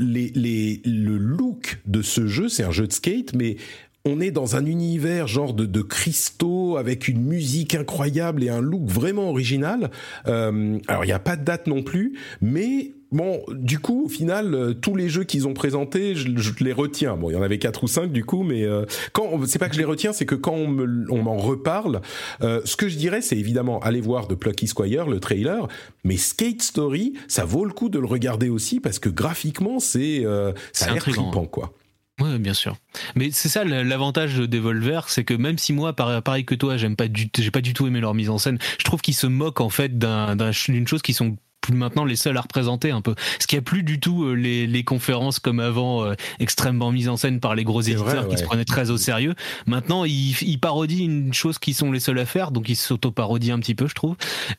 [0.00, 3.56] les, les, le look de ce jeu, c'est un jeu de skate, mais
[4.04, 8.60] on est dans un univers genre de, de, cristaux avec une musique incroyable et un
[8.60, 9.90] look vraiment original.
[10.26, 14.08] Euh, alors il n'y a pas de date non plus, mais bon, du coup, au
[14.08, 17.16] final, euh, tous les jeux qu'ils ont présentés, je, je, les retiens.
[17.16, 19.68] Bon, il y en avait quatre ou cinq du coup, mais euh, quand c'est pas
[19.68, 22.00] que je les retiens, c'est que quand on me, on m'en reparle,
[22.42, 25.68] euh, ce que je dirais, c'est évidemment aller voir de Plucky Squire le trailer,
[26.04, 30.24] mais Skate Story, ça vaut le coup de le regarder aussi parce que graphiquement, c'est
[30.24, 31.72] euh, ça a l'air trippant, quoi.
[32.20, 32.76] Oui, bien sûr.
[33.14, 36.94] Mais c'est ça l'avantage de Devolver, c'est que même si moi, pareil que toi, j'aime
[36.94, 39.26] pas du, j'ai pas du tout aimé leur mise en scène, je trouve qu'ils se
[39.26, 43.14] moquent en fait d'une chose qui sont plus maintenant les seuls à représenter un peu.
[43.38, 47.08] Ce qui a plus du tout euh, les, les conférences comme avant, euh, extrêmement mises
[47.08, 48.28] en scène par les gros éditeurs vrai, ouais.
[48.28, 49.34] qui se prenaient très au sérieux.
[49.66, 53.56] Maintenant, ils, ils parodient une chose qui sont les seuls à faire, donc ils s'auto-parodient
[53.56, 54.16] un petit peu, je trouve.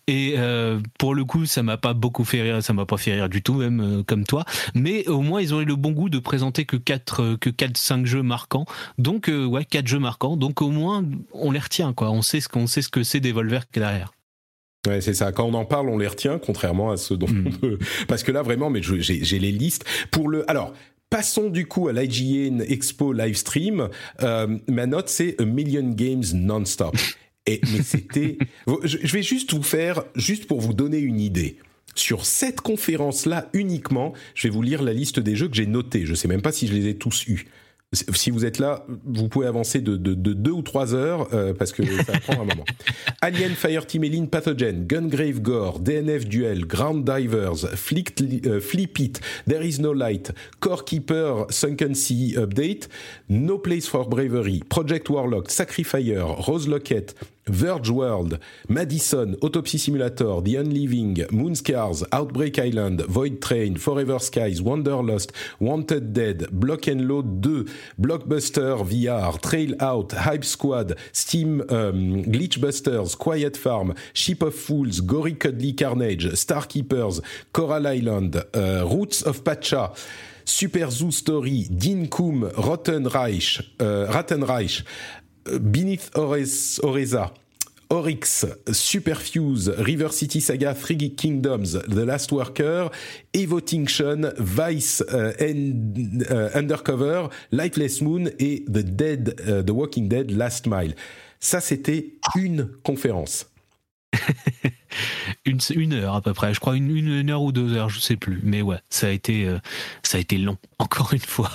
[0.07, 3.13] Et euh, pour le coup, ça m'a pas beaucoup fait rire, ça m'a pas fait
[3.13, 4.45] rire du tout, même euh, comme toi.
[4.75, 7.49] Mais au moins, ils ont eu le bon goût de présenter que 4 euh, que
[7.49, 8.65] quatre cinq jeux marquants.
[8.97, 10.37] Donc ouais, quatre jeux marquants.
[10.37, 11.03] Donc au moins,
[11.33, 12.11] on les retient quoi.
[12.11, 14.11] On sait ce qu'on sait ce que c'est Devolver derrière.
[14.87, 15.31] Ouais, c'est ça.
[15.31, 17.47] Quand on en parle, on les retient, contrairement à ceux dont mm.
[17.47, 17.77] on peut.
[18.07, 19.85] Parce que là, vraiment, mais j'ai les listes.
[20.11, 20.73] Pour le, alors.
[21.09, 23.89] Passons du coup à l'IGN Expo Livestream.
[24.21, 26.95] Euh, ma note, c'est A Million Games Non-Stop.
[27.47, 28.37] Et, mais c'était,
[28.85, 31.57] je vais juste vous faire, juste pour vous donner une idée.
[31.95, 36.05] Sur cette conférence-là uniquement, je vais vous lire la liste des jeux que j'ai notés.
[36.05, 37.47] Je sais même pas si je les ai tous eus.
[37.93, 41.53] Si vous êtes là, vous pouvez avancer de, de, de deux ou trois heures euh,
[41.53, 42.63] parce que ça prend un moment.
[43.21, 48.13] Alien, Fireteam Elite, Pathogen, Gungrave Gore, DNF Duel, Ground Divers, Flick,
[48.45, 50.31] euh, Flip It, There Is No Light,
[50.61, 52.87] Core Keeper, Sunken Sea Update,
[53.27, 57.13] No Place for Bravery, Project Warlock, Sacrifier, Rose Locket,
[57.51, 65.33] Verge World, Madison, Autopsy Simulator, The Unliving, Moonscars, Outbreak Island, Void Train, Forever Skies, Wanderlust,
[65.59, 67.65] Wanted Dead, Block and Load 2,
[67.99, 75.33] Blockbuster VR, Trail Out, Hype Squad, Steam um, Glitchbusters, Quiet Farm, Ship of Fools, Gory
[75.33, 77.21] Cuddly Carnage, Star Keepers,
[77.51, 79.91] Coral Island, uh, Roots of Pacha,
[80.45, 84.83] Super Zoo Story, Dean Rotten Reich, uh, Rattenreich,
[85.43, 87.31] Beneath Oreza,
[87.91, 92.89] Oryx, Superfuse, River City Saga, Three Kingdoms, The Last Worker,
[93.33, 100.31] Evotinction, Vice uh, and, uh, Undercover, Lifeless Moon et The Dead, uh, The Walking Dead,
[100.31, 100.95] Last Mile.
[101.39, 103.50] Ça, c'était une conférence.
[105.45, 107.99] une, une, heure à peu près, je crois une, une, heure ou deux heures, je
[107.99, 108.39] sais plus.
[108.43, 109.57] Mais ouais, ça a été, euh,
[110.03, 111.51] ça a été long, encore une fois.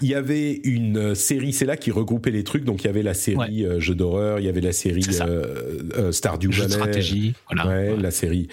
[0.00, 2.64] il y avait une série, c'est là qui regroupait les trucs.
[2.64, 3.64] Donc il y avait la série ouais.
[3.64, 7.68] euh, jeu d'horreur, il y avait la série euh, stratégie, voilà.
[7.68, 7.96] Ouais, ouais.
[8.00, 8.48] la série.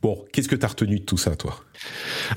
[0.00, 1.60] Bon, qu'est-ce que t'as retenu de tout ça, toi?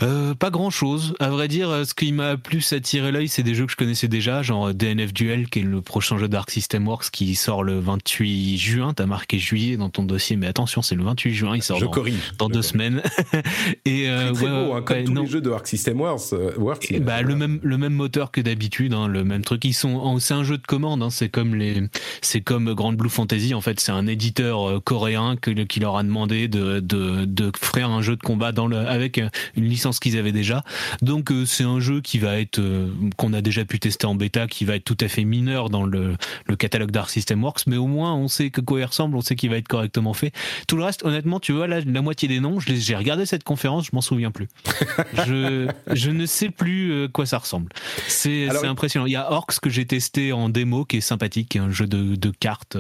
[0.02, 1.14] Euh, pas grand chose.
[1.20, 4.08] À vrai dire, ce qui m'a plus attiré l'œil, c'est des jeux que je connaissais
[4.08, 7.80] déjà, genre DNF Duel, qui est le prochain jeu d'Arc System Works qui sort le
[7.80, 8.94] 28 juin.
[8.94, 11.86] T'as marqué juillet dans ton dossier, mais attention, c'est le 28 juin, il sort je
[11.86, 12.72] dans, corrige, dans je deux corrige.
[12.72, 13.02] semaines.
[13.86, 15.22] Et euh, très, très beau, hein, comme ouais, tous non.
[15.24, 16.34] les jeux de Arc System Works.
[16.34, 19.66] Euh, Works Et bah, le même le même moteur que d'habitude, hein, le même truc.
[19.66, 21.04] Ils sont, c'est un jeu de commande.
[21.04, 21.82] Hein, c'est comme les,
[22.22, 23.54] c'est comme Grand Blue Fantasy.
[23.54, 27.52] En fait, c'est un éditeur euh, coréen que, qui leur a demandé de, de de
[27.60, 29.22] faire un jeu de combat dans le avec
[29.56, 30.64] une licence qu'ils avaient déjà.
[31.02, 34.16] Donc euh, c'est un jeu qui va être euh, qu'on a déjà pu tester en
[34.16, 37.68] bêta, qui va être tout à fait mineur dans le, le catalogue d'Arc System Works,
[37.68, 40.14] mais au moins on sait que quoi il ressemble, on sait qu'il va être correctement
[40.14, 40.32] fait.
[40.68, 43.86] Tout le reste, honnêtement, tu vois, là, la moitié des noms, j'ai regardé cette conférence,
[43.86, 44.48] je m'en souviens plus.
[45.28, 47.72] je, je ne sais plus euh, quoi ça ressemble.
[48.08, 49.06] C'est impressionnant.
[49.06, 52.16] Il y a Orcs que j'ai testé en démo, qui est sympathique, un jeu de,
[52.16, 52.78] de cartes,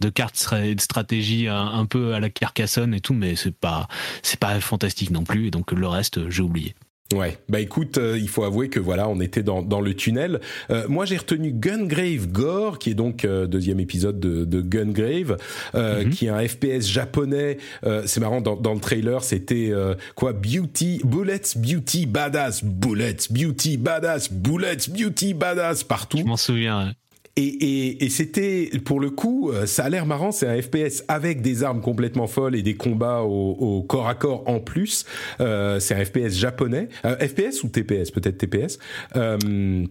[0.00, 3.88] de cartes de stratégie un, un peu à la Carcassonne et tout, mais c'est pas,
[4.22, 5.48] c'est pas fantastique non plus.
[5.48, 6.74] Et donc le reste, j'ai oublié.
[7.14, 10.40] Ouais, bah écoute, euh, il faut avouer que voilà, on était dans, dans le tunnel.
[10.70, 15.36] Euh, moi, j'ai retenu Gungrave Gore, qui est donc euh, deuxième épisode de, de Gungrave,
[15.74, 16.10] mm -hmm.
[16.10, 17.58] qui est un FPS japonais.
[18.06, 19.72] c'est marrant, dans, dans le trailer, c'était
[20.14, 20.32] quoi?
[20.32, 26.18] Beauty, Bullets, Beauty, Badass, Bullets, Beauty, Badass, Bullets, Beauty, Badass, partout.
[26.18, 26.94] Je m'en souviens.
[27.36, 31.40] Et, et, et c'était, pour le coup, ça a l'air marrant, c'est un FPS avec
[31.40, 35.04] des armes complètement folles et des combats au, au corps à corps en plus.
[35.40, 36.88] Euh, c'est un FPS japonais.
[37.04, 38.78] Euh, FPS ou TPS Peut-être TPS.
[39.16, 39.86] Euh,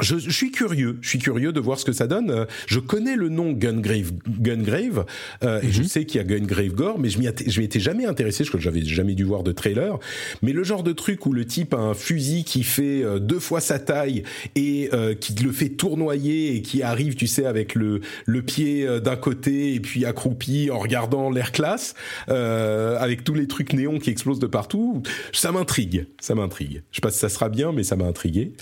[0.00, 2.46] je, je, suis curieux, je suis curieux de voir ce que ça donne.
[2.66, 5.04] Je connais le nom Gungrave, Gungrave,
[5.42, 5.68] euh, mm -hmm.
[5.68, 8.06] et je sais qu'il y a Gungrave Gore, mais je m'y je m'y étais jamais
[8.06, 9.98] intéressé, parce que j'avais jamais dû voir de trailer.
[10.42, 13.60] Mais le genre de truc où le type a un fusil qui fait deux fois
[13.60, 14.22] sa taille
[14.54, 18.72] et euh, qui le fait tournoyer et qui arrive, tu sais, avec le le pied
[19.00, 21.94] d'un côté et puis accroupi en regardant l'air classe,
[22.28, 25.02] euh, avec tous les trucs néons qui explosent de partout,
[25.32, 26.82] ça m'intrigue, ça m'intrigue.
[26.90, 28.52] Je sais pas si ça sera bien, mais ça m'a intrigué.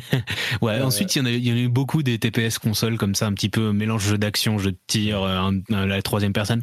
[0.62, 2.58] Ouais, euh, ensuite, il y, en a, il y en a eu beaucoup des TPS
[2.58, 6.00] consoles comme ça, un petit peu mélange jeu d'action, jeu de tir, un, un, la
[6.02, 6.62] troisième personne.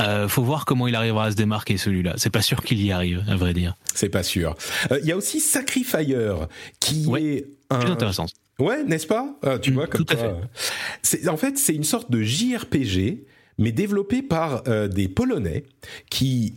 [0.00, 2.14] Euh, faut voir comment il arrivera à se démarquer celui-là.
[2.16, 3.74] C'est pas sûr qu'il y arrive, à vrai dire.
[3.94, 4.56] C'est pas sûr.
[4.90, 6.34] Euh, il y a aussi Sacrifier,
[6.80, 7.78] qui ouais, est un...
[7.78, 8.26] Plus intéressant.
[8.58, 9.38] Ouais, n'est-ce pas?
[9.42, 10.40] Ah, Tu mmh, vois, comme tout quoi.
[11.32, 13.24] En fait, c'est une sorte de JRPG,
[13.58, 15.64] mais développé par euh, des Polonais
[16.10, 16.54] qui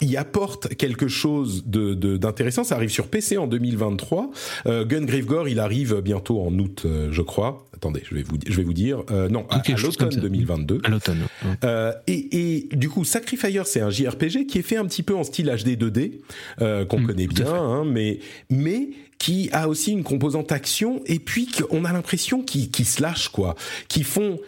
[0.00, 2.64] y apporte quelque chose de, de, d'intéressant.
[2.64, 4.30] Ça arrive sur PC en 2023.
[4.66, 7.66] Euh, Gungrave Gore, il arrive bientôt en août, euh, je crois.
[7.74, 9.04] Attendez, je vais vous, je vais vous dire.
[9.10, 10.80] Euh, non, à, à l'automne 2022.
[10.82, 11.26] À l'automne.
[11.62, 15.14] Euh, et, et, du coup, Sacrifier, c'est un JRPG qui est fait un petit peu
[15.14, 18.18] en style HD 2D, qu'on mmh, connaît bien, hein, mais
[18.50, 21.02] mais qui a aussi une composante action.
[21.06, 23.54] Et puis, on a l'impression qu'ils, qu'ils se lâchent, quoi,
[23.88, 24.38] qui font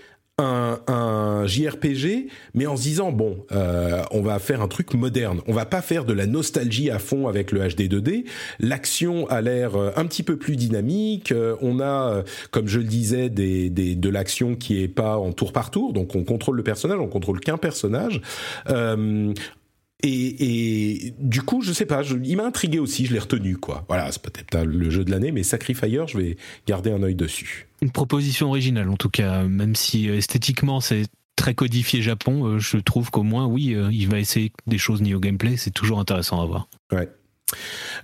[0.41, 5.41] un, un, JRPG, mais en se disant bon, euh, on va faire un truc moderne.
[5.47, 8.25] On va pas faire de la nostalgie à fond avec le HD 2D.
[8.59, 11.33] L'action a l'air un petit peu plus dynamique.
[11.61, 15.53] On a, comme je le disais, des, des, de l'action qui est pas en tour
[15.53, 18.21] par tour, donc on contrôle le personnage, on contrôle qu'un personnage.
[18.69, 19.33] Euh,
[20.02, 23.56] et, et, du coup, je sais pas, je, il m'a intrigué aussi, je l'ai retenu,
[23.56, 23.85] quoi.
[23.89, 26.36] Voilà, c'est peut-être le jeu de l'année, mais Sacrifier, je vais
[26.66, 27.68] garder un œil dessus.
[27.82, 31.05] Une proposition originale, en tout cas, même si esthétiquement c'est
[31.36, 35.56] très codifié Japon, je trouve qu'au moins, oui, il va essayer des choses niveau gameplay,
[35.56, 36.68] c'est toujours intéressant à voir.
[36.93, 37.09] Ouais.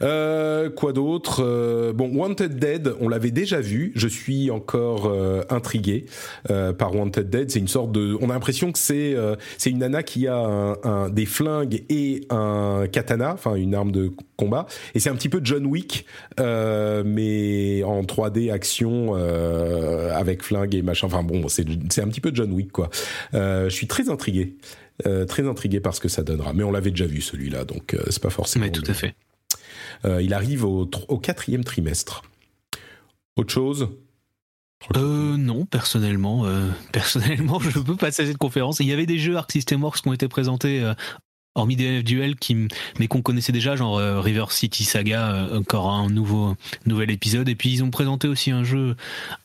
[0.03, 3.93] Euh, quoi d'autre euh, Bon, Wanted Dead, on l'avait déjà vu.
[3.95, 6.07] Je suis encore euh, intrigué
[6.51, 7.51] euh, par Wanted Dead.
[7.51, 8.17] C'est une sorte de.
[8.21, 9.17] On a l'impression que c'est
[9.59, 13.93] c'est une nana qui a un, un, des flingues et un katana, enfin une arme
[13.93, 14.67] de combat.
[14.95, 16.07] Et c'est un petit peu John Wick,
[16.39, 21.07] mais en 3D action avec flingue et machin.
[21.07, 22.91] Enfin bon, c'est c'est un petit peu John Wick quoi.
[23.33, 24.57] je suis très intrigué.
[25.29, 26.53] très intrigué par ce que ça donnera.
[26.53, 28.65] Mais on l'avait déjà vu celui-là, donc c'est pas forcément.
[28.65, 29.15] Mais tout à fait.
[30.05, 30.87] Euh, il arrive au,
[31.19, 32.23] quatrième trimestre.
[33.37, 33.89] Autre chose?
[34.95, 38.81] Euh, non, personnellement, euh, personnellement, je peux passer cette conférence.
[38.81, 40.93] Il y avait des jeux Arc System Works qui ont été présentés
[41.57, 42.69] hormis des duels qui
[43.01, 46.55] mais qu'on connaissait déjà genre euh, River City Saga euh, encore un nouveau
[46.85, 47.49] nouvel épisode.
[47.49, 48.95] Et puis ils ont présenté aussi un jeu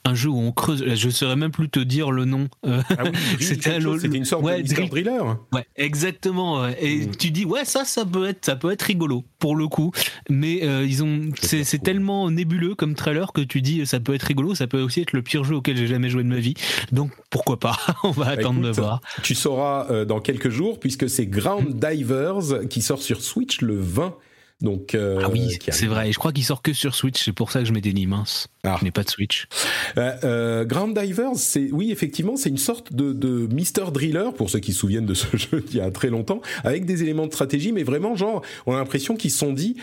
[0.06, 3.04] un jeu où on creuse je saurais même plus te dire le nom euh, ah
[3.06, 5.22] oui, c'était une sorte ouais, de Driller.
[5.52, 7.16] Ouais exactement et mm.
[7.16, 9.92] tu dis ouais ça ça peut être ça peut être rigolo pour le coup.
[10.30, 14.54] Mais ils ont c'est tellement nébuleux comme trailer que tu dis ça peut être rigolo
[14.56, 16.54] ça peut aussi être le pire jeu auquel j'ai jamais joué de ma vie.
[16.92, 17.78] Donc pourquoi pas?
[18.04, 19.02] On va bah, attendre écoute, de voir.
[19.24, 22.01] tu sauras dans quelques jours puisque c'est Ground Dive
[22.69, 24.15] qui sort sur Switch le 20.
[24.61, 26.10] Donc, euh, ah oui, c'est vrai.
[26.10, 27.23] Et je crois qu'il sort que sur Switch.
[27.23, 28.48] C'est pour ça que je mets des nids minces.
[28.64, 28.78] Ah.
[28.80, 29.48] Je n'ai pas de Switch.
[29.98, 34.52] Euh, euh, Ground Divers, c'est oui, effectivement, c'est une sorte de, de Mister Driller pour
[34.52, 37.26] ceux qui se souviennent de ce jeu d'il y a très longtemps, avec des éléments
[37.26, 39.78] de stratégie, mais vraiment genre, on a l'impression qu'ils se sont dit,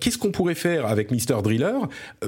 [0.00, 1.74] qu'est-ce qu'on pourrait faire avec Mister Driller,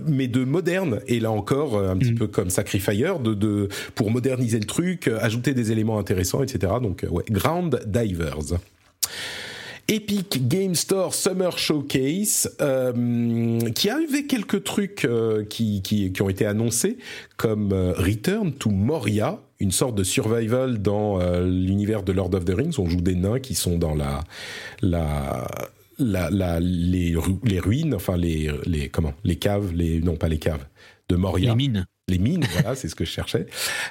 [0.06, 1.00] mais de moderne.
[1.06, 2.18] Et là encore, un petit mm.
[2.18, 6.74] peu comme Sacrifier, de, de pour moderniser le truc, ajouter des éléments intéressants, etc.
[6.82, 8.58] Donc ouais, Ground Divers.
[9.88, 16.44] Epic Game Store Summer Showcase, euh, qui avait quelques trucs euh, qui, qui, ont été
[16.44, 16.98] annoncés,
[17.36, 22.44] comme euh, Return to Moria, une sorte de survival dans euh, l'univers de Lord of
[22.44, 22.74] the Rings.
[22.78, 24.24] On joue des nains qui sont dans la,
[24.82, 25.46] la
[26.60, 30.66] les, les ruines, enfin les, les comment, les caves, les non pas les caves
[31.08, 31.50] de Moria.
[31.50, 33.46] Les mines les mines, voilà, c'est ce que je cherchais,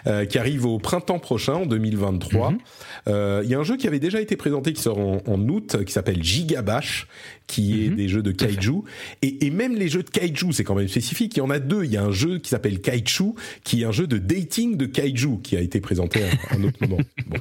[0.07, 2.49] euh, qui arrive au printemps prochain, en 2023.
[2.49, 2.61] Il mm -hmm.
[3.09, 5.83] euh, y a un jeu qui avait déjà été présenté, qui sort en, en août,
[5.83, 7.07] qui s'appelle Gigabash,
[7.47, 7.95] qui est mhm.
[7.95, 8.83] des jeux de kaiju.
[9.21, 11.35] Et, et, même les jeux de kaiju, c'est quand même spécifique.
[11.35, 11.83] Il y en a deux.
[11.83, 14.85] Il y a un jeu qui s'appelle Kaiju, qui est un jeu de dating de
[14.85, 17.01] kaiju, qui a été présenté à un autre moment.
[17.27, 17.37] Bon.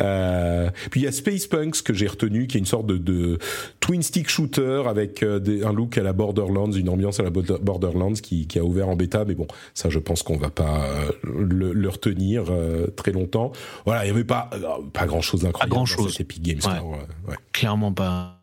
[0.00, 2.96] Euh, puis il y a Space Punks que j'ai retenu, qui est une sorte de,
[2.96, 3.38] de
[3.80, 7.30] twin stick shooter avec euh, des, un look à la Borderlands, une ambiance à la
[7.30, 9.24] Borderlands, qui, qui a ouvert en bêta.
[9.24, 13.52] Mais bon, ça, je pense qu'on va pas euh, le, le retenir euh, très longtemps.
[13.84, 14.50] Voilà, il y avait pas
[14.92, 15.70] pas grand chose d'incroyable.
[15.70, 16.20] Pas grand chose.
[16.20, 16.90] Epic Games Store.
[17.26, 17.36] Ouais.
[17.52, 18.40] Clairement pas.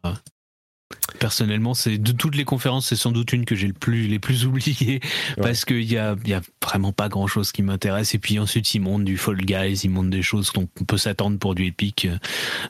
[1.19, 4.19] Personnellement, c'est de toutes les conférences, c'est sans doute une que j'ai le plus les
[4.19, 4.99] plus oubliées
[5.37, 5.43] ouais.
[5.43, 8.15] parce qu'il y a, y a vraiment pas grand chose qui m'intéresse.
[8.15, 11.37] Et puis ensuite, ils montent du Fall Guys, ils montent des choses qu'on peut s'attendre
[11.37, 12.07] pour du Epic.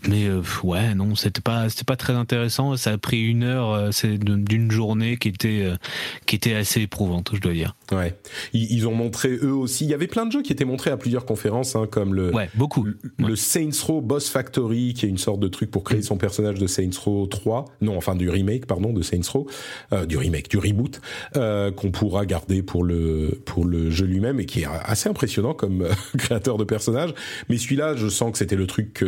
[0.07, 2.75] Mais euh, ouais, non, c'était pas c'était pas très intéressant.
[2.77, 5.77] Ça a pris une heure, euh, c'est d'une journée qui était euh,
[6.25, 7.75] qui était assez éprouvante, je dois dire.
[7.91, 8.17] Ouais,
[8.53, 9.85] ils, ils, ont montré eux aussi.
[9.85, 12.33] Il y avait plein de jeux qui étaient montrés à plusieurs conférences, hein, comme le
[12.33, 13.29] ouais beaucoup le, ouais.
[13.29, 16.03] le Saints Row Boss Factory, qui est une sorte de truc pour créer mm.
[16.03, 17.65] son personnage de Saints Row 3.
[17.81, 19.47] Non, enfin du remake pardon de Saints Row
[19.93, 21.02] euh, du remake du reboot
[21.35, 25.53] euh, qu'on pourra garder pour le pour le jeu lui-même et qui est assez impressionnant
[25.53, 27.14] comme euh, créateur de personnage.
[27.49, 29.03] Mais celui-là je sens que c'était le truc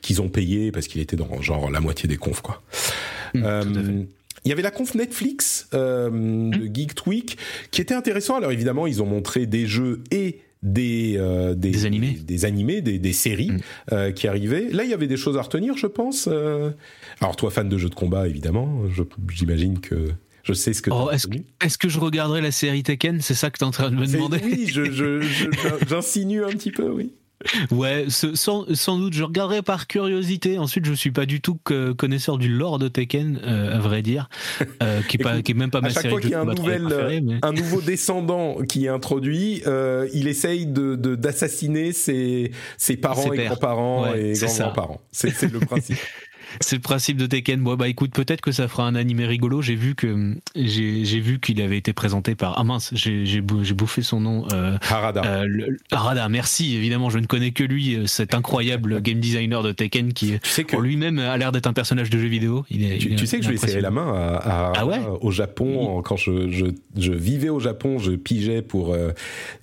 [0.00, 2.62] qu'ils ont payé parce qu'il était dans genre la moitié des confs quoi.
[3.34, 4.04] Mmh,
[4.44, 7.38] il y avait la conf Netflix euh, de Geek Tweak
[7.70, 8.36] qui était intéressant.
[8.36, 12.44] Alors évidemment, ils ont montré des jeux et des, euh, des, des, animés, des, des
[12.44, 13.60] animés, des, des séries mm.
[13.92, 14.68] euh, qui arrivaient.
[14.70, 16.28] Là, il y avait des choses à retenir, je pense.
[16.30, 16.70] Euh...
[17.20, 18.82] Alors, toi, fan de jeux de combat, évidemment,
[19.28, 20.12] j'imagine que
[20.42, 20.90] je sais ce que.
[20.90, 23.20] Oh, est-ce que, est que je regarderai la série Tekken?
[23.20, 26.52] C'est ça que tu es en train de me demander Oui, j'insinue je, je, un
[26.52, 27.12] petit peu, oui.
[27.70, 30.58] Ouais, sans, sans, doute, je regarderai par curiosité.
[30.58, 34.02] Ensuite, je suis pas du tout que connaisseur du lore de Tekken, euh, à vrai
[34.02, 34.28] dire,
[34.82, 35.98] euh, qui, est pas, qui est même pas ma série.
[35.98, 37.38] À chaque fois qu'il y a un, nouvel, mais...
[37.42, 43.40] un nouveau descendant qui est introduit, euh, il essaye de d'assassiner ses, ses parents ses
[43.40, 45.00] et grands-parents ouais, et grands-grands-parents.
[45.10, 45.98] C'est le principe.
[46.60, 47.60] c'est le principe de Tekken.
[47.62, 49.62] Bon, bah écoute, peut-être que ça fera un animé rigolo.
[49.62, 54.20] J'ai vu que j'ai vu qu'il avait été présenté par ah mince, j'ai bouffé son
[54.20, 54.46] nom.
[54.52, 55.22] Euh, Harada.
[55.24, 56.28] Euh, le, Harada.
[56.28, 56.76] Merci.
[56.76, 60.48] Évidemment, je ne connais que lui, euh, cet incroyable game designer de Tekken qui, tu
[60.48, 60.76] sais que...
[60.76, 62.64] lui-même, a l'air d'être un personnage de jeu vidéo.
[62.70, 64.36] Il est, tu, il est, tu sais que je lui ai serré la main à,
[64.36, 66.02] à, ah ouais au Japon oui.
[66.04, 66.66] quand je, je,
[66.96, 69.10] je, vivais au Japon, je pigeais pour euh,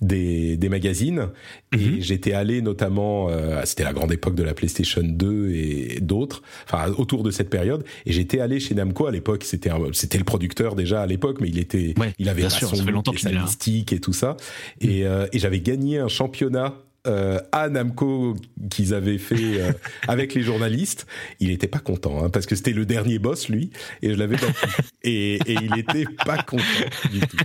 [0.00, 1.28] des, des magazines
[1.72, 2.00] et mm -hmm.
[2.00, 6.42] j'étais allé notamment, euh, c'était la grande époque de la PlayStation 2 et d'autres.
[6.66, 7.84] Enfin, autour de cette période.
[8.06, 9.44] Et j'étais allé chez Namco à l'époque.
[9.44, 12.84] C'était c'était le producteur déjà à l'époque, mais il était, ouais, il avait sûr, son
[13.32, 14.36] mystique et tout ça.
[14.80, 16.74] Et, euh, et j'avais gagné un championnat
[17.06, 18.36] euh, à Namco
[18.70, 19.72] qu'ils avaient fait euh,
[20.08, 21.06] avec les journalistes,
[21.40, 23.70] il était pas content hein, parce que c'était le dernier boss lui
[24.02, 24.66] et je l'avais battu
[25.02, 26.62] et, et il était pas content
[27.10, 27.36] du tout.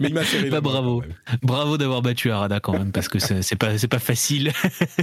[0.00, 1.02] Mais il m'a fait bah, bravo,
[1.42, 4.52] bravo d'avoir battu Arada quand même parce que c'est pas c'est pas facile.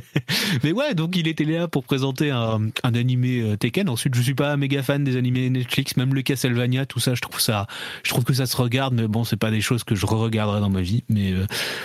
[0.64, 3.88] Mais ouais, donc il était là pour présenter un, un animé euh, Tekken.
[3.88, 7.16] Ensuite, je suis pas méga fan des animés Netflix, même le Castlevania, tout ça.
[7.16, 7.68] Je trouve ça,
[8.04, 10.60] je trouve que ça se regarde, mais bon, c'est pas des choses que je re-regarderai
[10.60, 11.04] dans ma vie.
[11.08, 11.34] Mais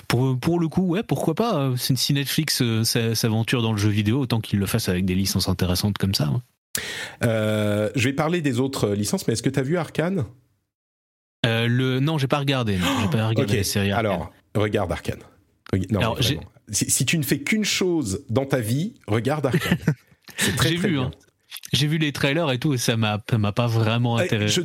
[0.08, 4.20] pour pour le coup, ouais, pourquoi pas si Netflix euh, s'aventure dans le jeu vidéo,
[4.20, 6.30] autant qu'il le fasse avec des licences intéressantes comme ça.
[7.22, 10.24] Euh, je vais parler des autres licences, mais est-ce que tu as vu Arkane?
[11.46, 12.00] Euh, le...
[12.00, 12.78] Non, j'ai pas regardé.
[13.02, 15.20] J'ai pas regardé Alors, regarde Arkane.
[15.90, 16.16] Non,
[16.70, 19.78] si, tu ne fais qu'une chose dans ta vie, regarde Arkane.
[20.36, 21.02] C'est très, très vu, bien.
[21.04, 21.10] Hein.
[21.74, 24.62] J'ai vu les trailers et tout, et ça m'a, m'a pas vraiment eh, intéressé.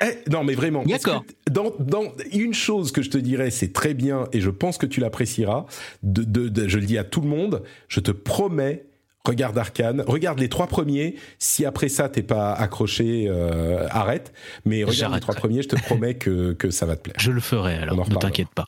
[0.00, 0.82] Eh, non, mais vraiment.
[0.84, 1.24] D'accord.
[1.50, 4.86] Dans, dans, une chose que je te dirais, c'est très bien, et je pense que
[4.86, 5.66] tu l'apprécieras.
[6.02, 8.84] De, de, je le dis à tout le monde, je te promets
[9.28, 11.16] regarde Arkane, regarde les trois premiers.
[11.38, 14.32] Si après ça t'es pas accroché, euh, arrête.
[14.64, 17.16] Mais regarde les trois premiers, je te promets que, que ça va te plaire.
[17.18, 18.66] Je le ferai alors, ne t'inquiète pas.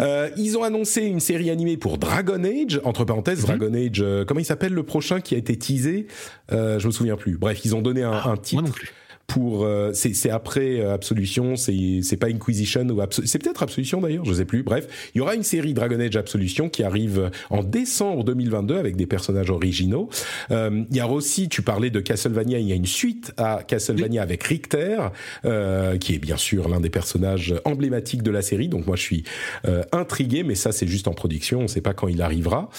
[0.00, 3.46] Euh, ils ont annoncé une série animée pour Dragon Age, entre parenthèses, mhm.
[3.58, 6.06] Dragon Age, euh, comment il s'appelle le prochain qui a été teasé?
[6.50, 7.36] Je me souviens plus.
[7.36, 8.62] Bref, ils ont donné un, ah, un titre.
[8.62, 8.92] Moi non plus
[9.28, 14.24] pour euh, c'est après euh, Absolution, c'est c'est pas Inquisition ou c'est peut-être Absolution d'ailleurs,
[14.24, 14.62] je sais plus.
[14.62, 18.96] Bref, il y aura une série Dragon Age Absolution qui arrive en décembre 2022 avec
[18.96, 20.08] des personnages originaux.
[20.50, 23.62] Euh, il y a aussi, tu parlais de Castlevania, il y a une suite à
[23.66, 24.98] Castlevania avec Richter,
[25.44, 28.68] euh, qui est bien sûr l'un des personnages emblématiques de la série.
[28.68, 29.24] Donc moi je suis
[29.66, 32.70] euh, intrigué, mais ça c'est juste en production, on sait pas quand il arrivera.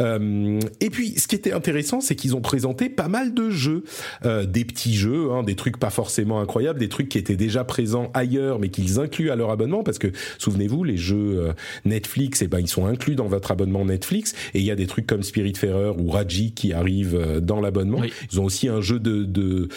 [0.00, 3.84] et puis ce qui était intéressant, c'est qu'ils ont présenté pas mal de jeux,
[4.24, 8.12] des petits jeux, hein, des trucs pas forcément incroyables, des trucs qui étaient déjà présents
[8.14, 11.52] ailleurs, mais qu'ils incluent à leur abonnement, parce que souvenez-vous, les jeux euh,
[11.84, 14.76] Netflix, et eh ben ils sont inclus dans votre abonnement Netflix, et il y a
[14.76, 18.00] des trucs comme Spiritfarer ou Raji qui arrivent euh, dans l'abonnement.
[18.30, 19.68] Ils ont aussi un jeu de de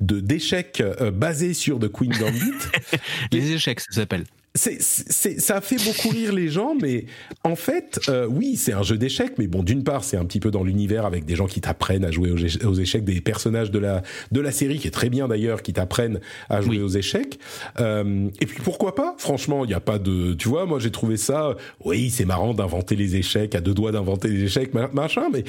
[0.00, 2.40] d'échecs euh, basé sur The Queen Gambit.
[3.32, 7.06] les échecs, ça s'appelle c'est, ça a fait beaucoup rire les gens, mais
[7.44, 10.40] en fait, euh, oui, c'est un jeu d'échecs, mais bon, d'une part, c'est un petit
[10.40, 13.78] peu dans l'univers avec des gens qui t'apprennent à jouer aux, échecs, des personnages de
[13.78, 14.02] la
[14.32, 17.38] de la série qui est très bien d'ailleurs, qui t'apprennent à jouer aux échecs.
[17.78, 19.14] Euh, et puis pourquoi pas?
[19.18, 22.54] Franchement, il n'y a pas de, tu vois, moi j'ai trouvé ça, oui, c'est marrant
[22.54, 25.44] d'inventer les échecs, à deux doigts d'inventer les échecs, machin, mais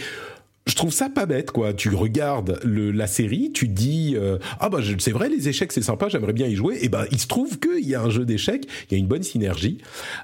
[0.68, 1.74] je trouve ça pas bête quoi.
[1.74, 5.82] Tu regardes le, la série, tu dis euh, ah bah c'est vrai les échecs c'est
[5.82, 6.78] sympa, j'aimerais bien y jouer.
[6.82, 9.08] Et ben il se trouve qu'il y a un jeu d'échecs, il y a une
[9.08, 9.80] bonne synergie.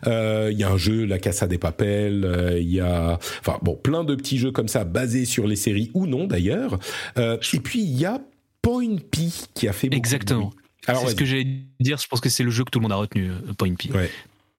[0.08, 3.58] Euh, il y a un jeu La Casa des Papels, euh, il y a enfin
[3.62, 6.80] bon plein de petits jeux comme ça basés sur les séries ou non d'ailleurs.
[7.18, 8.22] et puis il y a
[8.62, 10.52] Point P qui a fait beaucoup exactement.
[10.88, 11.48] C'est ce que j'allais
[11.80, 11.98] dire.
[11.98, 13.92] Je pense que c'est le jeu que tout le monde a retenu, Point P.
[13.92, 14.12] Ouais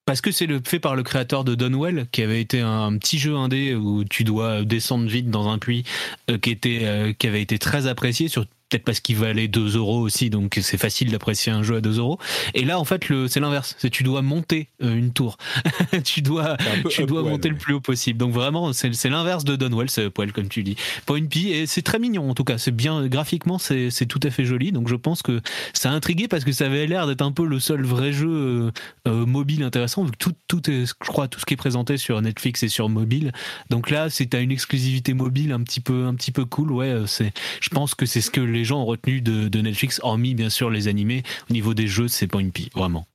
[0.06, 3.18] parce que c'est le fait par le créateur de Donwell, qui avait été un petit
[3.18, 5.84] jeu indé où tu dois descendre vite dans un puits,
[6.30, 9.76] euh, qui était, euh, qui avait été très apprécié sur peut-être parce qu'il valait 2
[9.76, 12.18] euros aussi, donc c'est facile d'apprécier un jeu à 2 euros.
[12.54, 13.76] Et là, en fait, le, c'est l'inverse.
[13.78, 15.36] C'est tu dois monter euh, une tour.
[16.04, 16.56] tu dois,
[16.90, 18.18] tu dois monter le plus haut possible.
[18.18, 20.76] Donc vraiment, c'est, c'est l'inverse de Donwell, c'est poil comme tu dis.
[21.06, 22.58] Point P, et c'est très mignon en tout cas.
[22.58, 24.72] C'est bien graphiquement, c'est, c'est tout à fait joli.
[24.72, 25.40] Donc je pense que
[25.72, 28.28] ça a intrigué parce que ça avait l'air d'être un peu le seul vrai jeu
[28.28, 28.70] euh,
[29.06, 30.04] euh, mobile intéressant.
[30.04, 32.68] Vu que tout, tout est, je crois, tout ce qui est présenté sur Netflix est
[32.68, 33.32] sur mobile.
[33.70, 36.72] Donc là, c'est à une exclusivité mobile un petit peu, un petit peu cool.
[36.72, 40.34] Ouais, c'est, je pense que c'est ce que les gens ont retenu de, Netflix, hormis
[40.34, 41.22] bien sûr les animés.
[41.50, 43.06] Au niveau des jeux, c'est pas une pie, vraiment.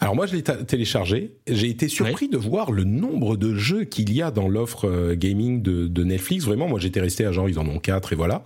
[0.00, 1.36] Alors moi, je l'ai téléchargé.
[1.46, 5.14] J'ai été surpris de voir le nombre de jeux qu'il y a dans l'offre euh,
[5.14, 6.44] gaming de, Netflix.
[6.44, 8.42] Vraiment, moi, j'étais resté à genre, ils en ont quatre et voilà.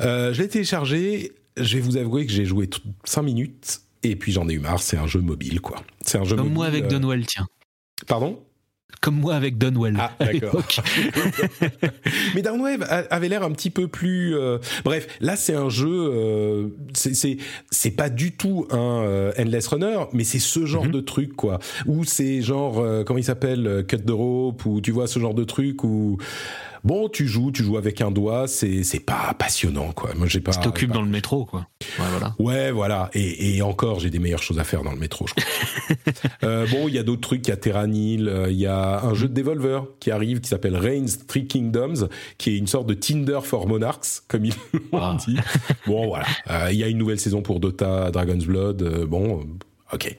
[0.00, 1.32] Euh, je l'ai téléchargé.
[1.56, 2.70] Je vais vous avouer que j'ai joué
[3.04, 4.80] 5 minutes et puis j'en ai eu marre.
[4.80, 5.82] C'est un jeu mobile, quoi.
[6.00, 7.22] C'est un jeu Comme moi avec euh...
[7.26, 7.46] tiens.
[8.06, 8.42] Pardon?
[9.00, 9.96] Comme moi avec Dunwell.
[9.98, 10.62] Ah, d'accord.
[12.34, 14.36] Mais Dunwell avait l'air un petit peu plus.
[14.36, 15.88] Euh, bref, là c'est un jeu.
[15.88, 17.38] Euh, c'est
[17.70, 20.92] c'est pas du tout un euh, endless runner, mais c'est ce genre mhm.
[20.92, 21.58] de truc quoi.
[21.86, 25.44] Ou c'est genre comment il s'appelle cut the rope ou tu vois ce genre de
[25.44, 26.18] truc où
[26.84, 30.14] bon, tu joues, tu joues avec un doigt, c'est c'est pas passionnant quoi.
[30.14, 30.52] Moi j'ai pas.
[30.52, 31.66] Tu t'occupes dans le métro quoi.
[31.98, 32.34] Ouais voilà.
[32.38, 33.10] Ouais voilà.
[33.14, 35.26] Et, et encore, j'ai des meilleures choses à faire dans le métro.
[35.26, 36.30] Je crois.
[36.44, 37.46] euh, bon, il y a d'autres trucs.
[37.46, 40.48] Il y a Terranil, euh, il y a un jeu de Devolver qui arrive qui
[40.48, 42.08] s'appelle Reigns Three Kingdoms,
[42.38, 44.54] qui est une sorte de Tinder for Monarchs comme ils
[44.92, 45.16] l'ont ah.
[45.24, 45.36] dit.
[45.86, 46.26] Bon voilà.
[46.50, 48.82] Euh, il y a une nouvelle saison pour Dota, Dragon's Blood.
[48.82, 49.46] Euh, bon,
[49.92, 50.16] ok.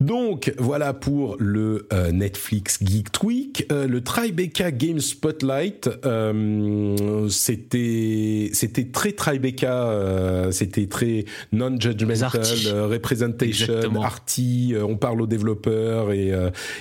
[0.00, 3.66] Donc voilà pour le euh, Netflix Geek Tweak.
[3.70, 12.32] Euh, le Tribeca Game Spotlight, euh, c'était c'était très Tribeca, c'était très non-judgmental,
[12.88, 14.74] representation, arty.
[14.82, 16.32] on parle aux développeurs et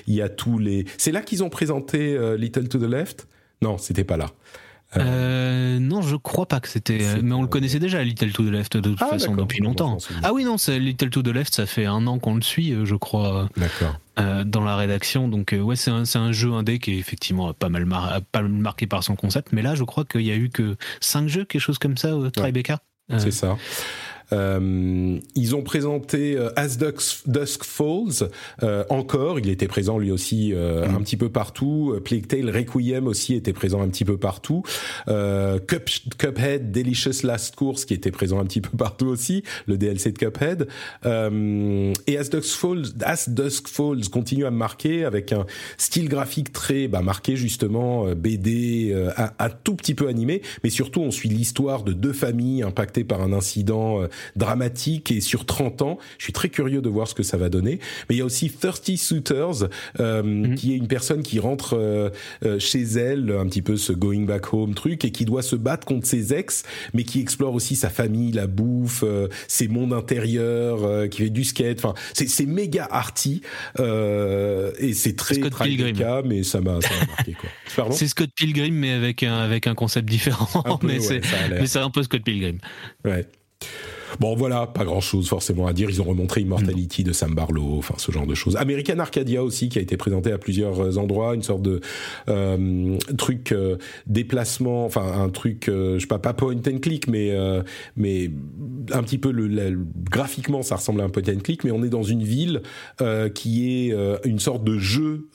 [0.07, 0.85] il y a tous les.
[0.97, 3.27] C'est là qu'ils ont présenté Little to the Left?
[3.61, 4.27] Non, c'était pas là.
[4.97, 7.21] Euh, non, je crois pas que c'était.
[7.21, 9.97] Mais on le connaissait déjà, Little to the Left, de toute ah, façon, depuis longtemps.
[10.23, 12.73] Ah oui, non, c'est Little to the Left, ça fait un an qu'on le suit,
[12.73, 13.49] euh, je crois.
[14.19, 15.29] Euh, dans la rédaction.
[15.29, 17.87] Donc, ouais, c'est un, un, jeu indé qui est effectivement pas mal,
[18.31, 19.53] pas mal marqué par son concept.
[19.53, 22.17] Mais là, je crois qu'il y a eu que 5 jeux, quelque chose comme ça,
[22.17, 22.79] au Tribeca.
[23.17, 23.57] C'est ça.
[24.31, 28.29] Euh, ils ont présenté euh, As Dusk, Falls
[28.63, 30.95] euh, encore, il était présent lui aussi mm.
[30.95, 31.95] un petit peu partout.
[32.03, 34.63] Plague Tale Requiem aussi était présent un petit peu partout.
[35.07, 40.11] Cup, Cuphead Delicious Last Course qui était présent un petit peu partout aussi, le DLC
[40.11, 40.67] de Cuphead.
[41.05, 45.45] et As Dusk Falls, As Dusk Falls continue à me marquer avec un
[45.77, 51.01] style graphique très bah, marqué justement BD, un, un, tout petit peu animé, mais surtout
[51.01, 55.97] on suit l'histoire de deux familles impactées par un incident dramatique et sur 30 ans.
[56.17, 57.79] Je suis très curieux de voir ce que ça va donner.
[58.09, 59.67] Mais il y a aussi Thirsty Suitors,
[59.99, 60.55] euh, mhm.
[60.55, 62.09] qui est une personne qui rentre euh,
[62.45, 65.55] euh, chez elle, un petit peu ce going back home truc, et qui doit se
[65.55, 66.63] battre contre ses ex,
[66.93, 69.03] mais qui explore aussi sa famille, la bouffe,
[69.47, 71.79] ses mondes intérieurs, qui fait du skate.
[71.79, 73.41] Enfin, c'est méga arty
[73.77, 75.69] et c'est très très
[76.25, 77.89] mais ça m'a marqué quoi.
[77.91, 80.63] C'est Scott Pilgrim mais avec un avec un concept différent.
[80.83, 82.57] mais c'est un peu Scott Pilgrim.
[83.05, 83.25] Ouais.
[84.19, 85.89] Bon, voilà, pas grand-chose forcément à dire.
[85.89, 88.55] Ils ont remontré Immortality de Sam Barlow, enfin ce genre de choses.
[88.57, 91.81] American Arcadia aussi, qui a été présenté à plusieurs euh, endroits, une sorte de
[92.27, 93.77] euh, truc euh,
[94.07, 97.35] déplacement, enfin un truc, euh, je sais pas, pas point and click, mais
[97.95, 98.29] mais
[98.91, 99.77] un petit peu le,
[100.09, 102.61] graphiquement, ça ressemble à un point and click, mais on est dans une ville
[103.33, 103.95] qui est
[104.25, 105.29] une sorte de jeu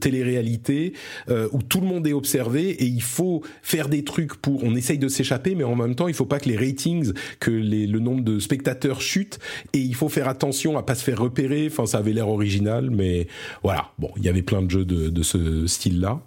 [0.00, 0.92] télé-réalité
[1.28, 4.98] où tout le monde est observé et il faut faire des trucs pour, on essaye
[4.98, 7.98] de s'échapper, mais en même temps, il faut pas que les ratings, que les, le
[7.98, 9.38] nombre de spectateurs chute
[9.72, 11.68] et il faut faire attention à pas se faire repérer.
[11.70, 13.26] Enfin, ça avait l'air original, mais
[13.62, 13.90] voilà.
[13.98, 16.20] Bon, il y avait plein de jeux de, de ce style-là.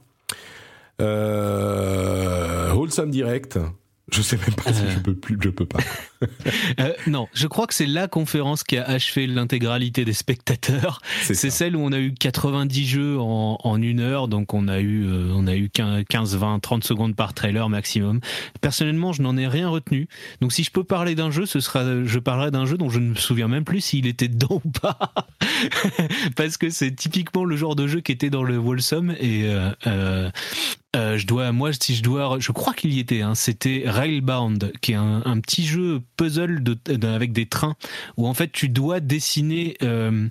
[1.02, 3.58] Euh, Wholesome Direct,
[4.12, 5.80] je sais même pas si je peux plus, je peux pas.
[6.80, 11.02] euh, non, je crois que c'est la conférence qui a achevé l'intégralité des spectateurs.
[11.22, 14.80] C'est celle où on a eu 90 jeux en, en une heure, donc on a
[14.80, 18.20] eu euh, on a eu 15, 20, 30 secondes par trailer maximum.
[18.62, 20.08] Personnellement, je n'en ai rien retenu.
[20.42, 23.00] Donc si je peux parler d'un jeu, ce sera je parlerai d'un jeu dont je
[23.00, 24.98] ne me souviens même plus s'il était dedans ou pas,
[26.36, 29.50] parce que c'est typiquement le genre de jeu qui était dans le Wholesome et
[30.96, 33.22] euh, je dois, moi, si je dois, je crois qu'il y était.
[33.22, 36.64] Hein, C'était Railbound, qui est un, petit jeu puzzle
[37.04, 37.76] avec des trains
[38.18, 40.28] où en fait tu dois dessiner euh,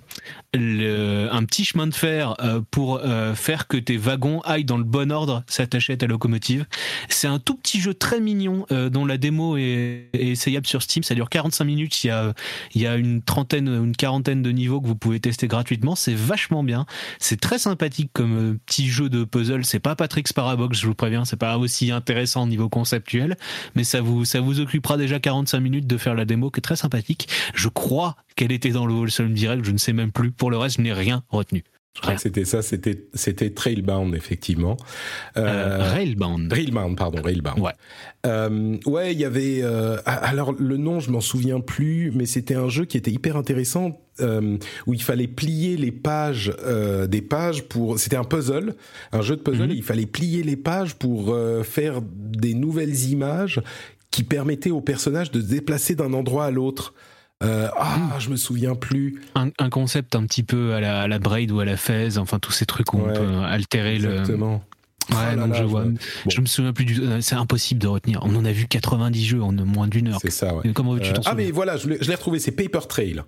[0.53, 4.77] le, un petit chemin de fer euh, pour euh, faire que tes wagons aillent dans
[4.77, 6.65] le bon ordre, s'attacher à ta locomotive.
[7.07, 10.81] C'est un tout petit jeu très mignon euh, dont la démo est, est, essayable sur
[10.81, 11.03] Steam.
[11.03, 12.03] Ça dure 45 minutes.
[12.03, 12.33] Il y a,
[12.73, 15.95] il y a une trentaine, une quarantaine de niveaux que vous pouvez tester gratuitement.
[15.95, 16.85] C'est vachement bien.
[17.19, 19.65] C'est très sympathique comme petit jeu de puzzle.
[19.65, 21.25] C'est pas Patrick Sparabox, je vous préviens.
[21.25, 23.37] C'est pas aussi intéressant au niveau conceptuel,
[23.75, 26.61] mais ça vous, ça vous occupera déjà 45 minutes de faire la démo qui est
[26.61, 27.27] très sympathique.
[27.53, 30.31] Je crois qu'elle était dans le Wholesome Direct, je ne sais même plus.
[30.39, 31.63] Pour le reste, je n'ai rien retenu.
[31.95, 34.77] Je crois que c'était ça, c'était c'était Trailbound effectivement.
[35.35, 36.53] Euh, euh, Railbound.
[36.53, 37.59] Railbound, pardon, Railbound.
[37.59, 37.73] Ouais.
[38.25, 39.59] Euh, ouais, il y avait.
[39.63, 43.35] Euh, alors le nom, je m'en souviens plus, mais c'était un jeu qui était hyper
[43.35, 44.57] intéressant euh,
[44.87, 46.53] où il fallait plier les pages
[47.07, 47.99] des pages pour.
[47.99, 48.75] C'était un puzzle,
[49.11, 49.67] un jeu de puzzle.
[49.67, 49.71] Mhm.
[49.71, 53.61] il fallait plier les pages pour faire des nouvelles images
[54.11, 56.93] qui permettaient aux personnages de se déplacer d'un endroit à l'autre.
[57.41, 59.21] Euh, ah, je me souviens plus.
[59.35, 62.17] Un, un, concept un petit peu à la, à la Braid ou à la Fez,
[62.17, 64.61] enfin tous ces trucs où on peut altérer exactement.
[65.09, 65.15] le.
[65.15, 65.85] Ouais, oh je vois.
[66.27, 67.01] Je me souviens plus du.
[67.21, 68.19] C'est impossible de retenir.
[68.23, 70.19] On en a vu 90 jeux en moins d'une heure.
[70.21, 70.71] C'est ça, ouais.
[70.73, 73.23] Comment veux-tu euh, Ah, mais voilà, je l'ai retrouvé, c'est Paper Trail.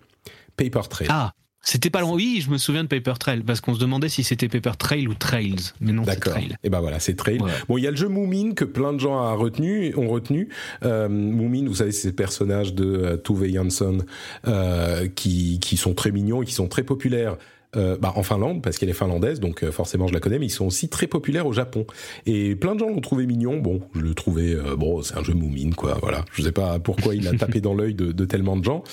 [0.57, 1.07] Paper Trail.
[1.09, 2.13] Ah, c'était pas loin.
[2.13, 5.07] Oui, je me souviens de Paper Trail parce qu'on se demandait si c'était Paper Trail
[5.07, 6.45] ou Trails, mais non, c'est Trail.
[6.45, 7.39] Et eh ben voilà, c'est Trail.
[7.67, 10.49] Bon, il y a le jeu Moomin que plein de gens ont retenu, ont retenu.
[10.83, 13.99] Euh, Moomin, vous savez, c'est ces personnages de euh, Tove Jansson
[14.47, 17.38] euh, qui qui sont très mignons et qui sont très populaires
[17.77, 20.48] euh, bah, en Finlande parce qu'elle est finlandaise, donc euh, forcément je la connais, mais
[20.48, 21.85] ils sont aussi très populaires au Japon.
[22.26, 23.60] Et plein de gens l'ont trouvé mignon.
[23.60, 25.98] Bon, je le trouvais euh, bon, c'est un jeu moumine quoi.
[26.02, 28.84] Voilà, je sais pas pourquoi il a tapé dans l'œil de, de, tellement de gens.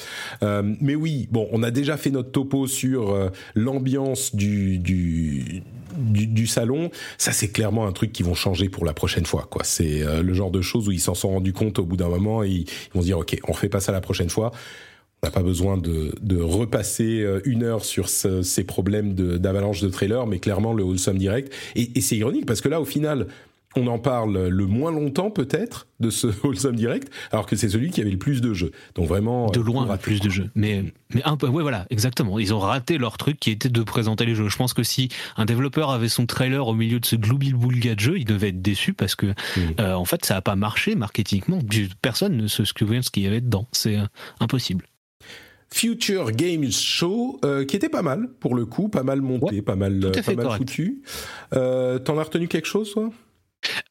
[0.42, 5.64] mais oui, bon, on a déjà fait notre topo sur l'ambiance du, du
[5.96, 9.48] du, du, salon, ça c'est clairement un truc qui vont changer pour la prochaine fois.
[9.50, 12.08] Quoi, c'est le genre de choses où ils s'en sont rendus compte au bout d'un
[12.08, 14.52] moment et ils, ils vont se dire ok, on refait pas ça la prochaine fois
[15.22, 20.26] On n'a pas besoin de, de, repasser une heure sur ces problèmes d'avalanche de, trailers,
[20.26, 21.52] mais clairement le Wholesome Direct.
[21.74, 23.26] Et, et c'est ironique parce que là, au final,
[23.76, 27.90] on en parle le moins longtemps peut-être de ce Wholesome Direct, alors que c'est celui
[27.90, 28.72] qui avait le plus de jeux.
[28.94, 30.50] Donc vraiment de loin le plus de jeux.
[30.54, 30.84] Mais
[31.14, 32.38] mais un peu ouais voilà exactement.
[32.38, 34.48] Ils ont raté leur truc qui était de présenter les jeux.
[34.48, 37.94] Je pense que si un développeur avait son trailer au milieu de ce glooby boulga
[37.94, 39.34] de jeu, il devait être déçu parce que
[39.80, 41.58] euh, en fait ça a pas marché marketingement.
[42.02, 43.66] Personne ne se souvient de ce qu'il y avait dedans.
[43.72, 44.06] C'est euh,
[44.40, 44.84] impossible.
[45.70, 49.76] Future Games Show, euh, qui était pas mal pour le coup, pas mal monté, pas
[49.76, 51.02] mal, pas mal foutu.
[51.52, 53.10] T'en as retenu quelque chose, toi?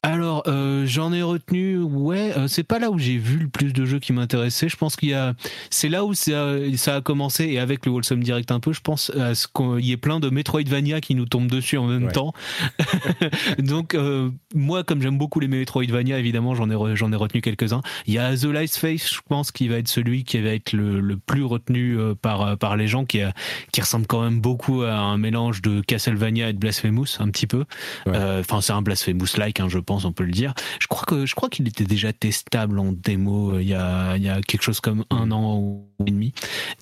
[0.02, 3.72] Alors, euh, j'en ai retenu, ouais, euh, c'est pas là où j'ai vu le plus
[3.72, 4.68] de jeux qui m'intéressaient.
[4.68, 5.34] Je pense qu'il y a,
[5.70, 8.80] c'est là où ça, ça, a commencé et avec le Wholesome Direct un peu, je
[8.80, 12.10] pense à ce qu'il y ait plein de Metroidvania qui nous tombent dessus en même
[12.12, 12.32] temps.
[13.58, 17.82] Donc, euh, moi, comme j'aime beaucoup les Metroidvania, évidemment, j'en ai, j'en ai retenu quelques-uns.
[18.06, 20.72] Il y a The Last Face, je pense, qui va être celui qui va être
[20.72, 23.32] le, le plus retenu par, par les gens, qui, a,
[23.72, 27.46] qui ressemble quand même beaucoup à un mélange de Castlevania et de Blasphemous, un petit
[27.46, 27.64] peu.
[28.06, 30.54] Enfin, c'est un Blasphemous-like, hein, je pense on peut le dire.
[30.80, 34.16] Je crois que je crois qu'il était déjà testable en démo euh, il y a
[34.16, 36.32] il y a quelque chose comme un an ou demi.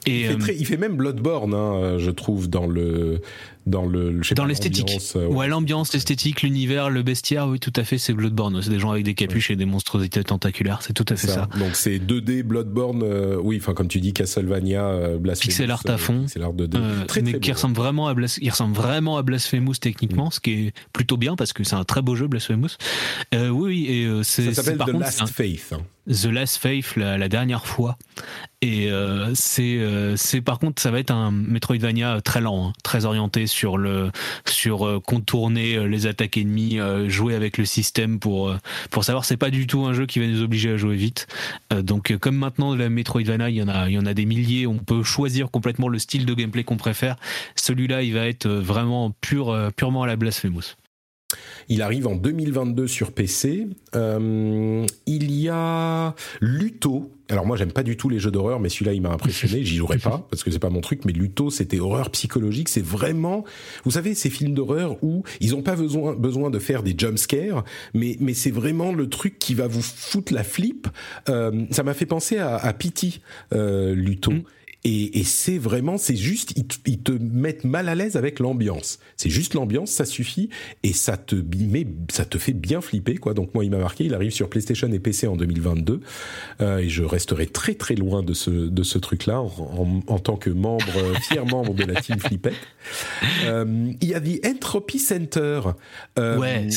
[0.06, 3.20] Et il fait, euh, il fait même Bloodborne, hein, je trouve dans le
[3.66, 4.98] dans le dans l'esthétique.
[5.16, 8.78] euh, ouais, l'ambiance l'esthétique l'univers le bestiaire oui tout à fait c'est Bloodborne c'est des
[8.78, 11.98] gens avec des capuches et des monstruosités tentaculaires c'est tout à fait ça, donc c'est
[11.98, 16.26] 2D Bloodborne euh, oui enfin comme tu dis Castlevania euh, Blasphemous pixel art à fond.
[16.28, 20.28] c'est l'art 2D très, mais qui ressemble vraiment à il ressemble vraiment à Blasphemous techniquement
[20.28, 20.32] mm.
[20.32, 22.76] ce qui est plutôt bien parce que c'est un très beau jeu Blasphemous.
[23.32, 25.82] Oui oui et c'est ça s'appelle The Last Faith hein.
[26.08, 27.98] The Last Faith la, dernière fois
[28.62, 32.72] et euh, c'est euh, c'est par contre ça va être un Metroidvania très lent, hein,
[32.84, 34.10] très orienté sur le
[34.46, 36.78] sur euh, contourner les attaques ennemies,
[37.08, 38.54] jouer avec le système pour
[38.90, 41.26] pour savoir c'est pas du tout un jeu qui va nous obliger à jouer vite.
[41.74, 44.66] donc comme maintenant la Metroidvania il y en a il y en a des milliers,
[44.66, 47.16] on peut choisir complètement le style de gameplay qu'on préfère.
[47.56, 50.76] Celui-là il va être vraiment pur purement à la Blasphemous.
[51.68, 53.66] Il arrive en 2022 sur PC.
[53.94, 57.10] Euh, il y a Luto.
[57.28, 59.64] Alors moi j'aime pas du tout les jeux d'horreur, mais celui-là il m'a impressionné.
[59.64, 61.04] J'y jouerai pas parce que c'est pas mon truc.
[61.04, 62.68] Mais Luto c'était horreur psychologique.
[62.68, 63.44] C'est vraiment,
[63.84, 67.18] vous savez, ces films d'horreur où ils ont pas besoin besoin de faire des jump
[67.18, 70.86] scares, mais mais c'est vraiment le truc qui va vous foutre la flip.
[71.28, 73.20] Euh, ça m'a fait penser à, à Pity,
[73.52, 74.30] euh, Luto.
[74.30, 74.42] Mm.
[74.88, 76.52] Et, c'est vraiment, c'est juste,
[76.86, 79.00] ils, te mettent mal à l'aise avec l'ambiance.
[79.16, 80.48] C'est juste l'ambiance, ça suffit,
[80.84, 83.34] et ça te met, ça te fait bien flipper, quoi.
[83.34, 84.04] Donc moi, il m'a marqué.
[84.04, 86.00] Il arrive sur PlayStation et PC en 2022,
[86.60, 90.50] euh, et je resterai très très loin de ce de ce truc-là en, tant que
[90.50, 90.84] membre,
[91.20, 92.54] fier membre de la team Flippette.
[93.44, 95.62] Euh, il y a The Entropy Center.
[96.16, 96.68] Euh, ouais,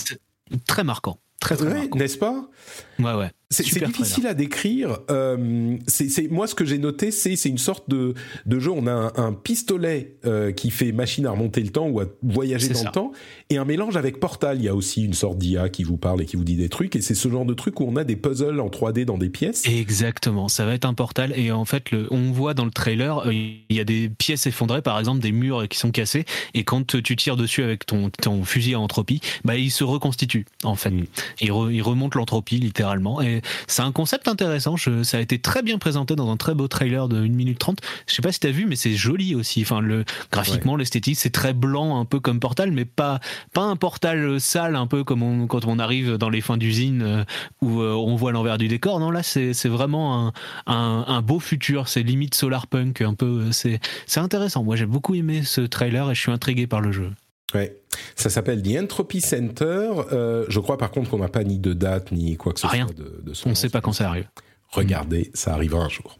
[0.66, 1.20] très marquant.
[1.40, 2.50] Très, très ouais, n'est-ce pas?
[2.98, 3.30] Ouais, ouais.
[3.52, 5.00] C'est difficile à décrire.
[5.10, 8.14] Euh, c'est moi ce que j'ai noté, c'est une sorte de
[8.46, 8.70] de jeu.
[8.70, 12.06] On a un, un pistolet euh, qui fait machine à remonter le temps ou à
[12.22, 13.12] voyager dans le temps,
[13.50, 14.60] et un mélange avec Portal.
[14.60, 16.70] Il y a aussi une sorte d'IA qui vous parle et qui vous dit des
[16.70, 16.96] trucs.
[16.96, 19.30] Et c'est ce genre de truc où on a des puzzles en 3D dans des
[19.30, 19.66] pièces.
[19.66, 20.48] Exactement.
[20.48, 21.34] Ça va être un Portal.
[21.36, 24.46] Et en fait, le, on voit dans le trailer, euh, il y a des pièces
[24.46, 26.26] effondrées, par exemple des murs qui sont cassés.
[26.54, 30.46] Et quand tu tires dessus avec ton ton fusil à entropie, bah il se reconstitue
[30.64, 30.92] en fait.
[30.92, 31.06] Mm.
[31.42, 33.24] Il, il remonte l'entropie littéralement.
[33.24, 34.76] Et c'est un concept intéressant.
[35.04, 37.80] ça a été très bien présenté dans un très beau trailer de 1 minute 30.
[38.08, 39.62] Je sais pas si t'as vu, mais c'est joli aussi.
[39.62, 43.20] Enfin, le, graphiquement, l'esthétique, c'est très blanc, un peu comme Portal, mais pas,
[43.54, 47.24] pas un Portal sale, un peu comme quand on arrive dans les fins d'usine euh,
[47.62, 49.00] où euh, on voit l'envers du décor.
[49.00, 50.34] Non, là, c'est, vraiment
[50.68, 51.88] un, un, beau futur.
[51.88, 53.52] C'est limite solarpunk, un peu.
[53.52, 54.64] C'est, c'est intéressant.
[54.64, 57.12] Moi, j'ai beaucoup aimé ce trailer et je suis intrigué par le jeu.
[57.54, 57.82] Ouais.
[58.16, 59.90] Ça s'appelle The Entropy Center.
[60.12, 62.68] Euh, je crois par contre qu'on n'a pas ni de date ni quoi que ce
[62.68, 62.86] Rien.
[62.86, 64.28] soit de, de On ne sait pas quand ça arrive.
[64.72, 66.20] Regardez, ça arrivera un jour.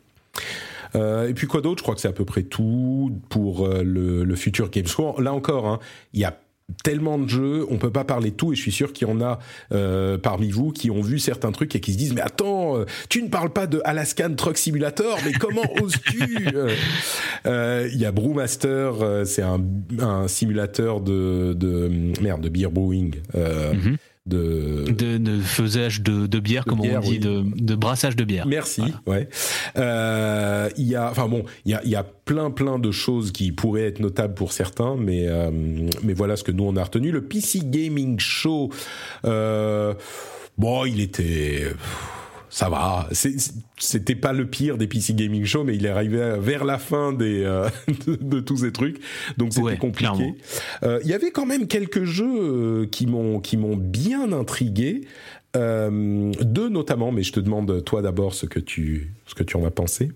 [0.96, 1.80] Euh, et puis quoi d'autre?
[1.80, 4.88] Je crois que c'est à peu près tout pour euh, le, le futur Games
[5.20, 5.80] Là encore, hein,
[6.14, 6.40] il y a
[6.84, 9.12] tellement de jeux, on peut pas parler de tout et je suis sûr qu'il y
[9.12, 9.40] en a
[9.72, 12.86] euh, parmi vous qui ont vu certains trucs et qui se disent mais attends, euh,
[13.10, 16.48] tu ne parles pas de Alaskan Truck Simulator, mais comment oses-tu
[17.46, 19.62] euh, Il y a Brewmaster, c'est un,
[20.00, 21.90] un, simulateur de, de
[22.22, 23.16] merde de beer brewing.
[23.36, 28.24] Mm-hmm de de, de faisage de, de bière, comme on dit, de, de, brassage de
[28.24, 28.46] bière.
[28.48, 28.84] Merci.
[29.06, 29.28] Ouais.
[29.78, 32.92] Euh, il y a, enfin bon, il y a, il y a plein plein de
[32.92, 35.52] choses qui pourraient être notables pour certains, mais euh,
[36.04, 37.12] mais voilà ce que nous on a retenu.
[37.12, 38.70] Le PC Gaming Show,
[39.26, 39.94] euh,
[40.58, 41.64] bon, il était
[42.50, 43.10] ça va.
[43.78, 47.14] C'était pas le pire des PC Gaming Show, mais il est arrivé vers la fin
[47.14, 47.70] des euh,
[48.22, 49.00] de, tous ces trucs,
[49.38, 50.36] donc c'était compliqué.
[50.84, 55.02] Euh, il y avait quand même quelques jeux euh, qui m'ont qui m'ont bien intrigué.
[55.56, 59.66] deux notamment, mais je te demande toi d'abord ce que tu ce que tu en
[59.66, 60.12] as pensé.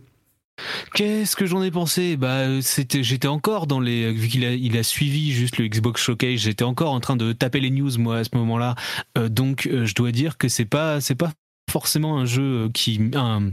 [0.93, 2.15] Qu'est-ce que j'en ai pensé?
[2.15, 6.01] Bah, c'était, j'étais encore dans les, vu qu'il a, il a suivi juste le Xbox
[6.01, 8.75] Showcase, j'étais encore en train de taper les news moi à ce moment-là.
[9.17, 11.31] Euh, donc, euh, je dois dire que c'est pas, c'est pas
[11.69, 13.51] forcément un jeu qui, un,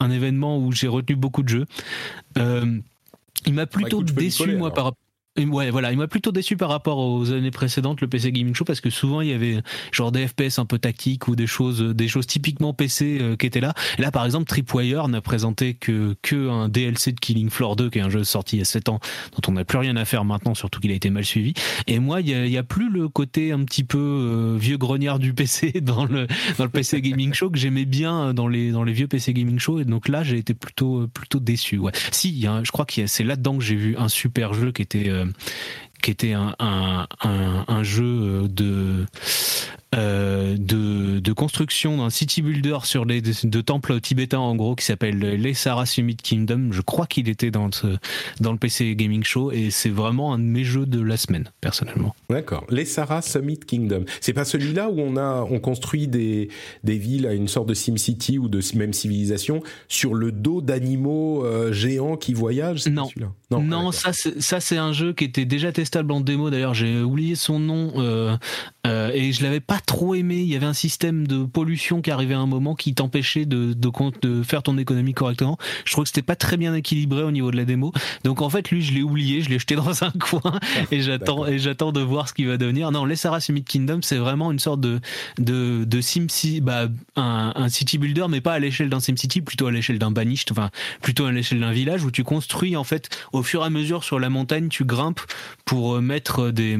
[0.00, 1.66] un événement où j'ai retenu beaucoup de jeux.
[2.38, 2.80] Euh,
[3.46, 4.74] il m'a plutôt écoute, déçu coller, moi alors.
[4.74, 4.92] par
[5.38, 8.66] Ouais, voilà, il m'a plutôt déçu par rapport aux années précédentes, le PC Gaming Show,
[8.66, 11.80] parce que souvent il y avait genre des FPS un peu tactiques ou des choses,
[11.80, 13.72] des choses typiquement PC euh, qui étaient là.
[13.98, 17.98] Là, par exemple, Tripwire n'a présenté que, que un DLC de Killing Floor 2, qui
[17.98, 19.00] est un jeu sorti il y a 7 ans,
[19.32, 21.54] dont on n'a plus rien à faire maintenant, surtout qu'il a été mal suivi.
[21.86, 25.18] Et moi, il y a, a plus le côté un petit peu euh, vieux grognard
[25.18, 26.26] du PC dans le,
[26.58, 29.58] dans le PC Gaming Show que j'aimais bien dans les, dans les vieux PC Gaming
[29.58, 29.80] Show.
[29.80, 31.78] Et donc là, j'ai été plutôt, plutôt déçu.
[31.78, 31.92] Ouais.
[32.10, 34.52] Si, il y a un- je crois que c'est là-dedans que j'ai vu un super
[34.52, 35.21] jeu qui était, euh,
[36.02, 39.06] qui était un jeu de,
[39.94, 44.86] euh, de, de construction d'un city builder sur les de temples tibétains en gros qui
[44.86, 46.68] s'appelle les Sarah Summit Kingdom.
[46.72, 47.98] Je crois qu'il était dans, ce,
[48.40, 51.50] dans le PC Gaming Show et c'est vraiment un de mes jeux de la semaine
[51.60, 52.14] personnellement.
[52.30, 52.64] D'accord.
[52.70, 54.04] Les Sarah Summit Kingdom.
[54.22, 56.48] C'est pas celui-là où on a on construit des
[56.84, 61.44] des villes à une sorte de SimCity ou de même civilisation sur le dos d'animaux
[61.44, 62.86] euh, géants qui voyagent?
[62.86, 63.04] Non.
[63.04, 66.48] pas celui-là Non, ça c'est ça c'est un jeu qui était déjà testable en démo.
[66.48, 68.38] D'ailleurs, j'ai oublié son nom euh,
[69.12, 70.36] et je l'avais pas trop aimé.
[70.36, 73.72] Il y avait un système de pollution qui arrivait à un moment qui t'empêchait de,
[73.72, 75.58] de con- de faire ton économie correctement.
[75.84, 77.92] Je trouve que c'était pas très bien équilibré au niveau de la démo.
[78.24, 80.58] Donc en fait, lui, je l'ai oublié, je l'ai jeté dans un coin
[80.90, 81.48] et j'attends D'accord.
[81.48, 82.90] et j'attends de voir ce qui va devenir.
[82.92, 85.00] Non, les Sarah Summit Kingdom, c'est vraiment une sorte de
[85.38, 89.66] de de SimCity, bah un, un city builder, mais pas à l'échelle d'un SimCity, plutôt
[89.66, 93.08] à l'échelle d'un banished, enfin plutôt à l'échelle d'un village où tu construis en fait
[93.32, 95.20] au fur et à mesure sur la montagne, tu grimpes
[95.64, 96.78] pour euh, mettre des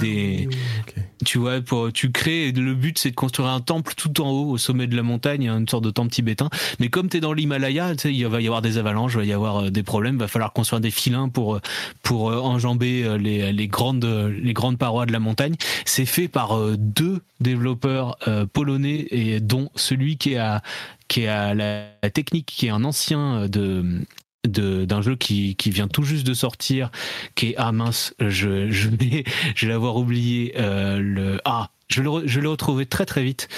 [0.00, 0.48] des
[0.86, 0.94] ok.
[1.24, 4.50] Tu vois pour tu crées le but c'est de construire un temple tout en haut
[4.50, 6.50] au sommet de la montagne, une sorte de temple tibétain.
[6.78, 9.32] Mais comme tu es dans l'Himalaya, il va y avoir des avalanches, il va y
[9.32, 11.60] avoir euh, des problèmes, va falloir construire des filins pour euh,
[12.02, 15.54] pour euh, enjamber les les grandes les grandes parois de la montagne.
[15.84, 18.16] C'est fait par deux développeurs
[18.52, 20.62] polonais et dont celui qui est à
[21.08, 24.04] qui est à la, technique qui est un ancien de-
[24.46, 26.90] d'un jeu qui, qui vient tout juste de sortir
[27.34, 32.00] qui est ah mince je je vais je vais l'avoir oublié euh, le ah je
[32.00, 32.40] vais le, je
[32.84, 33.48] très très vite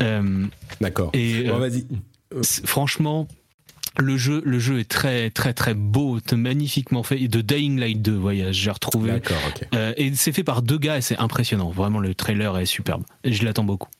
[0.00, 0.46] Euh,
[0.80, 1.10] D'accord.
[1.12, 1.86] et Bon, euh, vas-y.
[2.64, 3.28] franchement
[3.98, 8.12] le jeu le jeu est très très très beau magnifiquement fait de Dying Light 2
[8.12, 9.68] voyage j'ai retrouvé D'accord, ok.
[9.74, 13.04] Euh, et c'est fait par deux gars et c'est impressionnant vraiment le trailer est superbe
[13.24, 13.90] je l'attends beaucoup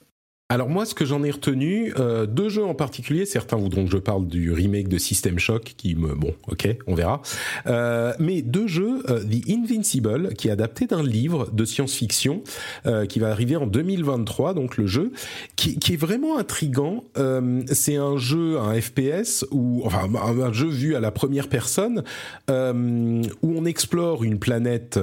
[0.52, 3.24] Alors moi, ce que j'en ai retenu, euh, deux jeux en particulier.
[3.24, 6.94] Certains voudront que je parle du remake de System Shock, qui me, bon, ok, on
[6.94, 7.22] verra.
[7.68, 12.42] Euh, mais deux jeux, euh, The Invincible, qui est adapté d'un livre de science-fiction,
[12.84, 15.12] euh, qui va arriver en 2023, donc le jeu,
[15.56, 17.02] qui, qui est vraiment intrigant.
[17.16, 22.04] Euh, c'est un jeu, un FPS ou enfin un, jeu vu à la première personne,
[22.50, 25.00] euh, où on explore une planète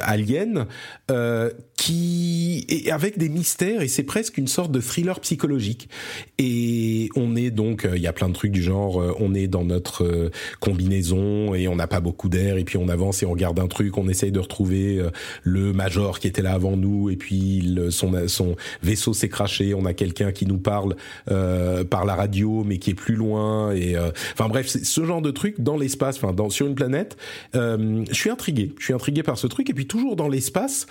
[0.00, 0.64] alien.
[1.80, 5.88] Qui est avec des mystères et c'est presque une sorte de thriller psychologique.
[6.36, 9.32] Et on est donc, euh, il y a plein de trucs du genre, euh, on
[9.32, 10.30] est dans notre euh,
[10.60, 13.66] combinaison et on n'a pas beaucoup d'air et puis on avance et on regarde un
[13.66, 15.02] truc, on essaye de retrouver
[15.42, 19.86] le major qui était là avant nous et puis son son vaisseau s'est craché, on
[19.86, 20.96] a quelqu'un qui nous parle
[21.26, 23.96] par la radio mais qui est plus loin et
[24.32, 27.16] enfin bref, ce genre de truc dans l'espace, enfin dans sur une planète.
[27.54, 30.86] Je suis intrigué, je suis intrigué par ce truc et puis toujours dans l'espace,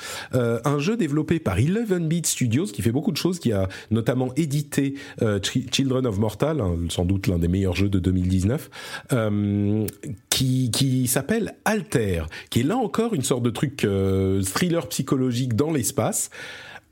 [0.80, 4.34] un jeu développé par 11 Bit Studios qui fait beaucoup de choses, qui a notamment
[4.35, 8.69] édité euh, Ch- Children of Mortal, hein, sans doute l'un des meilleurs jeux de 2019,
[9.11, 9.85] euh,
[10.30, 15.56] qui, qui s'appelle Alter, qui est là encore une sorte de truc euh, thriller psychologique
[15.56, 16.30] dans l'espace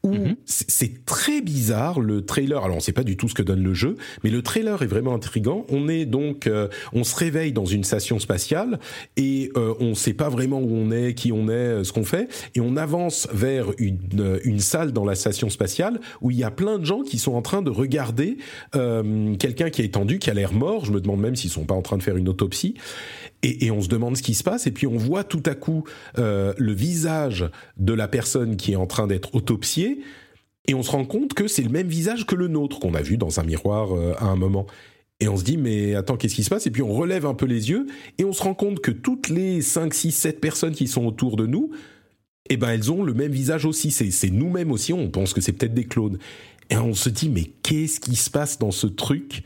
[0.07, 2.63] où c'est- c'est très bizarre le trailer.
[2.63, 4.87] Alors on sait pas du tout ce que donne le jeu, mais le trailer est
[4.87, 5.65] vraiment intrigant.
[5.69, 8.79] On est donc, euh, on se réveille dans une station spatiale
[9.17, 12.03] et euh, on sait pas vraiment où on est, qui on est, euh, ce qu'on
[12.03, 16.37] fait, et on avance vers une, euh, une salle dans la station spatiale où il
[16.37, 18.37] y a plein de gens qui sont en train de regarder
[18.75, 20.85] euh, quelqu'un qui est étendu, qui a l'air mort.
[20.85, 22.75] Je me demande même s'ils sont pas en train de faire une autopsie.
[23.43, 25.83] Et, on se demande ce qui se passe, et puis on voit tout à coup
[26.17, 30.01] euh, le visage de la personne qui est en train d'être autopsiée,
[30.67, 33.01] et on se rend compte que c'est le même visage que le nôtre qu'on a
[33.01, 34.65] vu dans un miroir euh, à un moment.
[35.19, 36.67] Et on se dit, mais attends, qu'est-ce qui se passe?
[36.67, 37.85] Et puis on relève un peu les yeux,
[38.17, 41.37] et on se rend compte que toutes les 5, 6, 7 personnes qui sont autour
[41.37, 41.71] de nous,
[42.49, 43.91] eh ben elles ont le même visage aussi.
[43.91, 46.17] C'est nous-mêmes aussi, on pense que c'est peut-être des clones.
[46.69, 49.43] Et on se dit, mais qu'est-ce qui se passe dans ce truc?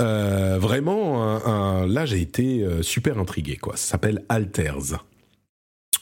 [0.00, 3.56] Euh, Vraiment, un- un- là j'ai été euh, super intrigué.
[3.56, 3.76] Quoi.
[3.76, 5.04] Ça s'appelle Alters.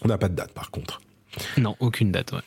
[0.02, 1.00] On n'a pas de date par contre.
[1.58, 2.40] non aucune date ouais.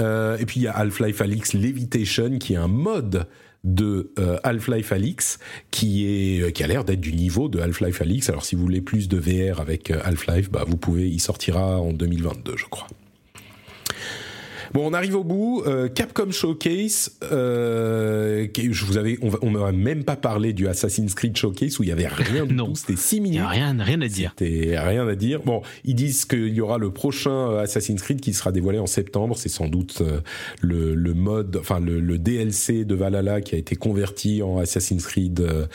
[0.00, 3.26] Euh, et puis il y a Half-Life Alix Levitation qui est un mode
[3.64, 4.12] de
[4.44, 5.38] Half-Life Alix
[5.70, 8.28] qui est qui a l'air d'être du niveau de Half-Life Alix.
[8.30, 11.92] Alors si vous voulez plus de VR avec Half-Life, bah vous pouvez, il sortira en
[11.92, 12.86] 2022, je crois.
[14.72, 15.62] Bon, on arrive au bout.
[15.66, 17.18] Euh, Capcom Showcase.
[17.32, 21.82] Euh, je vous avais, on, on m'aurait même pas parlé du Assassin's Creed Showcase où
[21.82, 22.74] il y avait rien du tout.
[22.74, 23.34] C'était 6 minutes.
[23.34, 24.34] Il y a rien, rien à dire.
[24.38, 25.42] C'était rien à dire.
[25.42, 29.36] Bon, ils disent qu'il y aura le prochain Assassin's Creed qui sera dévoilé en septembre.
[29.36, 30.20] C'est sans doute euh,
[30.60, 35.06] le, le, mode, enfin le, le, DLC de Valhalla qui a été converti en Assassin's
[35.06, 35.66] Creed euh,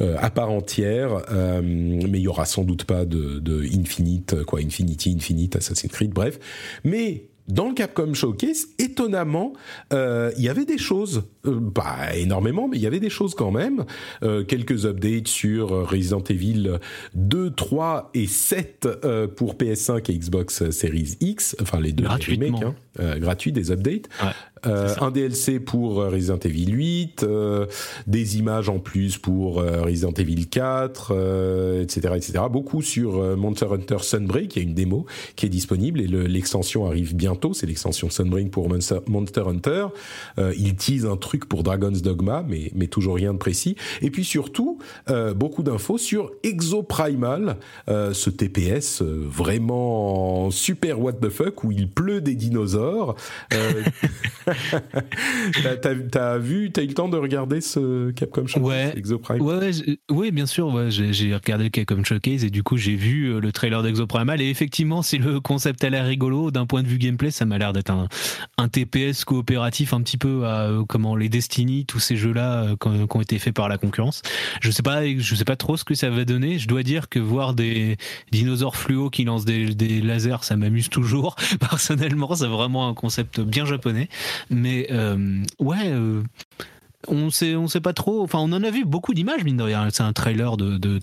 [0.00, 1.22] euh à part entière.
[1.30, 6.12] mais il y aura sans doute pas de, de Infinite, quoi, Infinity, Infinite, Assassin's Creed,
[6.12, 6.38] bref.
[6.84, 9.54] Mais dans le Capcom Showcase, étonnamment,
[9.92, 13.34] euh, il y avait des choses, euh, pas énormément, mais il y avait des choses
[13.34, 13.84] quand même.
[14.22, 16.78] Euh, quelques updates sur Resident Evil
[17.14, 22.62] 2, 3 et 7 euh, pour PS5 et Xbox Series X, enfin les deux remakes,
[22.62, 24.08] hein, euh, gratuits, des updates.
[24.22, 24.30] Ouais.
[24.66, 27.66] Euh, un DLC pour euh, Resident Evil 8, euh,
[28.06, 32.44] des images en plus pour euh, Resident Evil 4, etc., etc.
[32.50, 35.06] Beaucoup sur Monster Hunter Sunbreak, il y a une démo
[35.36, 37.54] qui est disponible et l'extension arrive bientôt.
[37.54, 39.86] C'est l'extension Sunbreak pour Monster, Monster Hunter.
[40.38, 43.76] il tease un truc pour Dragon's Dogma, mais, mais toujours rien de précis.
[44.02, 44.78] Et puis surtout,
[45.36, 47.56] beaucoup d'infos sur Exoprimal,
[47.88, 53.16] ce TPS vraiment super what the fuck où il pleut des dinosaures.
[55.82, 58.92] t'as, as vu, t'as eu le temps de regarder ce Capcom Showcase ouais.
[58.96, 59.70] Exoprime ouais,
[60.10, 60.72] oui, bien sûr.
[60.72, 64.40] Ouais, j'ai, regardé le Capcom Showcase et du coup j'ai vu euh, le trailer d'Exoprimal
[64.40, 67.58] et effectivement, si le concept a l'air rigolo, d'un point de vue gameplay, ça m'a
[67.58, 68.08] l'air d'être un,
[68.56, 72.76] un TPS coopératif un petit peu à euh, comment les Destiny, tous ces jeux-là euh,
[72.76, 74.22] qui ont été faits par la concurrence.
[74.60, 76.58] Je sais pas, je sais pas trop ce que ça va donner.
[76.58, 77.96] Je dois dire que voir des
[78.32, 81.36] dinosaures fluo qui lancent des, des lasers, ça m'amuse toujours.
[81.60, 84.08] Personnellement, c'est vraiment un concept bien japonais.
[84.50, 86.22] Mais euh, ouais, euh,
[87.06, 88.22] on sait, sait pas trop.
[88.22, 89.88] Enfin, on en a vu beaucoup d'images, mine de rien.
[89.90, 91.00] C'est un trailer de, de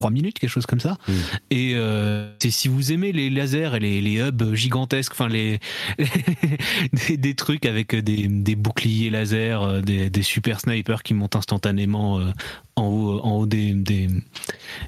[0.00, 0.96] 3 minutes, quelque chose comme ça.
[1.08, 1.12] Mm.
[1.50, 5.58] Et euh, si vous aimez les lasers et les, les hubs gigantesques, enfin les,
[7.08, 11.34] des, des, trucs avec des, des boucliers laser, euh, des, des, super snipers qui montent
[11.34, 12.30] instantanément euh,
[12.76, 14.08] en haut, en haut des, des,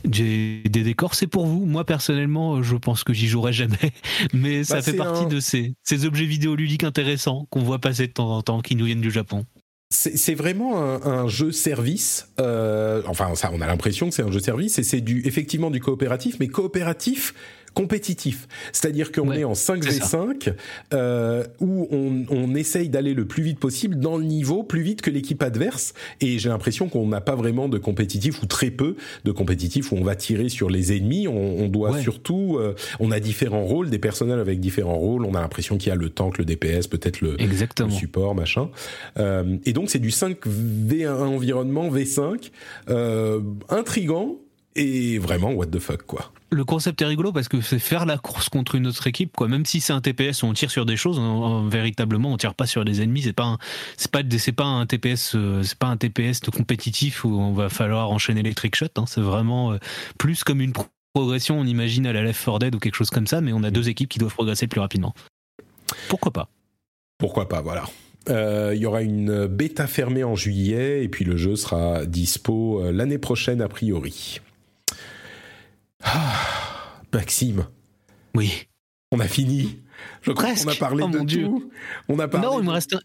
[0.04, 1.66] des, décors, c'est pour vous.
[1.66, 3.92] Moi personnellement, je pense que j'y jouerai jamais,
[4.32, 8.12] mais ça bah, fait partie de ces, ces objets vidéoludiques intéressants qu'on voit passer de
[8.12, 9.44] temps en temps, qui nous viennent du Japon
[9.92, 12.28] c'est vraiment un, un, jeu service.
[12.40, 15.70] Euh, enfin, ça, on a l'impression que c'est un jeu service et c'est du effectivement
[15.70, 17.34] du coopératif, mais coopératif
[17.74, 18.48] compétitif.
[18.72, 20.54] C'est-à-dire qu'on est en 5v5
[20.92, 25.02] euh, où on, on essaye d'aller le plus vite possible dans le niveau, plus vite
[25.02, 25.94] que l'équipe adverse.
[26.20, 29.96] Et j'ai l'impression qu'on n'a pas vraiment de compétitif ou très peu de compétitif où
[29.96, 31.28] on va tirer sur les ennemis.
[31.28, 35.24] On, on doit surtout, euh, on a différents rôles, des personnages avec différents rôles.
[35.24, 38.70] On a l'impression qu'il y a le tank, le DPS, peut-être le, le, support, machin.
[39.18, 42.50] Euh, et donc c'est du 5v1 environnement V5,
[42.88, 44.36] euh, intrigant
[44.76, 48.18] et vraiment what the fuck quoi le concept est rigolo parce que c'est faire la
[48.18, 49.48] course contre une autre équipe quoi.
[49.48, 52.54] Même si c'est un TPS où on tire sur des choses on, véritablement on tire
[52.54, 53.22] pas sur des ennemis.
[53.22, 53.56] C'est pas
[53.96, 57.52] c'est pas c'est pas un TPS euh, c'est pas un TPS de compétitif où on
[57.52, 59.78] va falloir enchaîner les trick shots hein, c'est vraiment euh,
[60.18, 60.72] plus comme une
[61.14, 63.62] progression on imagine à la Left 4 Dead ou quelque chose comme ça mais on
[63.62, 65.14] a deux équipes qui doivent progresser plus rapidement.
[66.08, 66.48] Pourquoi pas?
[67.18, 67.84] Pourquoi pas voilà.
[68.28, 72.90] Euh, il y aura une bêta fermée en juillet et puis le jeu sera dispo
[72.90, 74.40] l'année prochaine a priori.
[76.02, 77.66] Ah, Maxime.
[78.34, 78.66] Oui.
[79.12, 79.80] On a fini.
[80.22, 81.72] Je crois qu'on a parlé oh de tout.
[82.08, 82.46] On a parlé.
[82.46, 82.96] Non, il me reste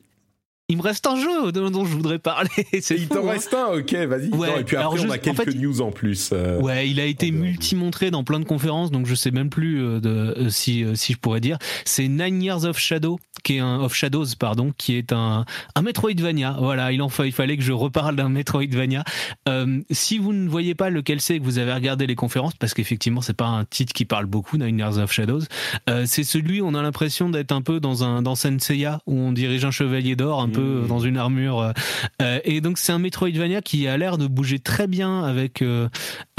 [0.67, 2.49] il me reste un jeu dont, je voudrais parler.
[2.73, 3.31] il t'en hein.
[3.31, 4.59] reste un, ok, vas-y.
[4.59, 6.31] et puis après, on a quelques news en plus.
[6.33, 9.81] Euh, ouais, il a été multi-montré dans plein de conférences, donc je sais même plus
[9.81, 11.57] euh, de, euh, si, si je pourrais dire.
[11.85, 15.81] C'est Nine Years of Shadow, qui est un of Shadows, pardon, qui est un, un
[15.81, 16.57] Metroidvania.
[16.59, 19.03] Voilà, il en il fallait que je reparle d'un Metroidvania.
[19.47, 22.73] Euh, si vous ne voyez pas lequel c'est, que vous avez regardé les conférences, parce
[22.73, 25.43] qu'effectivement, c'est pas un titre qui parle beaucoup, Nine Years of Shadows.
[25.89, 29.15] Euh, c'est celui où on a l'impression d'être un peu dans un dans Senseiya, où
[29.15, 30.87] on dirige un chevalier d'or, un peu mmh.
[30.87, 31.73] dans une armure.
[32.21, 35.89] Euh, et donc c'est un Metroidvania qui a l'air de bouger très bien avec euh,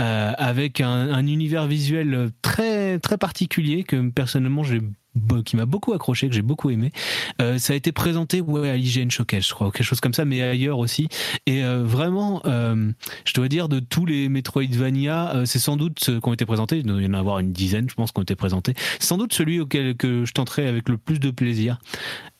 [0.00, 4.80] euh, avec un, un, univers visuel très très particulier que personnellement j'ai
[5.46, 6.92] qui m'a beaucoup accroché, que j'ai beaucoup aimé.
[7.38, 10.26] Ça a été présenté ouais, à l'IGN Showcase, je crois, ou quelque chose comme ça,
[10.26, 11.08] mais ailleurs aussi.
[11.46, 16.34] Et vraiment, je dois dire, de tous les Metroidvania, c'est sans doute ceux qui ont
[16.34, 18.74] été présentés, il doit y en avoir une dizaine, je pense, qui ont été présentés.
[19.00, 21.78] Sans doute celui auquel que je tenterai avec le plus de plaisir.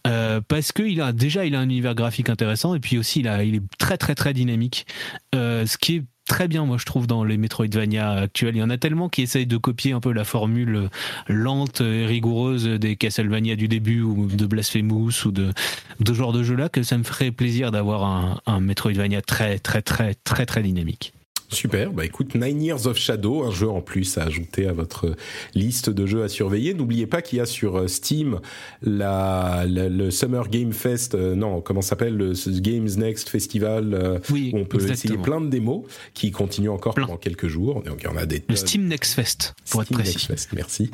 [0.07, 3.21] Euh, parce que il a déjà il a un univers graphique intéressant et puis aussi
[3.21, 4.87] il, a, il est très très très dynamique,
[5.35, 8.57] euh, ce qui est très bien, moi je trouve, dans les Metroidvania actuels.
[8.57, 10.89] Il y en a tellement qui essayent de copier un peu la formule
[11.29, 15.53] lente et rigoureuse des Castlevania du début ou de Blasphemous ou de,
[16.01, 19.59] de ce genre de jeu-là que ça me ferait plaisir d'avoir un, un Metroidvania très,
[19.61, 21.13] très, très, très, très dynamique.
[21.49, 25.15] Super, bah écoute, Nine Years of Shadow, un jeu en plus à ajouter à votre
[25.55, 26.75] liste de jeux à surveiller.
[26.75, 28.41] N'oubliez pas qu'il y a sur euh, Steam
[28.83, 34.51] la, le Summer Game Fest, euh, non, comment s'appelle, le Games Next Festival, euh, oui,
[34.53, 37.83] où on peut essayer plein de démos qui continuent encore pendant quelques jours.
[37.83, 40.17] Donc il y en a des le Steam Next Fest, pour Steam être précis.
[40.17, 40.91] Next Fest, merci.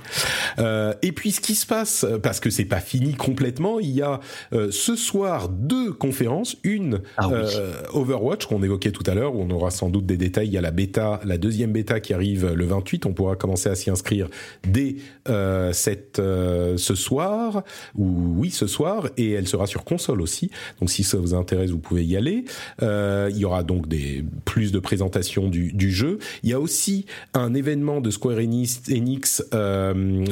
[0.59, 4.03] Euh, et puis ce qui se passe, parce que c'est pas fini complètement, il y
[4.03, 4.21] a
[4.53, 7.35] euh, ce soir deux conférences, une ah, oui.
[7.93, 10.59] Overwatch qu'on évoquait tout à l'heure, où on aura sans doute des détails il y
[10.59, 13.07] a la bêta, la deuxième bêta qui arrive le 28.
[13.07, 14.29] On pourra commencer à s'y inscrire
[14.67, 14.97] dès
[15.29, 17.63] euh, cette euh, ce soir
[17.97, 20.51] ou oui ce soir et elle sera sur console aussi.
[20.81, 22.45] Donc si ça vous intéresse, vous pouvez y aller.
[22.83, 26.19] Euh, il y aura donc des plus de présentations du, du jeu.
[26.43, 29.45] Il y a aussi un événement de Square Enix, Enix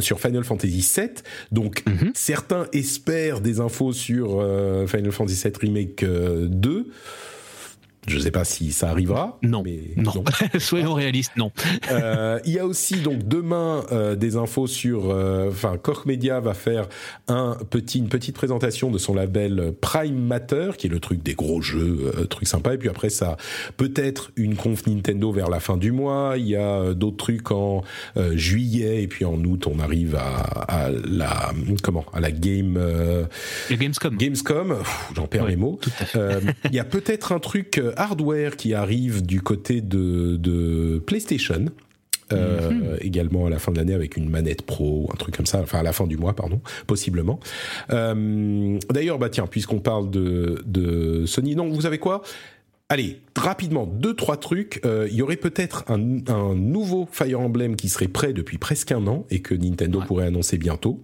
[0.01, 1.11] sur Final Fantasy VII.
[1.53, 2.11] Donc mm -hmm.
[2.15, 4.27] certains espèrent des infos sur
[4.87, 6.87] Final Fantasy VII Remake 2.
[8.09, 9.39] Je ne sais pas si ça arrivera.
[9.43, 10.13] Non, mais non.
[10.15, 10.25] non.
[10.59, 11.53] Soyons réalistes, non.
[11.91, 15.11] euh, il y a aussi donc demain euh, des infos sur.
[15.49, 16.89] Enfin, Koch Media va faire
[17.29, 21.35] un petit, une petite présentation de son label Prime Matter, qui est le truc des
[21.35, 22.75] gros jeux, euh, truc sympa.
[22.75, 23.37] Et puis après, ça
[23.77, 26.35] peut-être une conf Nintendo vers la fin du mois.
[26.37, 27.83] Il y a d'autres trucs en
[28.17, 31.53] euh, juillet et puis en août, on arrive à, à la
[31.83, 32.79] comment à la game.
[33.69, 34.17] la Gamescom.
[34.17, 34.77] Gamescom.
[35.15, 35.79] J'en perds ouais, les mots.
[36.15, 41.67] Il y a peut-être un truc hardware qui arrive du côté de, de PlayStation.
[42.33, 43.07] Euh, mm -hmm.
[43.07, 45.61] également à la fin de l'année avec une manette pro ou un truc comme ça,
[45.63, 47.41] enfin à la fin du mois, pardon, possiblement.
[47.91, 52.23] Euh, D'ailleurs, bah tiens, puisqu'on parle de, de Sony, non, vous savez quoi?
[52.89, 54.81] Allez, rapidement, deux, trois trucs.
[54.85, 58.91] Euh, il y aurait peut-être un, un, nouveau Fire Emblem qui serait prêt depuis presque
[58.93, 60.07] un an et que Nintendo ouais.
[60.07, 61.01] pourrait annoncer bientôt.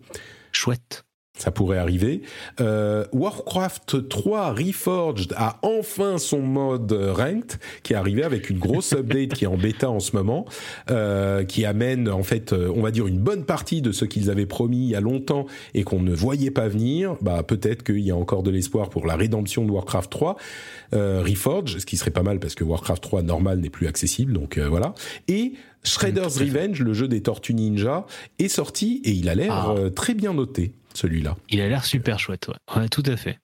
[0.53, 1.06] Chouette.
[1.37, 2.23] Ça pourrait arriver.
[2.61, 8.93] Euh, Warcraft 3 Reforged a enfin son mode ranked qui est arrivé avec une grosse
[8.93, 10.47] update qui est en bêta en ce moment,
[10.91, 14.47] euh, qui amène en fait, on va dire une bonne partie de ce qu'ils avaient
[14.47, 17.17] promis il y a longtemps et qu'on ne voyait pas venir.
[17.21, 20.37] Bah peut-être qu'il y a encore de l'espoir pour la rédemption de Warcraft 3
[20.95, 24.33] euh, Reforged, ce qui serait pas mal parce que Warcraft 3 normal n'est plus accessible,
[24.33, 24.95] donc euh, voilà.
[25.29, 25.53] Et
[25.83, 28.07] Shredder's Revenge, le jeu des Tortues Ninja,
[28.39, 29.91] est sorti et il a l'air ah.
[29.95, 31.37] très bien noté celui-là.
[31.51, 32.81] Il a l'air super chouette, ouais.
[32.81, 32.89] ouais.
[32.89, 33.39] tout à fait.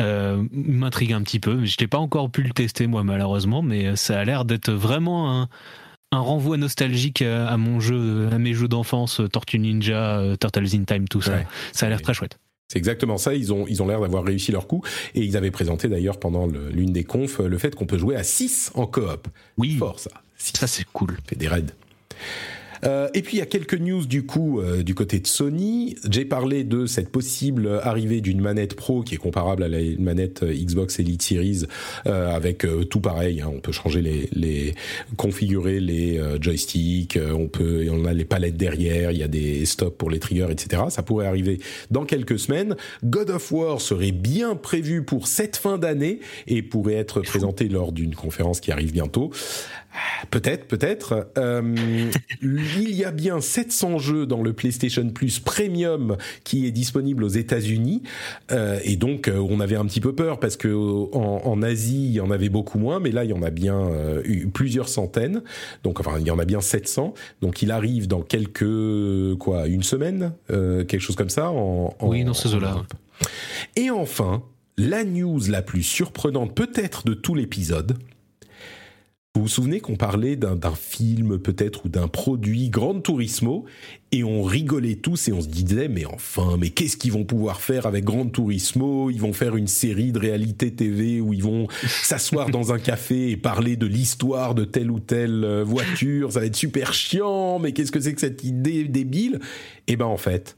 [0.00, 1.64] Euh, M'intrigue un petit peu.
[1.64, 5.42] Je n'ai pas encore pu le tester moi malheureusement, mais ça a l'air d'être vraiment
[5.42, 5.48] un,
[6.12, 10.84] un, renvoi nostalgique à, à, mon jeu, à mes jeux d'enfance, Tortue Ninja, Turtles in
[10.84, 11.34] Time, tout ça.
[11.34, 11.46] Ouais.
[11.72, 12.38] Ça a l'air très chouette.
[12.68, 13.34] C'est exactement ça.
[13.34, 14.82] Ils ont ils ont l'air d'avoir réussi leur coup
[15.14, 18.22] et ils avaient présenté d'ailleurs pendant l'une des confs le fait qu'on peut jouer à
[18.22, 19.28] 6 en coop.
[19.58, 20.10] Oui, fort ça.
[20.36, 20.56] Six.
[20.58, 21.16] Ça c'est cool.
[21.26, 21.74] Fait des raids.
[22.84, 25.96] Euh, et puis il y a quelques news du coup euh, du côté de Sony.
[26.08, 30.44] J'ai parlé de cette possible arrivée d'une manette pro qui est comparable à la manette
[30.44, 31.62] Xbox Elite Series
[32.06, 33.40] euh, avec tout pareil.
[33.40, 34.74] Hein, on peut changer les, les
[35.16, 39.96] configurer les joysticks, on peut on a les palettes derrière, il y a des stops
[39.96, 40.82] pour les triggers, etc.
[40.88, 42.76] Ça pourrait arriver dans quelques semaines.
[43.04, 47.92] God of War serait bien prévu pour cette fin d'année et pourrait être présenté lors
[47.92, 49.30] d'une conférence qui arrive bientôt.
[50.30, 51.28] Peut-être, peut-être.
[51.38, 52.10] Euh,
[52.42, 57.28] il y a bien 700 jeux dans le PlayStation Plus Premium qui est disponible aux
[57.28, 58.02] États-Unis,
[58.50, 60.74] euh, et donc euh, on avait un petit peu peur parce que
[61.14, 63.50] en, en, Asie il y en avait beaucoup moins, mais là il y en a
[63.50, 65.42] bien euh, eu plusieurs centaines.
[65.82, 67.14] Donc enfin il y en a bien 700.
[67.40, 71.50] Donc il arrive dans quelques quoi, une semaine, euh, quelque chose comme ça.
[71.50, 72.82] En, en oui, dans ces eaux-là.
[73.76, 74.42] Et enfin,
[74.76, 77.96] la news la plus surprenante peut-être de tout l'épisode
[79.36, 83.64] vous vous souvenez qu'on parlait d'un film peut-être ou d'un produit Grand Turismo
[84.12, 87.60] et on rigolait tous et on se disait mais enfin mais qu'est-ce qu'ils vont pouvoir
[87.60, 89.10] faire avec Grand Turismo?
[89.10, 91.66] Ils vont faire une série de réalité TV où ils vont
[92.04, 96.30] s'asseoir dans un café et parler de l'histoire de telle ou telle voiture.
[96.30, 97.58] Ça va être super chiant.
[97.58, 99.40] Mais qu'est-ce que c'est que cette idée débile?
[99.88, 100.56] Eh ben en fait,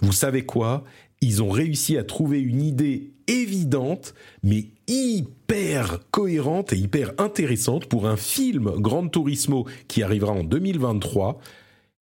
[0.00, 0.84] vous savez quoi?
[1.20, 8.08] Ils ont réussi à trouver une idée évidente mais hyper cohérente et hyper intéressante pour
[8.08, 11.40] un film Grand Turismo qui arrivera en 2023.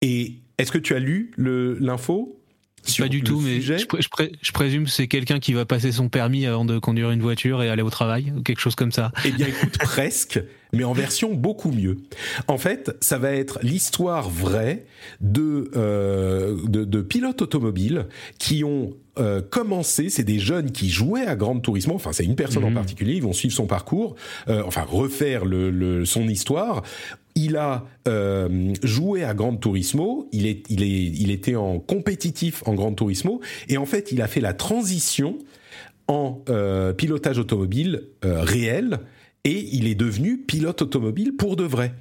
[0.01, 2.41] Et est-ce que tu as lu l'info?
[2.99, 6.45] Pas du tout, mais je, je, présume que c'est quelqu'un qui va passer son permis
[6.45, 9.11] avant de conduire une voiture et aller au travail, ou quelque chose comme ça.
[9.25, 10.39] Eh bien, écoute, presque,
[10.73, 11.97] mais en version beaucoup mieux.
[12.47, 14.85] En fait, ça va être l'histoire vraie
[15.21, 18.05] de, euh, de, de, pilotes automobiles
[18.37, 22.35] qui ont euh, commencé, c'est des jeunes qui jouaient à Grand Turismo, enfin c'est une
[22.35, 22.75] personne en mhm.
[22.75, 24.15] particulier, ils vont suivre son parcours,
[24.49, 26.83] euh, enfin refaire le, le, son histoire.
[27.35, 32.63] Il a euh, joué à Grand Turismo, il, est, il, est, il était en compétitif
[32.65, 35.37] en Grand Turismo, et en fait il a fait la transition
[36.07, 38.99] en euh, pilotage automobile euh, réel,
[39.43, 41.93] et il est devenu pilote automobile pour de vrai.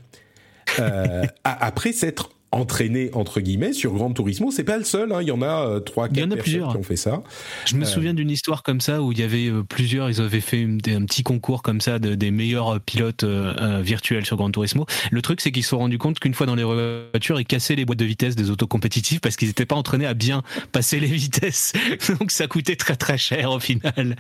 [1.45, 4.51] Après s'être entraîné entre guillemets sur Grand Turismo.
[4.51, 5.19] C'est pas le seul, hein.
[5.21, 6.71] il y en a euh, trois, quatre personnes plusieurs.
[6.71, 7.23] qui ont fait ça.
[7.67, 10.21] Je me euh, souviens d'une histoire comme ça où il y avait euh, plusieurs, ils
[10.21, 14.87] avaient fait un petit concours comme ça de, des meilleurs pilotes virtuels sur Grand Turismo.
[15.11, 17.75] Le truc, c'est qu'ils se sont rendus compte qu'une fois dans les voitures, ils cassaient
[17.75, 21.01] les boîtes de vitesse des autos compétitifs parce qu'ils n'étaient pas entraînés à bien passer
[21.01, 21.73] les vitesses.
[22.19, 24.17] Donc ça coûtait très très cher au final.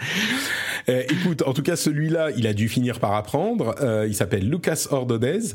[0.89, 3.75] écoute, en tout cas, celui-là, il a dû finir par apprendre.
[4.07, 5.55] il s'appelle Lucas Ordonez.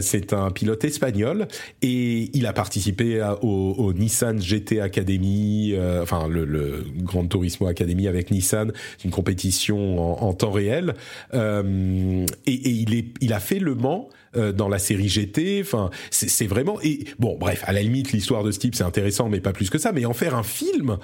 [0.00, 1.48] c'est un pilote espagnol
[1.82, 8.08] et il a participé au, Nissan GT Academy, euh, enfin le, le, Grand Turismo Academy
[8.08, 8.72] avec Nissan,
[9.04, 10.94] une compétition en, temps réel.
[11.34, 12.86] Euh, et, et,
[13.20, 15.60] il, a fait Le Mans euh, dans la série GT.
[15.62, 19.28] Enfin, c'est vraiment et bon, bref, à la limite, l'histoire de ce type c'est intéressant,
[19.28, 19.92] mais pas plus que ça.
[19.92, 20.98] Mais en faire un film,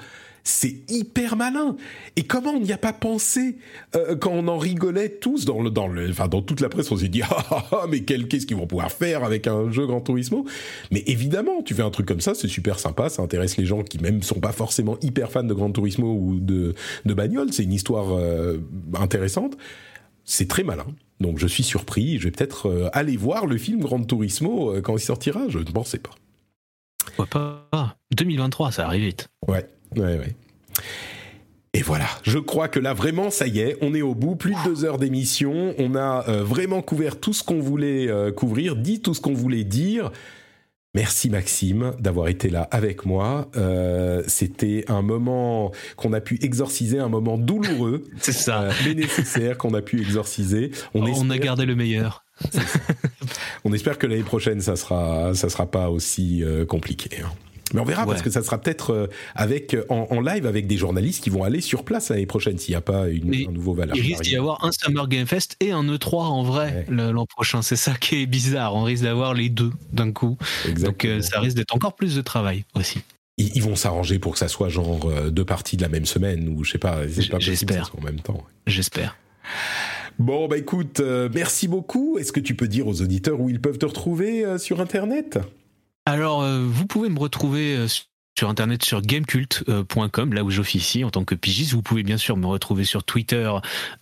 [0.45, 1.75] c'est hyper malin.
[2.16, 3.57] Et comment on n'y a pas pensé
[3.97, 6.93] euh, quand on en rigolait tous dans le dans le enfin dans toute la presse
[6.93, 9.87] on s'est dit ah, ah, ah mais qu'est-ce qu'ils vont pouvoir faire avec un jeu
[9.87, 10.45] Grand Turismo?
[10.91, 13.83] Mais évidemment, tu fais un truc comme ça, c'est super sympa, ça intéresse les gens
[13.83, 16.75] qui même sont pas forcément hyper fans de Grand Turismo ou de
[17.07, 18.59] de bagnole, c'est une histoire euh,
[19.01, 19.57] intéressante.
[20.27, 20.87] C'est très malin.
[21.21, 24.97] Donc je suis surpris, je vais peut-être euh, aller voir le film Grand Turismo quand
[24.97, 26.11] il sortira, je ne pensais pas.
[27.16, 27.27] Pourquoi
[27.71, 29.29] pas 2023, ça arrive vite.
[29.47, 29.66] Ouais.
[29.97, 30.35] Ouais, ouais.
[31.77, 34.55] Et voilà, je crois que là vraiment ça y est, on est au bout, plus
[34.55, 38.77] de deux heures d'émission, on a euh, vraiment couvert tout ce qu'on voulait euh, couvrir,
[38.77, 40.12] dit tout ce qu'on voulait dire.
[40.95, 43.51] Merci Maxime d'avoir été là avec moi.
[43.57, 49.59] Euh, C'était un moment qu'on a pu exorciser, un moment douloureux, c'est ça, mais nécessaire
[49.59, 50.71] qu'on a pu exorciser.
[50.95, 52.25] On, on a gardé le meilleur.
[53.65, 57.19] on espère que l'année prochaine ça sera ça sera pas aussi compliqué.
[57.21, 57.31] Hein.
[57.74, 61.22] Mais on verra parce que ça sera peut-être euh, avec en, live avec des journalistes
[61.22, 63.96] qui vont aller sur place l'année prochaine s'il n'y a pas une, un nouveau valeur.
[63.96, 67.62] Il risque d'y avoir un Summer Game Fest et un E3 en vrai l'an prochain.
[67.62, 68.76] C'est ça qui est bizarre.
[68.76, 70.38] On risque d'avoir les deux d'un coup.
[70.80, 73.01] Donc euh, ça risque d'être encore plus de travail aussi.
[73.36, 76.48] Ils, vont s'arranger pour que ça soit genre euh, deux parties de la même semaine
[76.48, 77.01] ou je sais pas.
[77.09, 77.90] J'espère.
[77.98, 78.44] En même temps.
[78.68, 79.16] J'espère.
[80.20, 81.02] Bon, bah écoute,
[81.34, 82.18] merci beaucoup.
[82.18, 85.40] Est-ce que tu peux dire aux auditeurs où ils peuvent te retrouver sur Internet?
[86.06, 87.89] Alors, euh, vous pouvez me retrouver euh,
[88.36, 91.73] sur internet sur gamecult.com là où j'officie en tant que pigiste.
[91.73, 93.51] Vous pouvez bien sûr me retrouver sur Twitter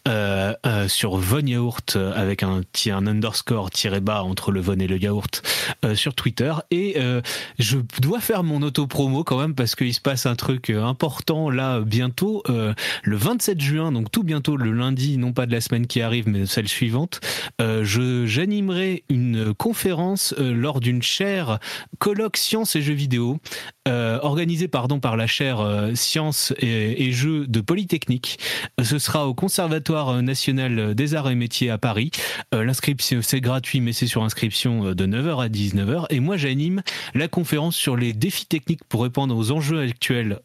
[0.09, 4.79] euh, euh, sur Von Yaourt euh, avec un, un underscore tiré bas entre le Von
[4.79, 5.43] et le yaourt
[5.85, 6.55] euh, sur Twitter.
[6.71, 7.21] Et euh,
[7.59, 11.51] je dois faire mon auto promo quand même parce qu'il se passe un truc important
[11.51, 15.87] là bientôt le 27 juin donc tout bientôt le lundi non pas de la semaine
[15.87, 17.21] qui arrive mais celle suivante
[17.61, 21.59] je j'animerai une conférence lors d'une chaire
[21.99, 23.41] colloque sciences et jeux vidéo
[23.89, 28.39] euh, organisé pardon par la chaire euh, sciences et, jeux de Polytechnique.
[28.81, 32.13] Ce sera au Conservatoire national des arts et métiers à Paris.
[32.55, 36.83] Euh, l'inscription c'est gratuit mais c'est sur inscription de 9h à 19h et moi j'anime
[37.15, 40.39] la conférence sur les défis techniques pour répondre aux enjeux actuels,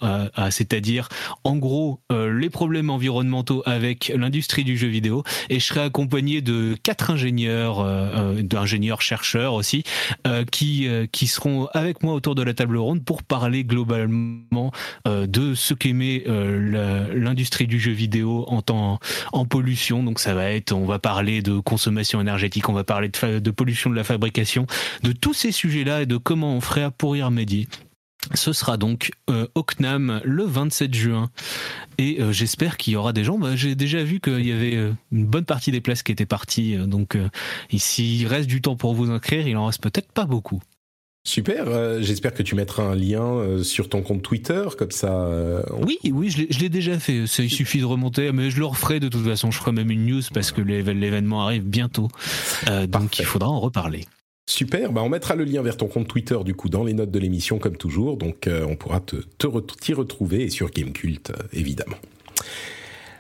[0.49, 1.07] c'est-à-dire
[1.43, 6.76] en gros les problèmes environnementaux avec l'industrie du jeu vidéo et je serai accompagné de
[6.81, 7.85] quatre ingénieurs,
[8.41, 9.84] d'ingénieurs chercheurs aussi
[10.51, 14.71] qui qui seront avec moi autour de la table ronde pour parler globalement
[15.07, 18.99] euh, de ce qu'aimait euh, l'industrie du jeu vidéo en temps
[19.33, 20.03] en pollution.
[20.03, 23.89] Donc ça va être, on va parler de consommation énergétique, on va parler de, pollution
[23.89, 24.65] de la fabrication,
[25.03, 27.67] de tous ces sujets-là et de comment on ferait pour y remédier.
[28.33, 31.29] Ce sera donc euh, au CNAM le 27 juin
[31.97, 33.37] et euh, j'espère qu'il y aura des gens.
[33.37, 34.73] Bah, J'ai déjà vu qu'il y avait
[35.11, 37.17] une bonne partie des places qui étaient parties, donc
[37.71, 40.61] ici il reste du temps pour vous inscrire, il en reste peut-être pas beaucoup.
[41.27, 45.25] Super, euh, j'espère que tu mettras un lien euh, sur ton compte Twitter, comme ça.
[45.25, 47.25] Euh, oui, oui, je l'ai déjà fait.
[47.25, 49.51] il suffit de remonter, mais je le referai de toute façon.
[49.51, 52.07] Je ferai même une news parce que l'événement arrive bientôt.
[52.87, 54.05] donc il faudra en reparler.
[54.49, 57.11] Super, bah on mettra le lien vers ton compte Twitter du coup dans les notes
[57.11, 59.17] de l'émission comme toujours, donc on pourra te
[59.81, 61.97] t'y retrouver et sur Gamecult évidemment.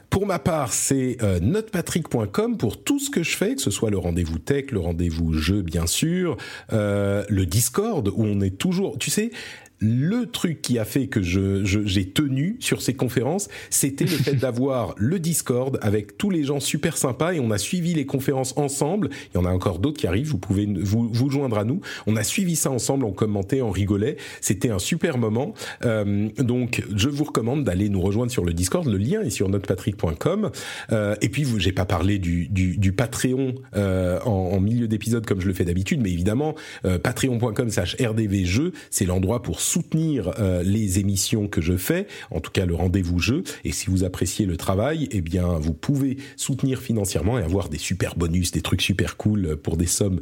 [0.09, 3.89] Pour ma part, c'est euh, notepatrick.com pour tout ce que je fais, que ce soit
[3.89, 6.37] le rendez-vous tech, le rendez-vous jeu bien sûr,
[6.73, 9.31] euh, le Discord où on est toujours, tu sais,
[9.79, 14.35] le truc qui a fait que je, j'ai tenu sur ces conférences, c'était le fait
[14.35, 18.57] d'avoir le Discord avec tous les gens super sympas et on a suivi les conférences
[18.57, 19.09] ensemble.
[19.33, 21.81] Il y en a encore d'autres qui arrivent, vous pouvez vous, vous joindre à nous.
[22.07, 24.17] On a suivi ça ensemble, on commentait, on rigolait.
[24.41, 25.53] C'était un super moment.
[25.85, 28.87] Euh, donc, je vous recommande d'aller nous rejoindre sur le Discord.
[28.87, 30.51] Le lien est sur notrepatrick.com.
[30.91, 35.25] Euh, et puis, j'ai pas parlé du, du, du Patreon euh, en, en, milieu d'épisode
[35.25, 40.99] comme je le fais d'habitude, mais évidemment, euh, patreon.com/rdvjeux, c'est l'endroit pour soutenir euh, les
[40.99, 43.43] émissions que je fais, en tout cas le rendez-vous jeu.
[43.63, 47.77] Et si vous appréciez le travail, eh bien vous pouvez soutenir financièrement et avoir des
[47.77, 50.19] super bonus, des trucs super cool pour des sommes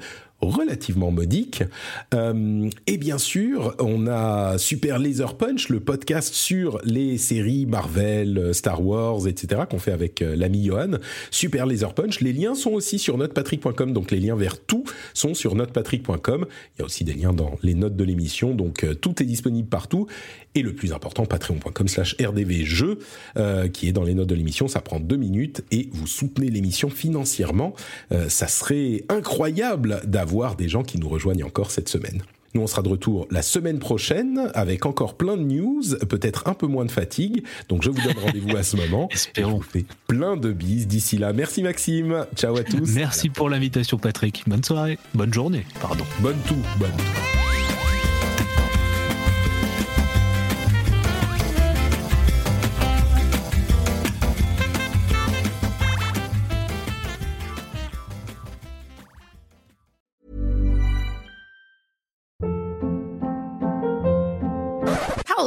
[0.49, 1.64] relativement modique.
[2.14, 8.53] Euh, et bien sûr, on a Super Laser Punch, le podcast sur les séries Marvel,
[8.53, 9.64] Star Wars, etc.
[9.69, 10.91] qu'on fait avec euh, l'ami Johan.
[11.32, 12.22] Super Laser Punch.
[12.22, 14.83] Les liens sont aussi sur notrepatrick.com, donc les liens vers tout
[15.14, 16.45] sont sur notrepatrick.com.
[16.75, 19.25] Il y a aussi des liens dans les notes de l'émission, donc euh, tout est
[19.25, 20.07] disponible partout.
[20.56, 23.00] Et le plus important, patreon.com slash rdvjeux,
[23.38, 24.67] euh, qui est dans les notes de l'émission.
[24.67, 27.74] Ça prend deux minutes et vous soutenez l'émission financièrement.
[28.11, 32.24] Euh, ça serait incroyable d'avoir des gens qui nous rejoignent encore cette semaine.
[32.56, 36.53] Nous, on sera de retour la semaine prochaine avec encore plein de news, peut-être un
[36.53, 37.43] peu moins de fatigue.
[37.67, 39.09] Donc, je vous donne rendez-vous à ce moment.
[39.11, 39.50] Espérons.
[39.50, 41.34] Je vous fais plein de bises d'ici là.
[41.34, 42.25] Merci Maxime.
[42.34, 42.95] Ciao à tous.
[42.95, 44.43] Merci pour l'invitation, Patrick.
[44.48, 44.98] Bonne soirée.
[45.14, 46.06] Bonne journée, pardon.
[46.22, 46.56] Bonne tout.
[46.80, 47.55] Bonne tout.